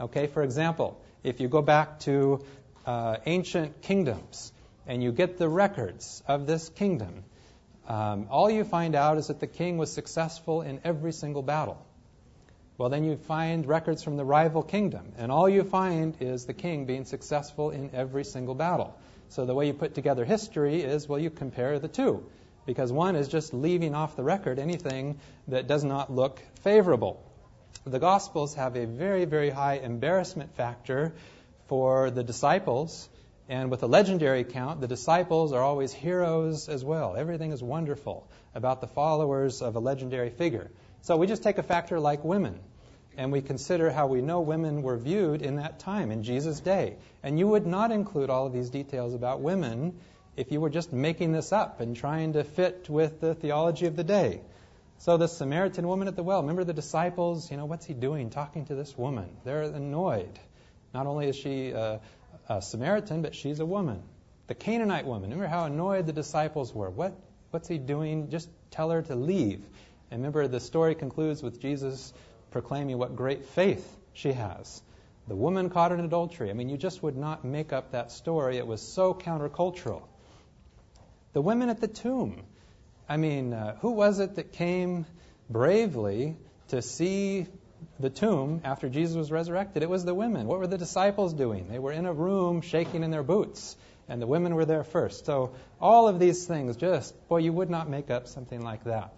Okay, 0.00 0.26
for 0.26 0.42
example, 0.42 1.00
if 1.22 1.38
you 1.38 1.46
go 1.46 1.62
back 1.62 2.00
to 2.00 2.44
uh, 2.86 3.18
ancient 3.24 3.82
kingdoms, 3.82 4.52
and 4.88 5.00
you 5.00 5.12
get 5.12 5.38
the 5.38 5.48
records 5.48 6.24
of 6.26 6.48
this 6.48 6.68
kingdom, 6.68 7.22
um, 7.86 8.26
all 8.30 8.50
you 8.50 8.64
find 8.64 8.96
out 8.96 9.18
is 9.18 9.28
that 9.28 9.38
the 9.38 9.46
king 9.46 9.76
was 9.76 9.92
successful 9.92 10.62
in 10.62 10.80
every 10.82 11.12
single 11.12 11.42
battle. 11.42 11.86
Well, 12.78 12.90
then 12.90 13.02
you 13.02 13.16
find 13.16 13.66
records 13.66 14.04
from 14.04 14.16
the 14.16 14.24
rival 14.24 14.62
kingdom, 14.62 15.12
and 15.18 15.32
all 15.32 15.48
you 15.48 15.64
find 15.64 16.16
is 16.20 16.46
the 16.46 16.54
king 16.54 16.86
being 16.86 17.04
successful 17.04 17.70
in 17.70 17.90
every 17.92 18.24
single 18.24 18.54
battle. 18.54 18.96
So 19.30 19.44
the 19.44 19.54
way 19.54 19.66
you 19.66 19.72
put 19.72 19.94
together 19.94 20.24
history 20.24 20.80
is, 20.80 21.08
well, 21.08 21.18
you 21.18 21.28
compare 21.28 21.80
the 21.80 21.88
two, 21.88 22.24
because 22.66 22.92
one 22.92 23.16
is 23.16 23.26
just 23.26 23.52
leaving 23.52 23.96
off 23.96 24.14
the 24.14 24.22
record 24.22 24.60
anything 24.60 25.18
that 25.48 25.66
does 25.66 25.82
not 25.82 26.12
look 26.12 26.40
favorable. 26.60 27.20
The 27.84 27.98
Gospels 27.98 28.54
have 28.54 28.76
a 28.76 28.86
very, 28.86 29.24
very 29.24 29.50
high 29.50 29.78
embarrassment 29.78 30.54
factor 30.54 31.14
for 31.66 32.12
the 32.12 32.22
disciples 32.22 33.08
and 33.48 33.70
with 33.70 33.80
the 33.80 33.88
legendary 33.88 34.40
account, 34.40 34.82
the 34.82 34.86
disciples 34.86 35.54
are 35.54 35.62
always 35.62 35.90
heroes 35.90 36.68
as 36.68 36.84
well. 36.84 37.16
Everything 37.16 37.50
is 37.50 37.62
wonderful 37.62 38.28
about 38.54 38.82
the 38.82 38.86
followers 38.86 39.62
of 39.62 39.74
a 39.74 39.80
legendary 39.80 40.28
figure. 40.28 40.70
So 41.00 41.16
we 41.16 41.26
just 41.26 41.42
take 41.42 41.56
a 41.56 41.62
factor 41.62 41.98
like 41.98 42.22
women, 42.24 42.58
and 43.18 43.32
we 43.32 43.42
consider 43.42 43.90
how 43.90 44.06
we 44.06 44.22
know 44.22 44.40
women 44.40 44.82
were 44.82 44.96
viewed 44.96 45.42
in 45.42 45.56
that 45.56 45.80
time, 45.80 46.12
in 46.12 46.22
Jesus' 46.22 46.60
day. 46.60 46.96
And 47.24 47.36
you 47.36 47.48
would 47.48 47.66
not 47.66 47.90
include 47.90 48.30
all 48.30 48.46
of 48.46 48.52
these 48.52 48.70
details 48.70 49.12
about 49.12 49.40
women 49.40 49.98
if 50.36 50.52
you 50.52 50.60
were 50.60 50.70
just 50.70 50.92
making 50.92 51.32
this 51.32 51.52
up 51.52 51.80
and 51.80 51.96
trying 51.96 52.34
to 52.34 52.44
fit 52.44 52.88
with 52.88 53.20
the 53.20 53.34
theology 53.34 53.86
of 53.86 53.96
the 53.96 54.04
day. 54.04 54.40
So 54.98 55.16
the 55.16 55.26
Samaritan 55.26 55.88
woman 55.88 56.06
at 56.06 56.14
the 56.14 56.22
well, 56.22 56.42
remember 56.42 56.62
the 56.62 56.72
disciples, 56.72 57.50
you 57.50 57.56
know, 57.56 57.66
what's 57.66 57.84
he 57.84 57.92
doing 57.92 58.30
talking 58.30 58.66
to 58.66 58.76
this 58.76 58.96
woman? 58.96 59.28
They're 59.44 59.62
annoyed. 59.62 60.38
Not 60.94 61.08
only 61.08 61.28
is 61.28 61.34
she 61.34 61.74
uh, 61.74 61.98
a 62.48 62.62
Samaritan, 62.62 63.22
but 63.22 63.34
she's 63.34 63.58
a 63.58 63.66
woman. 63.66 64.00
The 64.46 64.54
Canaanite 64.54 65.06
woman, 65.06 65.30
remember 65.30 65.48
how 65.48 65.64
annoyed 65.64 66.06
the 66.06 66.12
disciples 66.12 66.72
were. 66.72 66.88
What, 66.88 67.14
what's 67.50 67.66
he 67.66 67.78
doing? 67.78 68.30
Just 68.30 68.48
tell 68.70 68.90
her 68.90 69.02
to 69.02 69.16
leave. 69.16 69.64
And 70.12 70.20
remember, 70.20 70.46
the 70.46 70.60
story 70.60 70.94
concludes 70.94 71.42
with 71.42 71.60
Jesus 71.60 72.12
proclaiming 72.50 72.98
what 72.98 73.16
great 73.16 73.44
faith 73.46 73.96
she 74.12 74.32
has. 74.32 74.82
The 75.28 75.36
woman 75.36 75.68
caught 75.68 75.92
in 75.92 76.00
adultery. 76.00 76.50
I 76.50 76.54
mean, 76.54 76.68
you 76.68 76.78
just 76.78 77.02
would 77.02 77.16
not 77.16 77.44
make 77.44 77.72
up 77.72 77.92
that 77.92 78.10
story. 78.10 78.56
It 78.56 78.66
was 78.66 78.80
so 78.80 79.12
countercultural. 79.12 80.02
The 81.34 81.42
women 81.42 81.68
at 81.68 81.80
the 81.80 81.88
tomb. 81.88 82.44
I 83.08 83.18
mean, 83.18 83.52
uh, 83.52 83.76
who 83.76 83.90
was 83.90 84.20
it 84.20 84.36
that 84.36 84.52
came 84.52 85.04
bravely 85.50 86.36
to 86.68 86.82
see 86.82 87.46
the 88.00 88.10
tomb 88.10 88.60
after 88.64 88.88
Jesus 88.88 89.16
was 89.16 89.30
resurrected, 89.30 89.82
it 89.82 89.90
was 89.90 90.04
the 90.04 90.14
women. 90.14 90.46
What 90.46 90.58
were 90.58 90.66
the 90.66 90.78
disciples 90.78 91.32
doing? 91.32 91.68
They 91.68 91.78
were 91.78 91.92
in 91.92 92.06
a 92.06 92.12
room 92.12 92.60
shaking 92.60 93.02
in 93.02 93.10
their 93.10 93.22
boots, 93.22 93.76
and 94.08 94.20
the 94.20 94.26
women 94.26 94.54
were 94.54 94.64
there 94.64 94.84
first. 94.84 95.26
So, 95.26 95.54
all 95.80 96.08
of 96.08 96.18
these 96.18 96.46
things, 96.46 96.76
just, 96.76 97.14
boy, 97.28 97.38
you 97.38 97.52
would 97.52 97.70
not 97.70 97.88
make 97.88 98.10
up 98.10 98.28
something 98.28 98.60
like 98.60 98.84
that. 98.84 99.16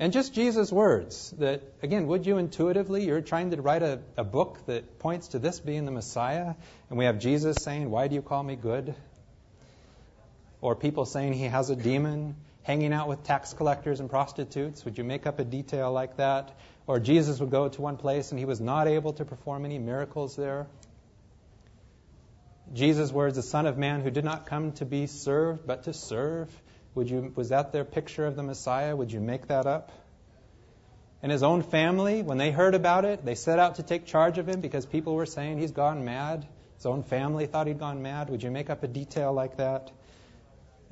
And 0.00 0.12
just 0.12 0.34
Jesus' 0.34 0.72
words 0.72 1.30
that, 1.38 1.62
again, 1.82 2.08
would 2.08 2.26
you 2.26 2.38
intuitively, 2.38 3.04
you're 3.04 3.20
trying 3.20 3.52
to 3.52 3.62
write 3.62 3.82
a, 3.82 4.00
a 4.16 4.24
book 4.24 4.58
that 4.66 4.98
points 4.98 5.28
to 5.28 5.38
this 5.38 5.60
being 5.60 5.84
the 5.84 5.92
Messiah, 5.92 6.54
and 6.90 6.98
we 6.98 7.04
have 7.04 7.20
Jesus 7.20 7.58
saying, 7.62 7.90
Why 7.90 8.08
do 8.08 8.16
you 8.16 8.22
call 8.22 8.42
me 8.42 8.56
good? 8.56 8.94
Or 10.60 10.74
people 10.74 11.04
saying 11.04 11.34
he 11.34 11.44
has 11.44 11.70
a 11.70 11.76
demon, 11.76 12.34
hanging 12.64 12.92
out 12.92 13.08
with 13.08 13.22
tax 13.22 13.52
collectors 13.52 14.00
and 14.00 14.10
prostitutes. 14.10 14.84
Would 14.84 14.98
you 14.98 15.04
make 15.04 15.26
up 15.26 15.38
a 15.38 15.44
detail 15.44 15.92
like 15.92 16.16
that? 16.16 16.58
Or 16.86 16.98
Jesus 16.98 17.38
would 17.38 17.50
go 17.50 17.68
to 17.68 17.80
one 17.80 17.96
place 17.98 18.30
and 18.30 18.38
he 18.38 18.46
was 18.46 18.60
not 18.60 18.88
able 18.88 19.12
to 19.14 19.24
perform 19.24 19.64
any 19.64 19.78
miracles 19.78 20.34
there. 20.34 20.66
Jesus' 22.72 23.12
words, 23.12 23.36
the 23.36 23.42
Son 23.42 23.66
of 23.66 23.76
Man 23.76 24.00
who 24.00 24.10
did 24.10 24.24
not 24.24 24.46
come 24.46 24.72
to 24.72 24.86
be 24.86 25.06
served, 25.06 25.66
but 25.66 25.84
to 25.84 25.92
serve. 25.92 26.50
Would 26.94 27.10
you, 27.10 27.32
was 27.34 27.48
that 27.48 27.72
their 27.72 27.84
picture 27.84 28.26
of 28.26 28.36
the 28.36 28.42
Messiah? 28.42 28.94
Would 28.94 29.10
you 29.12 29.20
make 29.20 29.48
that 29.48 29.66
up? 29.66 29.90
And 31.22 31.32
his 31.32 31.42
own 31.42 31.62
family, 31.62 32.22
when 32.22 32.38
they 32.38 32.50
heard 32.50 32.74
about 32.74 33.04
it, 33.04 33.24
they 33.24 33.34
set 33.34 33.58
out 33.58 33.76
to 33.76 33.82
take 33.82 34.04
charge 34.04 34.38
of 34.38 34.48
him 34.48 34.60
because 34.60 34.84
people 34.86 35.14
were 35.14 35.26
saying 35.26 35.58
he's 35.58 35.72
gone 35.72 36.04
mad. 36.04 36.46
His 36.76 36.86
own 36.86 37.02
family 37.02 37.46
thought 37.46 37.66
he'd 37.66 37.78
gone 37.78 38.02
mad. 38.02 38.28
Would 38.30 38.42
you 38.42 38.50
make 38.50 38.68
up 38.68 38.82
a 38.82 38.88
detail 38.88 39.32
like 39.32 39.56
that? 39.56 39.90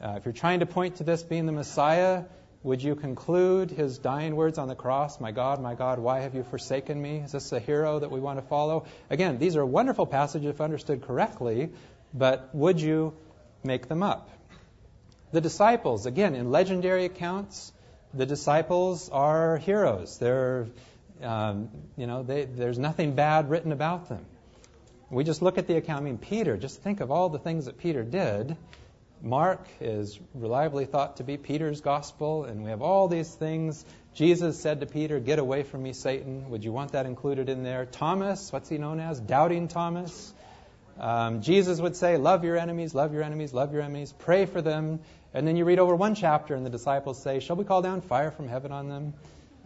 Uh, 0.02 0.14
if 0.16 0.24
you're 0.24 0.32
trying 0.32 0.60
to 0.60 0.66
point 0.66 0.96
to 0.96 1.04
this 1.04 1.22
being 1.22 1.46
the 1.46 1.52
Messiah, 1.52 2.24
would 2.62 2.82
you 2.82 2.94
conclude 2.94 3.70
his 3.70 3.98
dying 3.98 4.34
words 4.34 4.56
on 4.56 4.68
the 4.68 4.74
cross, 4.74 5.20
My 5.20 5.32
God, 5.32 5.60
my 5.60 5.74
God, 5.74 5.98
why 5.98 6.20
have 6.20 6.34
you 6.34 6.44
forsaken 6.44 7.00
me? 7.00 7.18
Is 7.18 7.32
this 7.32 7.52
a 7.52 7.60
hero 7.60 7.98
that 7.98 8.10
we 8.10 8.18
want 8.18 8.38
to 8.38 8.46
follow? 8.46 8.86
Again, 9.10 9.38
these 9.38 9.56
are 9.56 9.66
wonderful 9.66 10.06
passages 10.06 10.48
if 10.48 10.60
understood 10.60 11.02
correctly, 11.02 11.70
but 12.14 12.54
would 12.54 12.80
you 12.80 13.14
make 13.64 13.88
them 13.88 14.02
up? 14.02 14.30
The 15.32 15.40
disciples, 15.40 16.06
again, 16.06 16.34
in 16.34 16.50
legendary 16.50 17.04
accounts, 17.04 17.72
the 18.14 18.26
disciples 18.26 19.08
are 19.08 19.56
heroes. 19.56 20.18
They're, 20.18 20.66
um, 21.22 21.70
you 21.96 22.06
know, 22.06 22.22
they, 22.22 22.44
there's 22.44 22.78
nothing 22.78 23.14
bad 23.14 23.50
written 23.50 23.72
about 23.72 24.08
them. 24.08 24.24
We 25.10 25.24
just 25.24 25.42
look 25.42 25.58
at 25.58 25.66
the 25.66 25.76
account. 25.76 26.02
I 26.02 26.04
mean, 26.04 26.18
Peter, 26.18 26.56
just 26.56 26.82
think 26.82 27.00
of 27.00 27.10
all 27.10 27.28
the 27.28 27.38
things 27.38 27.66
that 27.66 27.78
Peter 27.78 28.02
did 28.02 28.56
Mark 29.22 29.64
is 29.80 30.18
reliably 30.34 30.84
thought 30.84 31.18
to 31.18 31.24
be 31.24 31.36
Peter's 31.36 31.80
gospel, 31.80 32.44
and 32.44 32.64
we 32.64 32.70
have 32.70 32.82
all 32.82 33.06
these 33.06 33.32
things. 33.32 33.84
Jesus 34.14 34.58
said 34.60 34.80
to 34.80 34.86
Peter, 34.86 35.20
Get 35.20 35.38
away 35.38 35.62
from 35.62 35.84
me, 35.84 35.92
Satan. 35.92 36.50
Would 36.50 36.64
you 36.64 36.72
want 36.72 36.92
that 36.92 37.06
included 37.06 37.48
in 37.48 37.62
there? 37.62 37.86
Thomas, 37.86 38.52
what's 38.52 38.68
he 38.68 38.78
known 38.78 38.98
as? 38.98 39.20
Doubting 39.20 39.68
Thomas. 39.68 40.34
Um, 40.98 41.40
Jesus 41.40 41.80
would 41.80 41.94
say, 41.94 42.16
Love 42.16 42.42
your 42.42 42.56
enemies, 42.56 42.96
love 42.96 43.14
your 43.14 43.22
enemies, 43.22 43.54
love 43.54 43.72
your 43.72 43.82
enemies, 43.82 44.12
pray 44.18 44.44
for 44.44 44.60
them. 44.60 44.98
And 45.34 45.46
then 45.46 45.56
you 45.56 45.64
read 45.64 45.78
over 45.78 45.96
one 45.96 46.14
chapter, 46.14 46.54
and 46.54 46.64
the 46.64 46.70
disciples 46.70 47.22
say, 47.22 47.40
Shall 47.40 47.56
we 47.56 47.64
call 47.64 47.82
down 47.82 48.00
fire 48.02 48.30
from 48.30 48.48
heaven 48.48 48.72
on 48.72 48.88
them? 48.88 49.14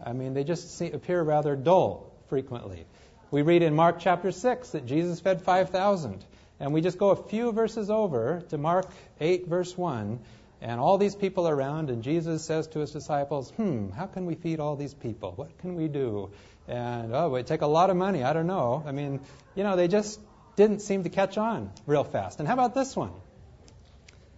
I 0.03 0.13
mean, 0.13 0.33
they 0.33 0.43
just 0.43 0.77
see, 0.77 0.91
appear 0.91 1.21
rather 1.21 1.55
dull 1.55 2.11
frequently. 2.29 2.85
We 3.31 3.41
read 3.41 3.61
in 3.61 3.75
Mark 3.75 3.99
chapter 3.99 4.31
6 4.31 4.69
that 4.71 4.85
Jesus 4.85 5.19
fed 5.19 5.41
5,000. 5.41 6.23
And 6.59 6.73
we 6.73 6.81
just 6.81 6.97
go 6.97 7.09
a 7.09 7.15
few 7.15 7.51
verses 7.51 7.89
over 7.89 8.41
to 8.49 8.57
Mark 8.57 8.89
8, 9.19 9.47
verse 9.47 9.77
1, 9.77 10.19
and 10.61 10.79
all 10.79 10.97
these 10.97 11.15
people 11.15 11.47
around, 11.47 11.89
and 11.89 12.01
Jesus 12.01 12.43
says 12.43 12.67
to 12.69 12.79
his 12.79 12.91
disciples, 12.91 13.51
Hmm, 13.51 13.89
how 13.89 14.07
can 14.07 14.25
we 14.25 14.35
feed 14.35 14.59
all 14.59 14.75
these 14.75 14.93
people? 14.93 15.33
What 15.35 15.57
can 15.59 15.75
we 15.75 15.87
do? 15.87 16.31
And, 16.67 17.13
oh, 17.13 17.35
it 17.35 17.45
take 17.45 17.61
a 17.61 17.67
lot 17.67 17.89
of 17.89 17.97
money. 17.97 18.23
I 18.23 18.33
don't 18.33 18.47
know. 18.47 18.83
I 18.85 18.91
mean, 18.91 19.19
you 19.55 19.63
know, 19.63 19.75
they 19.75 19.87
just 19.87 20.19
didn't 20.55 20.79
seem 20.79 21.03
to 21.03 21.09
catch 21.09 21.37
on 21.37 21.71
real 21.85 22.03
fast. 22.03 22.39
And 22.39 22.47
how 22.47 22.55
about 22.55 22.73
this 22.73 22.95
one? 22.95 23.11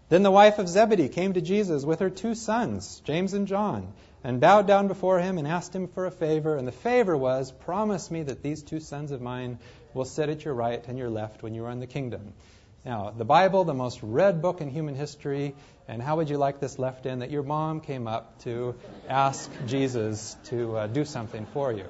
Then 0.10 0.24
the 0.24 0.32
wife 0.32 0.58
of 0.58 0.68
Zebedee 0.68 1.10
came 1.10 1.34
to 1.34 1.42
Jesus 1.42 1.86
with 1.86 2.00
her 2.00 2.10
two 2.10 2.34
sons, 2.34 3.02
James 3.06 3.34
and 3.34 3.48
John, 3.48 3.94
and 4.24 4.42
bowed 4.42 4.66
down 4.66 4.88
before 4.88 5.20
him 5.20 5.38
and 5.38 5.48
asked 5.48 5.74
him 5.74 5.88
for 5.88 6.08
a 6.08 6.12
favor. 6.12 6.56
And 6.56 6.68
the 6.68 6.72
favor 6.72 7.16
was, 7.16 7.52
Promise 7.52 8.10
me 8.10 8.24
that 8.24 8.42
these 8.42 8.64
two 8.64 8.80
sons 8.80 9.12
of 9.12 9.22
mine 9.22 9.60
will 9.94 10.06
sit 10.06 10.30
at 10.30 10.44
your 10.44 10.56
right 10.56 10.84
and 10.88 10.98
your 10.98 11.12
left 11.12 11.44
when 11.44 11.54
you 11.54 11.66
are 11.66 11.72
in 11.72 11.80
the 11.80 11.88
kingdom. 11.88 12.34
Now, 12.84 13.14
the 13.16 13.26
Bible, 13.26 13.66
the 13.66 13.74
most 13.76 14.00
read 14.02 14.42
book 14.42 14.62
in 14.62 14.70
human 14.70 14.96
history, 14.96 15.54
and 15.88 16.02
how 16.02 16.16
would 16.16 16.30
you 16.30 16.38
like 16.38 16.60
this 16.60 16.80
left 16.80 17.06
in 17.06 17.20
that 17.20 17.30
your 17.30 17.44
mom 17.44 17.82
came 17.82 18.08
up 18.08 18.42
to 18.44 18.76
ask 19.08 19.52
Jesus 19.68 20.36
to 20.46 20.76
uh, 20.76 20.88
do 20.88 21.06
something 21.06 21.46
for 21.54 21.72
you? 21.72 21.86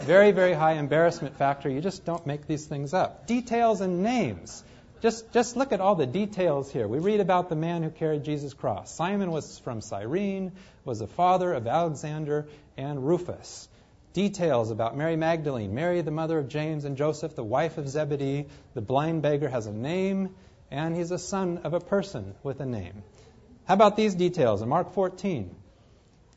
Very, 0.00 0.32
very 0.32 0.52
high 0.52 0.74
embarrassment 0.74 1.36
factor. 1.36 1.70
You 1.70 1.80
just 1.80 2.04
don't 2.04 2.26
make 2.26 2.46
these 2.46 2.66
things 2.66 2.92
up. 2.92 3.26
Details 3.26 3.80
and 3.80 4.02
names. 4.02 4.62
Just, 5.02 5.30
just 5.32 5.56
look 5.56 5.72
at 5.72 5.80
all 5.80 5.94
the 5.94 6.06
details 6.06 6.72
here. 6.72 6.88
We 6.88 6.98
read 6.98 7.20
about 7.20 7.48
the 7.48 7.56
man 7.56 7.82
who 7.82 7.90
carried 7.90 8.24
Jesus' 8.24 8.54
cross. 8.54 8.94
Simon 8.94 9.30
was 9.30 9.58
from 9.58 9.82
Cyrene, 9.82 10.52
was 10.84 11.00
the 11.00 11.06
father 11.06 11.52
of 11.52 11.66
Alexander 11.66 12.48
and 12.78 13.06
Rufus. 13.06 13.68
Details 14.14 14.70
about 14.70 14.96
Mary 14.96 15.16
Magdalene, 15.16 15.74
Mary, 15.74 16.00
the 16.00 16.10
mother 16.10 16.38
of 16.38 16.48
James 16.48 16.86
and 16.86 16.96
Joseph, 16.96 17.34
the 17.34 17.44
wife 17.44 17.76
of 17.76 17.86
Zebedee. 17.88 18.46
The 18.72 18.80
blind 18.80 19.20
beggar 19.20 19.50
has 19.50 19.66
a 19.66 19.72
name, 19.72 20.34
and 20.70 20.96
he's 20.96 21.10
a 21.10 21.18
son 21.18 21.58
of 21.64 21.74
a 21.74 21.80
person 21.80 22.34
with 22.42 22.60
a 22.60 22.66
name. 22.66 23.02
How 23.66 23.74
about 23.74 23.96
these 23.96 24.14
details 24.14 24.62
in 24.62 24.68
Mark 24.70 24.94
14? 24.94 25.54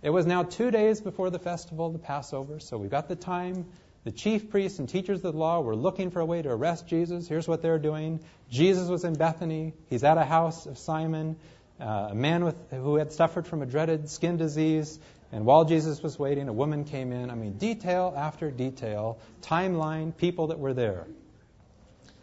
It 0.01 0.09
was 0.09 0.25
now 0.25 0.43
two 0.43 0.71
days 0.71 0.99
before 0.99 1.29
the 1.29 1.39
festival 1.39 1.87
of 1.87 1.93
the 1.93 1.99
Passover, 1.99 2.59
so 2.59 2.77
we've 2.77 2.91
got 2.91 3.07
the 3.07 3.15
time 3.15 3.65
the 4.03 4.11
chief 4.11 4.49
priests 4.49 4.79
and 4.79 4.87
teachers 4.87 5.17
of 5.23 5.33
the 5.33 5.37
law 5.37 5.59
were 5.61 5.75
looking 5.75 6.09
for 6.09 6.21
a 6.21 6.25
way 6.25 6.41
to 6.41 6.49
arrest 6.49 6.87
Jesus. 6.87 7.27
Here's 7.27 7.47
what 7.47 7.61
they're 7.61 7.79
doing. 7.79 8.21
Jesus 8.49 8.87
was 8.87 9.03
in 9.03 9.13
Bethany. 9.13 9.73
He's 9.89 10.03
at 10.03 10.17
a 10.17 10.23
house 10.23 10.65
of 10.65 10.77
Simon, 10.77 11.35
uh, 11.81 12.09
a 12.11 12.15
man 12.15 12.45
with, 12.45 12.55
who 12.71 12.95
had 12.95 13.11
suffered 13.11 13.45
from 13.45 13.61
a 13.61 13.65
dreaded 13.65 14.09
skin 14.09 14.37
disease. 14.37 14.97
And 15.31 15.45
while 15.45 15.65
Jesus 15.65 16.01
was 16.01 16.17
waiting, 16.17 16.47
a 16.47 16.53
woman 16.53 16.85
came 16.85 17.11
in. 17.11 17.29
I 17.29 17.35
mean, 17.35 17.57
detail 17.57 18.13
after 18.15 18.49
detail, 18.49 19.19
timeline, 19.41 20.15
people 20.15 20.47
that 20.47 20.59
were 20.59 20.73
there. 20.73 21.05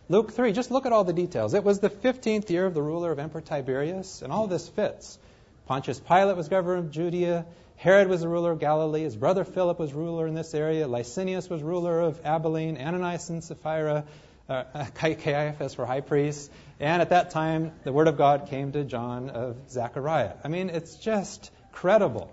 Luke 0.08 0.32
3, 0.32 0.52
just 0.52 0.70
look 0.70 0.86
at 0.86 0.92
all 0.92 1.04
the 1.04 1.12
details. 1.12 1.52
It 1.52 1.62
was 1.62 1.80
the 1.80 1.90
15th 1.90 2.48
year 2.48 2.64
of 2.64 2.74
the 2.74 2.82
ruler 2.82 3.12
of 3.12 3.18
Emperor 3.18 3.40
Tiberius, 3.40 4.22
and 4.22 4.32
all 4.32 4.46
this 4.46 4.68
fits. 4.68 5.18
Pontius 5.66 6.00
Pilate 6.00 6.36
was 6.36 6.48
governor 6.48 6.78
of 6.78 6.90
Judea. 6.90 7.44
Herod 7.76 8.08
was 8.08 8.22
the 8.22 8.28
ruler 8.28 8.52
of 8.52 8.58
Galilee. 8.58 9.02
His 9.02 9.16
brother 9.16 9.44
Philip 9.44 9.78
was 9.78 9.92
ruler 9.92 10.26
in 10.26 10.34
this 10.34 10.54
area. 10.54 10.88
Lysanias 10.88 11.50
was 11.50 11.62
ruler 11.62 12.00
of 12.00 12.24
Abilene. 12.24 12.78
Ananias 12.78 13.28
and 13.28 13.44
Sapphira, 13.44 14.06
uh, 14.48 14.64
Caiaphas 14.94 15.76
were 15.76 15.84
high 15.84 16.00
priests. 16.00 16.48
And 16.80 17.02
at 17.02 17.10
that 17.10 17.30
time, 17.30 17.72
the 17.84 17.92
word 17.92 18.08
of 18.08 18.16
God 18.16 18.48
came 18.48 18.72
to 18.72 18.82
John 18.84 19.28
of 19.28 19.56
Zechariah. 19.70 20.32
I 20.42 20.48
mean, 20.48 20.70
it's 20.70 20.96
just 20.96 21.50
credible. 21.72 22.32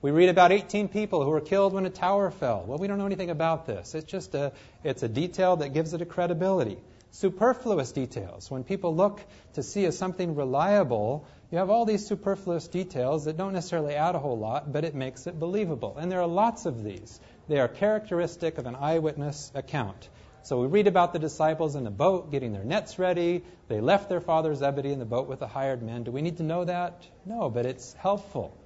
We 0.00 0.10
read 0.10 0.30
about 0.30 0.52
18 0.52 0.88
people 0.88 1.22
who 1.22 1.30
were 1.30 1.42
killed 1.42 1.74
when 1.74 1.84
a 1.84 1.90
tower 1.90 2.30
fell. 2.30 2.64
Well, 2.66 2.78
we 2.78 2.86
don't 2.86 2.98
know 2.98 3.06
anything 3.06 3.30
about 3.30 3.66
this. 3.66 3.94
It's 3.94 4.10
just 4.10 4.34
a, 4.34 4.52
it's 4.84 5.02
a 5.02 5.08
detail 5.08 5.56
that 5.56 5.74
gives 5.74 5.92
it 5.92 6.00
a 6.00 6.06
credibility. 6.06 6.78
Superfluous 7.10 7.92
details. 7.92 8.50
When 8.50 8.64
people 8.64 8.94
look 8.94 9.20
to 9.54 9.62
see 9.62 9.84
as 9.86 9.98
something 9.98 10.34
reliable, 10.34 11.26
you 11.50 11.58
have 11.58 11.70
all 11.70 11.86
these 11.86 12.06
superfluous 12.06 12.68
details 12.68 13.24
that 13.24 13.36
don't 13.36 13.54
necessarily 13.54 13.94
add 13.94 14.14
a 14.14 14.18
whole 14.18 14.38
lot, 14.38 14.70
but 14.70 14.84
it 14.84 14.94
makes 14.94 15.26
it 15.26 15.38
believable. 15.38 15.96
And 15.98 16.12
there 16.12 16.20
are 16.20 16.26
lots 16.26 16.66
of 16.66 16.84
these. 16.84 17.20
They 17.48 17.58
are 17.58 17.68
characteristic 17.68 18.58
of 18.58 18.66
an 18.66 18.76
eyewitness 18.76 19.50
account. 19.54 20.08
So 20.42 20.60
we 20.60 20.66
read 20.66 20.86
about 20.86 21.12
the 21.12 21.18
disciples 21.18 21.74
in 21.74 21.84
the 21.84 21.90
boat 21.90 22.30
getting 22.30 22.52
their 22.52 22.64
nets 22.64 22.98
ready. 22.98 23.42
They 23.68 23.80
left 23.80 24.08
their 24.08 24.20
father 24.20 24.54
Zebedee 24.54 24.92
in 24.92 24.98
the 24.98 25.04
boat 25.04 25.26
with 25.26 25.40
the 25.40 25.46
hired 25.46 25.82
men. 25.82 26.04
Do 26.04 26.10
we 26.10 26.22
need 26.22 26.36
to 26.36 26.42
know 26.42 26.64
that? 26.64 27.06
No, 27.24 27.50
but 27.50 27.66
it's 27.66 27.92
helpful. 27.94 28.56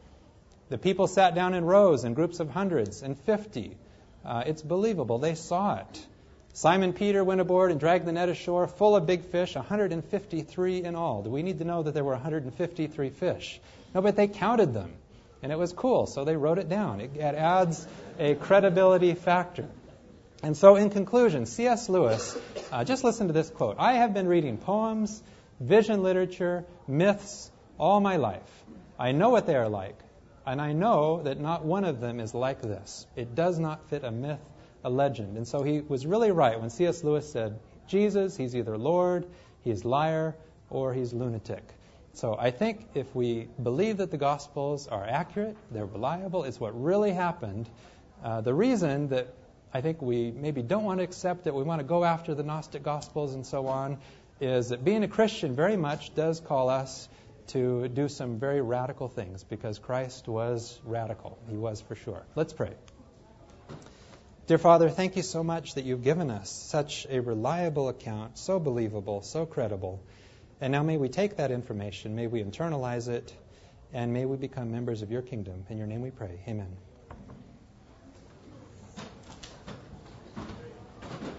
The 0.68 0.78
people 0.78 1.06
sat 1.06 1.34
down 1.34 1.54
in 1.54 1.64
rows 1.64 2.04
in 2.04 2.14
groups 2.14 2.40
of 2.40 2.50
hundreds 2.50 3.02
and 3.02 3.18
fifty. 3.18 3.76
Uh, 4.24 4.44
it's 4.46 4.62
believable. 4.62 5.18
They 5.18 5.34
saw 5.34 5.76
it. 5.76 6.06
Simon 6.54 6.92
Peter 6.92 7.24
went 7.24 7.40
aboard 7.40 7.70
and 7.70 7.80
dragged 7.80 8.04
the 8.04 8.12
net 8.12 8.28
ashore 8.28 8.66
full 8.66 8.94
of 8.94 9.06
big 9.06 9.24
fish, 9.24 9.54
153 9.54 10.84
in 10.84 10.94
all. 10.94 11.22
Do 11.22 11.30
we 11.30 11.42
need 11.42 11.58
to 11.60 11.64
know 11.64 11.82
that 11.82 11.94
there 11.94 12.04
were 12.04 12.12
153 12.12 13.08
fish? 13.08 13.58
No, 13.94 14.02
but 14.02 14.16
they 14.16 14.28
counted 14.28 14.74
them, 14.74 14.92
and 15.42 15.50
it 15.50 15.58
was 15.58 15.72
cool, 15.72 16.06
so 16.06 16.24
they 16.24 16.36
wrote 16.36 16.58
it 16.58 16.68
down. 16.68 17.00
It, 17.00 17.16
it 17.16 17.34
adds 17.34 17.86
a 18.18 18.34
credibility 18.34 19.14
factor. 19.14 19.66
And 20.42 20.54
so, 20.54 20.76
in 20.76 20.90
conclusion, 20.90 21.46
C.S. 21.46 21.88
Lewis, 21.88 22.36
uh, 22.70 22.84
just 22.84 23.02
listen 23.02 23.28
to 23.28 23.32
this 23.32 23.48
quote 23.48 23.76
I 23.78 23.94
have 23.94 24.12
been 24.12 24.28
reading 24.28 24.58
poems, 24.58 25.22
vision 25.58 26.02
literature, 26.02 26.66
myths 26.86 27.50
all 27.78 28.00
my 28.00 28.16
life. 28.16 28.64
I 28.98 29.12
know 29.12 29.30
what 29.30 29.46
they 29.46 29.56
are 29.56 29.70
like, 29.70 29.98
and 30.44 30.60
I 30.60 30.74
know 30.74 31.22
that 31.22 31.40
not 31.40 31.64
one 31.64 31.84
of 31.84 32.00
them 32.00 32.20
is 32.20 32.34
like 32.34 32.60
this. 32.60 33.06
It 33.16 33.34
does 33.34 33.58
not 33.58 33.88
fit 33.88 34.04
a 34.04 34.10
myth 34.10 34.40
a 34.84 34.90
legend. 34.90 35.36
And 35.36 35.46
so 35.46 35.62
he 35.62 35.80
was 35.80 36.06
really 36.06 36.30
right 36.30 36.60
when 36.60 36.70
C.S. 36.70 37.04
Lewis 37.04 37.30
said, 37.30 37.58
Jesus, 37.86 38.36
he's 38.36 38.56
either 38.56 38.78
Lord, 38.78 39.26
he's 39.62 39.84
liar, 39.84 40.34
or 40.70 40.92
he's 40.94 41.12
lunatic. 41.12 41.62
So 42.14 42.36
I 42.38 42.50
think 42.50 42.88
if 42.94 43.14
we 43.14 43.48
believe 43.62 43.98
that 43.98 44.10
the 44.10 44.18
Gospels 44.18 44.86
are 44.88 45.04
accurate, 45.04 45.56
they're 45.70 45.86
reliable, 45.86 46.44
it's 46.44 46.60
what 46.60 46.80
really 46.80 47.12
happened. 47.12 47.68
Uh, 48.22 48.40
the 48.40 48.54
reason 48.54 49.08
that 49.08 49.28
I 49.72 49.80
think 49.80 50.02
we 50.02 50.30
maybe 50.30 50.62
don't 50.62 50.84
want 50.84 50.98
to 50.98 51.04
accept 51.04 51.46
it, 51.46 51.54
we 51.54 51.62
want 51.62 51.80
to 51.80 51.86
go 51.86 52.04
after 52.04 52.34
the 52.34 52.42
Gnostic 52.42 52.82
Gospels 52.82 53.34
and 53.34 53.46
so 53.46 53.66
on, 53.68 53.98
is 54.40 54.68
that 54.68 54.84
being 54.84 55.04
a 55.04 55.08
Christian 55.08 55.54
very 55.54 55.76
much 55.76 56.14
does 56.14 56.40
call 56.40 56.68
us 56.68 57.08
to 57.48 57.88
do 57.88 58.08
some 58.08 58.38
very 58.38 58.60
radical 58.60 59.08
things 59.08 59.44
because 59.44 59.78
Christ 59.78 60.28
was 60.28 60.80
radical. 60.84 61.38
He 61.48 61.56
was 61.56 61.80
for 61.80 61.94
sure. 61.94 62.22
Let's 62.34 62.52
pray. 62.52 62.72
Dear 64.52 64.58
Father, 64.58 64.90
thank 64.90 65.16
you 65.16 65.22
so 65.22 65.42
much 65.42 65.76
that 65.76 65.86
you've 65.86 66.04
given 66.04 66.30
us 66.30 66.50
such 66.50 67.06
a 67.08 67.20
reliable 67.20 67.88
account, 67.88 68.36
so 68.36 68.60
believable, 68.60 69.22
so 69.22 69.46
credible. 69.46 70.04
And 70.60 70.72
now 70.72 70.82
may 70.82 70.98
we 70.98 71.08
take 71.08 71.38
that 71.38 71.50
information, 71.50 72.14
may 72.14 72.26
we 72.26 72.44
internalize 72.44 73.08
it, 73.08 73.34
and 73.94 74.12
may 74.12 74.26
we 74.26 74.36
become 74.36 74.70
members 74.70 75.00
of 75.00 75.10
your 75.10 75.22
kingdom. 75.22 75.64
In 75.70 75.78
your 75.78 75.86
name 75.86 76.02
we 76.02 76.10
pray. 76.10 76.38
Amen. 76.46 76.68